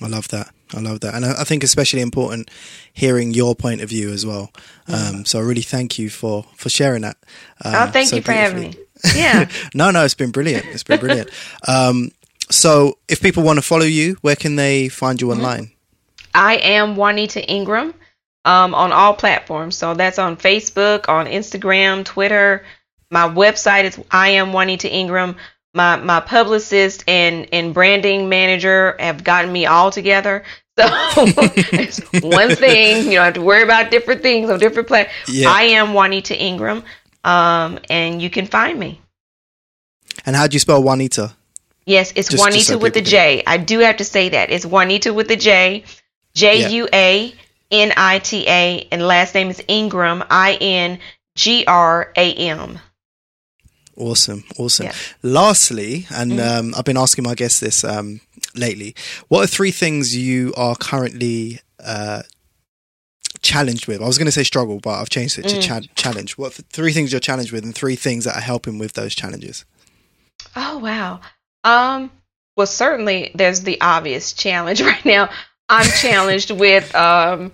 I 0.03 0.07
love 0.07 0.29
that. 0.29 0.53
I 0.75 0.81
love 0.81 1.01
that, 1.01 1.15
and 1.15 1.25
I, 1.25 1.41
I 1.41 1.45
think 1.45 1.65
especially 1.65 2.01
important 2.01 2.51
hearing 2.93 3.33
your 3.33 3.55
point 3.55 3.81
of 3.81 3.89
view 3.89 4.11
as 4.11 4.27
well. 4.27 4.51
Um, 4.87 5.25
so 5.25 5.39
I 5.39 5.43
really 5.43 5.63
thank 5.63 5.99
you 5.99 6.11
for 6.11 6.45
for 6.57 6.69
sharing 6.69 7.03
that. 7.03 7.17
Uh, 7.65 7.87
oh, 7.89 7.91
thank 7.93 8.09
so 8.11 8.17
you 8.17 8.23
for 8.23 8.33
having 8.33 8.61
me. 8.61 8.75
Yeah. 9.15 9.49
no, 9.75 9.91
no, 9.91 10.05
it's 10.05 10.15
been 10.15 10.31
brilliant. 10.31 10.67
It's 10.67 10.83
been 10.83 11.01
brilliant. 11.01 11.31
um, 11.69 12.11
so 12.51 12.99
if 13.09 13.21
people 13.21 13.43
want 13.43 13.59
to 13.59 13.63
follow 13.63 13.85
you, 13.85 14.17
where 14.23 14.37
can 14.37 14.57
they 14.57 14.89
find 14.89 15.19
Mm-hmm. 15.19 15.27
you 15.29 15.33
online? 15.33 15.71
I 16.35 16.57
am 16.57 16.97
Juanita 16.97 17.45
Ingram 17.51 17.95
um, 18.45 18.75
on 18.75 18.93
all 18.93 19.15
platforms. 19.15 19.77
So 19.77 19.95
that's 19.95 20.19
on 20.19 20.37
Facebook, 20.37 21.09
on 21.09 21.27
Instagram, 21.27 22.05
Twitter. 22.05 22.65
My 23.11 23.29
website 23.29 23.85
is 23.85 23.99
I 24.11 24.31
am 24.31 24.53
Juanita 24.53 24.93
Ingram. 24.93 25.37
My 25.79 25.95
my 25.95 26.19
publicist 26.19 27.05
and 27.07 27.47
and 27.53 27.73
branding 27.73 28.29
manager 28.29 28.97
have 28.99 29.23
gotten 29.23 29.53
me 29.53 29.65
all 29.65 29.93
together. 29.93 30.43
So 30.77 30.85
it's 31.73 32.01
one 32.21 32.57
thing, 32.57 33.05
you 33.05 33.13
don't 33.13 33.27
have 33.27 33.35
to 33.35 33.43
worry 33.43 33.63
about 33.63 33.93
different 33.93 34.21
things 34.23 34.51
on 34.51 34.59
different 34.59 34.89
platforms. 34.89 35.39
Yeah. 35.39 35.49
I 35.49 35.63
am 35.79 35.95
Juanita 35.95 36.37
Ingram, 36.37 36.83
um, 37.23 37.79
and 37.89 38.21
you 38.21 38.29
can 38.29 38.47
find 38.47 38.77
me. 38.77 39.01
And 40.27 40.35
how 40.35 40.49
do 40.49 40.57
you 40.57 40.59
spell 40.59 40.83
Juanita? 40.83 41.33
Yes, 41.87 42.11
it's 42.17 42.29
Just- 42.29 42.31
just 42.33 42.43
Juanita 42.43 42.65
so 42.65 42.79
with 42.79 42.95
the 42.95 43.01
people 43.01 43.11
J. 43.13 43.43
I 43.47 43.57
do 43.57 43.79
have 43.79 43.99
to 43.99 44.05
say 44.05 44.31
that. 44.31 44.51
It's 44.51 44.67
Juanita 44.67 45.15
with 45.15 45.29
the 45.29 45.37
J. 45.37 45.85
J 46.35 46.71
U 46.73 46.89
A 46.93 47.33
N 47.71 47.93
I 47.97 48.19
T 48.19 48.45
A. 48.49 48.89
And 48.91 49.01
last 49.07 49.33
name 49.33 49.49
is 49.51 49.63
Ingram. 49.69 50.25
I 50.29 50.55
N 50.61 50.99
G 51.37 51.65
R 51.67 52.13
A 52.17 52.35
M. 52.35 52.81
Awesome, 53.99 54.45
awesome. 54.59 54.87
Yeah. 54.87 54.95
Lastly, 55.23 56.07
and 56.11 56.33
Mhm. 56.33 56.59
um, 56.59 56.75
I've 56.77 56.85
been 56.85 56.97
asking 56.97 57.25
my 57.25 57.35
guests 57.35 57.59
this 57.61 57.83
um, 57.83 58.21
lately. 58.55 58.95
What 59.27 59.43
are 59.43 59.47
three 59.49 59.73
things 59.73 60.17
you 60.17 60.55
are 60.57 60.77
currently 60.77 61.61
uh, 61.85 62.23
challenged 63.43 63.87
with? 63.89 64.01
I 64.01 64.07
was 64.07 64.19
going 64.19 64.27
to 64.27 64.33
say 64.33 64.45
struggle, 64.45 64.79
but 64.81 65.01
I've 65.01 65.11
changed 65.11 65.39
it 65.39 65.49
to 65.49 65.57
Mm. 65.57 65.63
cha- 65.63 65.89
challenge. 65.95 66.39
What 66.39 66.53
th- 66.55 66.67
three 66.71 66.93
things 66.93 67.13
you're 67.13 67.21
challenged 67.21 67.53
with, 67.53 67.65
and 67.65 67.75
three 67.75 67.97
things 67.97 68.25
that 68.25 68.37
are 68.37 68.41
helping 68.41 68.79
with 68.79 68.93
those 68.95 69.15
challenges? 69.15 69.65
Oh 70.57 70.79
wow. 70.79 71.21
Um. 71.65 72.11
Well, 72.57 72.67
certainly 72.67 73.31
there's 73.35 73.61
the 73.63 73.81
obvious 73.81 74.33
challenge 74.33 74.81
right 74.93 75.05
now. 75.05 75.31
I'm 75.69 75.87
challenged 76.01 76.51
with 76.51 76.95
um 76.95 77.53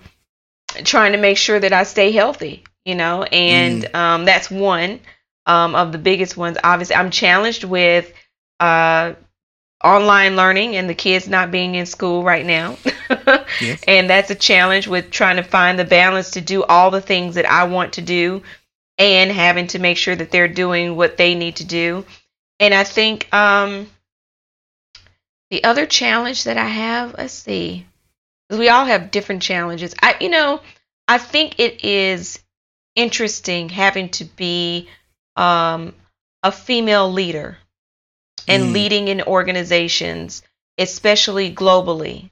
trying 0.85 1.13
to 1.13 1.19
make 1.19 1.37
sure 1.39 1.59
that 1.59 1.73
I 1.73 1.85
stay 1.85 2.13
healthy. 2.13 2.65
You 2.85 2.95
know, 2.97 3.23
and 3.23 3.89
um, 3.97 4.27
that's 4.27 4.51
one 4.51 5.01
um, 5.47 5.75
of 5.75 5.93
the 5.93 5.99
biggest 5.99 6.37
ones. 6.37 6.57
Obviously, 6.63 6.97
I'm 6.97 7.11
challenged 7.11 7.65
with 7.65 8.13
uh 8.61 9.15
online 9.83 10.35
learning 10.35 10.77
and 10.77 10.89
the 10.89 10.95
kids 10.95 11.29
not 11.29 11.51
being 11.51 11.75
in 11.75 11.87
school 11.87 12.23
right 12.25 12.45
now. 12.45 12.77
Yes. 13.61 13.85
And 13.87 14.11
that's 14.11 14.31
a 14.31 14.35
challenge 14.35 14.89
with 14.89 15.13
trying 15.13 15.37
to 15.37 15.45
find 15.45 15.79
the 15.79 15.85
balance 15.85 16.33
to 16.33 16.41
do 16.41 16.65
all 16.65 16.91
the 16.91 17.01
things 17.01 17.37
that 17.37 17.47
I 17.47 17.65
want 17.65 17.93
to 17.95 18.03
do 18.03 18.43
and 18.99 19.31
having 19.31 19.69
to 19.69 19.79
make 19.79 19.97
sure 19.97 20.17
that 20.17 20.33
they're 20.33 20.49
doing 20.49 20.97
what 20.97 21.17
they 21.17 21.37
need 21.37 21.57
to 21.57 21.65
do. 21.65 22.05
And 22.59 22.75
I 22.75 22.83
think 22.83 23.33
um, 23.33 23.89
the 25.51 25.63
other 25.63 25.87
challenge 25.87 26.45
that 26.45 26.57
I 26.57 26.67
have, 26.67 27.15
let's 27.17 27.33
see, 27.33 27.87
we 28.51 28.69
all 28.69 28.87
have 28.87 29.11
different 29.13 29.43
challenges. 29.43 29.95
I, 30.03 30.17
you 30.21 30.29
know, 30.29 30.61
I 31.07 31.19
think 31.19 31.61
it 31.61 31.85
is 31.85 32.41
interesting 32.97 33.69
having 33.69 34.09
to 34.11 34.25
be 34.25 34.89
um, 35.37 35.95
a 36.43 36.53
female 36.53 37.11
leader 37.13 37.59
and 38.49 38.65
Mm. 38.65 38.73
leading 38.73 39.09
in 39.09 39.23
organizations, 39.23 40.43
especially 40.79 41.55
globally. 41.55 42.31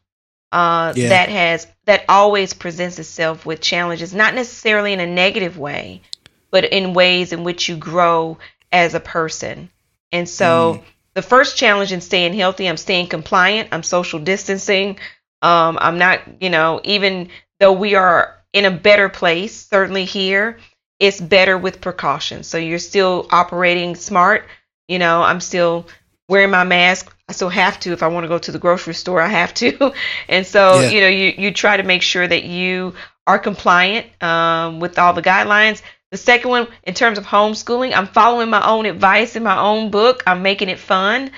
Uh, 0.53 0.93
Yeah. 0.95 1.09
That 1.09 1.29
has 1.31 1.67
that 1.87 2.05
always 2.09 2.53
presents 2.53 2.99
itself 2.99 3.47
with 3.47 3.61
challenges, 3.61 4.13
not 4.15 4.35
necessarily 4.35 4.93
in 4.93 5.01
a 5.01 5.07
negative 5.07 5.57
way, 5.59 6.03
but 6.51 6.65
in 6.67 6.93
ways 6.95 7.33
in 7.33 7.43
which 7.45 7.69
you 7.69 7.77
grow 7.77 8.39
as 8.71 8.95
a 8.95 9.01
person. 9.01 9.71
And 10.13 10.29
so, 10.29 10.83
the 11.15 11.23
first 11.23 11.57
challenge 11.57 11.93
in 11.93 12.01
staying 12.03 12.35
healthy, 12.35 12.67
I'm 12.69 12.77
staying 12.77 13.09
compliant. 13.09 13.71
I'm 13.73 13.83
social 13.83 14.19
distancing. 14.19 14.99
Um, 15.41 15.79
I'm 15.81 15.99
not, 15.99 16.21
you 16.43 16.51
know, 16.51 16.81
even 16.85 17.31
though 17.59 17.73
we 17.73 17.95
are 17.95 18.39
in 18.53 18.67
a 18.67 18.71
better 18.71 19.09
place, 19.09 19.67
certainly 19.67 20.05
here, 20.05 20.59
it's 21.03 21.21
better 21.21 21.59
with 21.59 21.83
precautions. 21.83 22.47
So 22.47 22.59
you're 22.59 22.79
still 22.79 23.27
operating 23.31 23.97
smart. 23.97 24.47
You 24.89 25.01
know, 25.01 25.23
I'm 25.23 25.41
still 25.41 25.87
wearing 26.29 26.51
my 26.51 26.65
mask. 26.65 27.15
I 27.29 27.33
still 27.33 27.51
have 27.51 27.81
to 27.81 27.93
if 27.93 28.03
I 28.03 28.09
want 28.09 28.25
to 28.25 28.29
go 28.29 28.39
to 28.39 28.53
the 28.53 28.59
grocery 28.59 28.95
store. 28.95 29.21
I 29.21 29.29
have 29.29 29.55
to, 29.55 29.93
and 30.29 30.47
so 30.47 30.81
Yeah. 30.81 30.91
you 30.91 31.01
know, 31.03 31.09
you 31.09 31.35
you 31.37 31.53
try 31.53 31.77
to 31.77 31.83
make 31.83 32.03
sure 32.03 32.27
that 32.27 32.45
you 32.45 32.95
are 33.27 33.39
compliant 33.39 34.07
um, 34.23 34.81
with 34.81 34.99
all 34.99 35.13
the 35.13 35.23
guidelines. 35.23 35.83
The 36.13 36.19
second 36.19 36.51
one, 36.51 36.69
in 36.85 36.95
terms 36.95 37.19
of 37.19 37.25
homeschooling, 37.25 37.95
I'm 37.95 38.07
following 38.07 38.51
my 38.51 38.67
own 38.67 38.87
advice 38.87 39.35
in 39.37 39.43
my 39.43 39.59
own 39.59 39.91
book. 39.91 40.23
I'm 40.27 40.43
making 40.43 40.69
it 40.69 40.79
fun. 40.79 41.31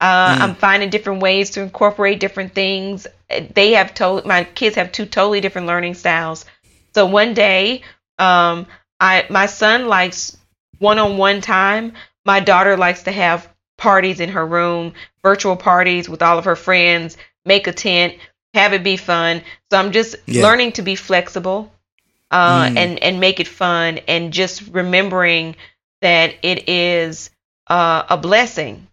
Uh, 0.00 0.34
Mm. 0.36 0.40
I'm 0.42 0.54
finding 0.56 0.90
different 0.90 1.22
ways 1.22 1.50
to 1.50 1.60
incorporate 1.62 2.18
different 2.20 2.54
things. 2.54 3.06
They 3.54 3.72
have 3.72 3.94
told 3.94 4.26
my 4.26 4.44
kids 4.44 4.76
have 4.76 4.90
two 4.92 5.06
totally 5.06 5.40
different 5.40 5.68
learning 5.68 5.94
styles. 5.94 6.44
So 6.94 7.06
one 7.06 7.34
day, 7.34 7.82
um, 8.18 8.66
I 9.02 9.26
my 9.30 9.46
son 9.46 9.88
likes 9.88 10.36
one-on-one 10.78 11.40
time. 11.40 11.94
My 12.24 12.40
daughter 12.40 12.76
likes 12.76 13.02
to 13.04 13.12
have 13.12 13.48
parties 13.76 14.20
in 14.20 14.28
her 14.30 14.46
room, 14.46 14.94
virtual 15.22 15.56
parties 15.56 16.08
with 16.08 16.22
all 16.22 16.38
of 16.38 16.44
her 16.44 16.56
friends, 16.56 17.16
make 17.44 17.66
a 17.66 17.72
tent, 17.72 18.14
have 18.54 18.72
it 18.74 18.84
be 18.84 18.96
fun. 18.96 19.42
So 19.70 19.78
I'm 19.78 19.92
just 19.92 20.14
Yeah. 20.26 20.42
learning 20.42 20.72
to 20.72 20.82
be 20.82 20.94
flexible 20.94 21.72
uh, 22.30 22.68
Mm. 22.68 22.76
and 22.76 23.02
and 23.02 23.20
make 23.20 23.40
it 23.40 23.48
fun, 23.48 23.98
and 24.08 24.32
just 24.32 24.62
remembering 24.70 25.56
that 26.00 26.34
it 26.42 26.68
is 26.68 27.30
uh, 27.66 28.04
a 28.08 28.16
blessing 28.16 28.86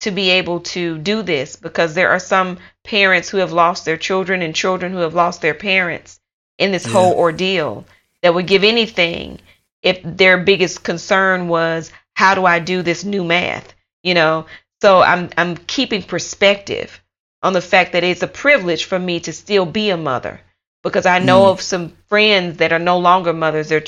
to 0.00 0.10
be 0.12 0.30
able 0.30 0.60
to 0.60 0.98
do 0.98 1.22
this 1.22 1.56
because 1.56 1.94
there 1.94 2.10
are 2.10 2.20
some 2.20 2.58
parents 2.84 3.28
who 3.28 3.38
have 3.38 3.52
lost 3.52 3.84
their 3.84 3.96
children 3.96 4.42
and 4.42 4.54
children 4.54 4.92
who 4.92 4.98
have 4.98 5.14
lost 5.14 5.42
their 5.42 5.54
parents 5.54 6.20
in 6.58 6.70
this 6.72 6.86
Yeah. 6.86 6.92
whole 6.92 7.14
ordeal 7.14 7.84
that 8.22 8.34
would 8.34 8.46
give 8.46 8.64
anything 8.64 9.40
if 9.82 10.00
their 10.02 10.38
biggest 10.38 10.82
concern 10.82 11.48
was 11.48 11.92
how 12.14 12.34
do 12.34 12.44
I 12.44 12.58
do 12.58 12.82
this 12.82 13.04
new 13.04 13.24
math 13.24 13.72
you 14.02 14.14
know 14.14 14.46
so 14.82 15.00
I'm 15.00 15.30
I'm 15.36 15.56
keeping 15.56 16.02
perspective 16.02 17.00
on 17.42 17.52
the 17.52 17.60
fact 17.60 17.92
that 17.92 18.04
it's 18.04 18.22
a 18.22 18.26
privilege 18.28 18.84
for 18.84 18.98
me 18.98 19.20
to 19.20 19.32
still 19.32 19.66
be 19.66 19.90
a 19.90 19.96
mother 19.96 20.40
because 20.82 21.06
I 21.06 21.18
know 21.18 21.42
Mm. 21.42 21.50
of 21.52 21.60
some 21.60 21.92
friends 22.08 22.58
that 22.58 22.72
are 22.72 22.78
no 22.78 22.98
longer 22.98 23.32
mothers 23.32 23.68
they're 23.68 23.82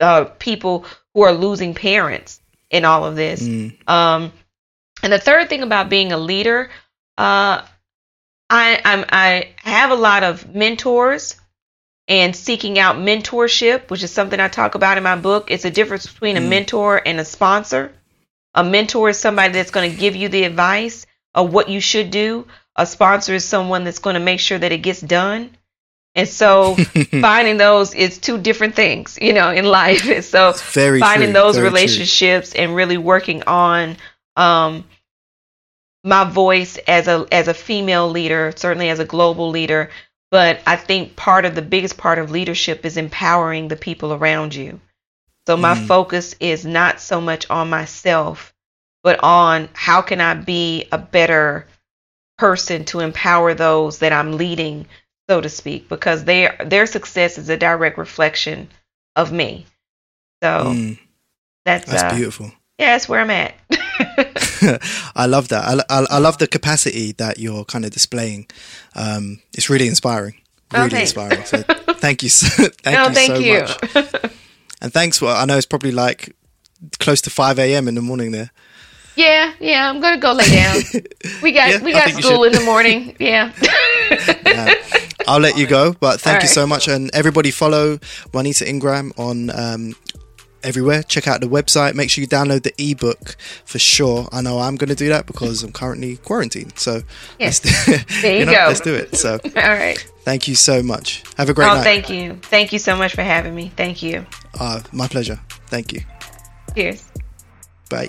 uh, 0.00 0.24
people 0.38 0.84
who 1.14 1.22
are 1.22 1.32
losing 1.32 1.74
parents 1.74 2.40
in 2.70 2.84
all 2.84 3.04
of 3.04 3.16
this 3.16 3.42
Mm. 3.42 3.88
um, 3.88 4.32
and 5.02 5.12
the 5.12 5.18
third 5.18 5.48
thing 5.48 5.62
about 5.62 5.88
being 5.90 6.10
a 6.12 6.16
leader, 6.18 6.70
uh, 7.18 7.62
I 8.50 8.80
I'm, 8.84 9.04
I 9.10 9.54
have 9.58 9.90
a 9.90 9.94
lot 9.94 10.24
of 10.24 10.54
mentors 10.54 11.36
and 12.08 12.34
seeking 12.36 12.78
out 12.78 12.96
mentorship, 12.96 13.90
which 13.90 14.02
is 14.02 14.12
something 14.12 14.38
I 14.38 14.48
talk 14.48 14.74
about 14.74 14.96
in 14.96 15.02
my 15.02 15.16
book. 15.16 15.50
It's 15.50 15.64
a 15.64 15.70
difference 15.70 16.06
between 16.06 16.36
a 16.36 16.40
Mm. 16.40 16.48
mentor 16.48 17.02
and 17.04 17.18
a 17.18 17.24
sponsor. 17.24 17.92
A 18.54 18.62
mentor 18.64 19.10
is 19.10 19.18
somebody 19.18 19.52
that's 19.52 19.70
going 19.72 19.90
to 19.90 19.96
give 19.96 20.14
you 20.16 20.28
the 20.28 20.44
advice 20.44 21.06
of 21.34 21.52
what 21.52 21.68
you 21.68 21.80
should 21.80 22.10
do. 22.10 22.46
A 22.76 22.86
sponsor 22.86 23.34
is 23.34 23.44
someone 23.44 23.84
that's 23.84 23.98
going 23.98 24.14
to 24.14 24.20
make 24.20 24.40
sure 24.40 24.58
that 24.58 24.72
it 24.72 24.78
gets 24.78 25.00
done. 25.00 25.50
And 26.14 26.28
so 26.28 26.76
finding 27.20 27.56
those 27.58 27.94
is 27.94 28.18
two 28.18 28.38
different 28.38 28.74
things, 28.74 29.18
you 29.20 29.32
know, 29.34 29.50
in 29.50 29.64
life. 29.66 30.08
And 30.08 30.24
so 30.34 30.52
Very 30.72 31.00
finding 31.00 31.28
true, 31.30 31.40
those 31.40 31.56
very 31.56 31.68
true. 31.68 31.74
relationships 31.76 32.54
and 32.54 32.74
really 32.74 32.96
working 32.98 33.42
on 33.46 33.96
um, 34.36 34.84
my 36.04 36.24
voice 36.24 36.78
as 36.86 37.08
a 37.08 37.26
as 37.32 37.48
a 37.48 37.54
female 37.54 38.08
leader, 38.08 38.52
certainly 38.56 38.88
as 38.90 38.98
a 39.00 39.04
global 39.04 39.50
leader. 39.50 39.90
But 40.30 40.60
I 40.66 40.76
think 40.76 41.16
part 41.16 41.44
of 41.44 41.54
the 41.54 41.62
biggest 41.62 41.96
part 41.96 42.18
of 42.18 42.30
leadership 42.30 42.84
is 42.84 42.96
empowering 42.96 43.68
the 43.68 43.76
people 43.76 44.12
around 44.12 44.54
you. 44.54 44.80
So 45.46 45.56
my 45.56 45.74
Mm. 45.74 45.86
focus 45.86 46.34
is 46.40 46.64
not 46.66 47.00
so 47.00 47.20
much 47.20 47.48
on 47.50 47.70
myself, 47.70 48.52
but 49.04 49.22
on 49.22 49.68
how 49.74 50.02
can 50.02 50.20
I 50.20 50.34
be 50.34 50.86
a 50.90 50.98
better 50.98 51.66
person 52.38 52.84
to 52.86 53.00
empower 53.00 53.54
those 53.54 53.98
that 54.00 54.12
I'm 54.12 54.36
leading, 54.36 54.86
so 55.28 55.40
to 55.40 55.48
speak, 55.48 55.88
because 55.88 56.24
their 56.24 56.56
their 56.66 56.86
success 56.86 57.38
is 57.38 57.48
a 57.48 57.56
direct 57.56 57.98
reflection 57.98 58.68
of 59.14 59.32
me. 59.32 59.66
So 60.42 60.64
Mm, 60.64 60.98
that's, 61.64 61.86
that's 61.86 62.02
uh, 62.02 62.14
beautiful. 62.14 62.46
yeah, 62.78 62.92
that's 62.92 63.08
where 63.08 63.20
I'm 63.20 63.30
at. 63.30 63.54
I 65.16 65.26
love 65.26 65.48
that. 65.48 65.64
I, 65.90 65.98
I, 66.00 66.06
I 66.10 66.18
love 66.18 66.38
the 66.38 66.46
capacity 66.46 67.12
that 67.12 67.38
you're 67.38 67.64
kind 67.64 67.84
of 67.84 67.90
displaying. 67.90 68.46
Um, 68.94 69.40
it's 69.52 69.68
really 69.70 69.88
inspiring. 69.88 70.34
Oh, 70.74 70.84
Really 70.84 71.00
inspiring. 71.02 71.44
So 71.44 71.58
thank 71.98 72.22
you. 72.22 72.28
So, 72.28 72.46
thank 72.82 73.08
you 73.08 73.14
thank 73.14 73.32
so 73.32 73.38
you. 73.38 73.60
much. 73.60 74.32
And 74.82 74.92
thanks 74.92 75.18
for. 75.18 75.28
I 75.28 75.44
know 75.44 75.56
it's 75.56 75.66
probably 75.66 75.92
like 75.92 76.34
close 76.98 77.20
to 77.22 77.30
five 77.30 77.58
a.m. 77.58 77.88
in 77.88 77.94
the 77.94 78.02
morning 78.02 78.32
there. 78.32 78.50
yeah, 79.16 79.52
yeah, 79.60 79.88
I'm 79.88 80.00
gonna 80.00 80.18
go 80.18 80.32
lay 80.32 80.48
down. 80.50 80.76
We 81.42 81.52
got 81.52 81.70
Yeah, 81.70 81.82
we 81.82 81.92
got 81.92 82.10
school 82.10 82.44
in 82.44 82.52
the 82.52 82.60
morning. 82.64 83.16
Yeah. 83.18 83.52
Uh, 84.44 84.74
I'll 85.28 85.40
let 85.40 85.56
you 85.56 85.66
go, 85.66 85.92
but 85.98 86.20
thank 86.20 86.36
All 86.36 86.42
you 86.42 86.46
right. 86.48 86.54
so 86.54 86.66
much. 86.66 86.88
And 86.88 87.10
everybody 87.14 87.50
follow 87.50 87.98
Juanita 88.32 88.68
Ingram 88.68 89.12
on 89.16 89.50
um, 89.50 89.94
everywhere. 90.66 91.02
Check 91.02 91.26
out 91.28 91.40
the 91.40 91.46
website. 91.46 91.94
Make 91.94 92.10
sure 92.10 92.20
you 92.22 92.28
download 92.28 92.64
the 92.64 92.74
ebook 92.78 93.36
for 93.64 93.78
sure. 93.78 94.28
I 94.32 94.40
know 94.42 94.58
I'm 94.58 94.76
going 94.76 94.88
to 94.88 94.94
do 94.94 95.08
that 95.08 95.26
because 95.26 95.62
I'm 95.62 95.72
currently 95.72 96.16
quarantined. 96.18 96.78
So 96.78 97.02
Yes. 97.38 97.64
let's 97.64 97.86
do, 98.06 98.20
There 98.22 98.38
you 98.40 98.46
know, 98.46 98.52
go. 98.52 98.64
Let's 98.68 98.80
do 98.80 98.94
it. 98.94 99.16
So 99.16 99.32
All 99.44 99.62
right. 99.62 99.98
thank 100.24 100.48
you 100.48 100.54
so 100.54 100.82
much. 100.82 101.22
Have 101.38 101.48
a 101.48 101.54
great 101.54 101.68
oh, 101.68 101.74
night. 101.76 101.84
thank 101.84 102.10
you. 102.10 102.34
Thank 102.42 102.72
you 102.72 102.78
so 102.78 102.96
much 102.96 103.14
for 103.14 103.22
having 103.22 103.54
me. 103.54 103.72
Thank 103.76 104.02
you. 104.02 104.26
Uh, 104.58 104.80
my 104.92 105.06
pleasure. 105.08 105.40
Thank 105.68 105.92
you. 105.92 106.00
Cheers. 106.74 107.08
Bye. 107.88 108.08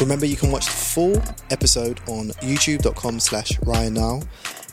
Remember, 0.00 0.26
you 0.26 0.36
can 0.36 0.50
watch 0.50 0.66
the 0.66 0.72
full 0.72 1.22
episode 1.50 2.00
on 2.06 2.28
youtube.com 2.42 3.18
slash 3.18 3.58
Ryan 3.62 3.94
Now. 3.94 4.20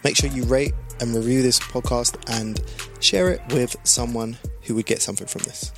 Make 0.04 0.18
sure 0.18 0.30
you 0.30 0.44
rate 0.44 0.74
and 1.04 1.16
review 1.16 1.42
this 1.42 1.60
podcast 1.60 2.16
and 2.30 2.62
share 3.00 3.30
it 3.30 3.42
with 3.54 3.76
someone 3.84 4.38
who 4.64 4.76
would 4.76 4.86
get 4.86 5.02
something 5.02 5.28
from 5.28 5.44
this. 5.44 5.72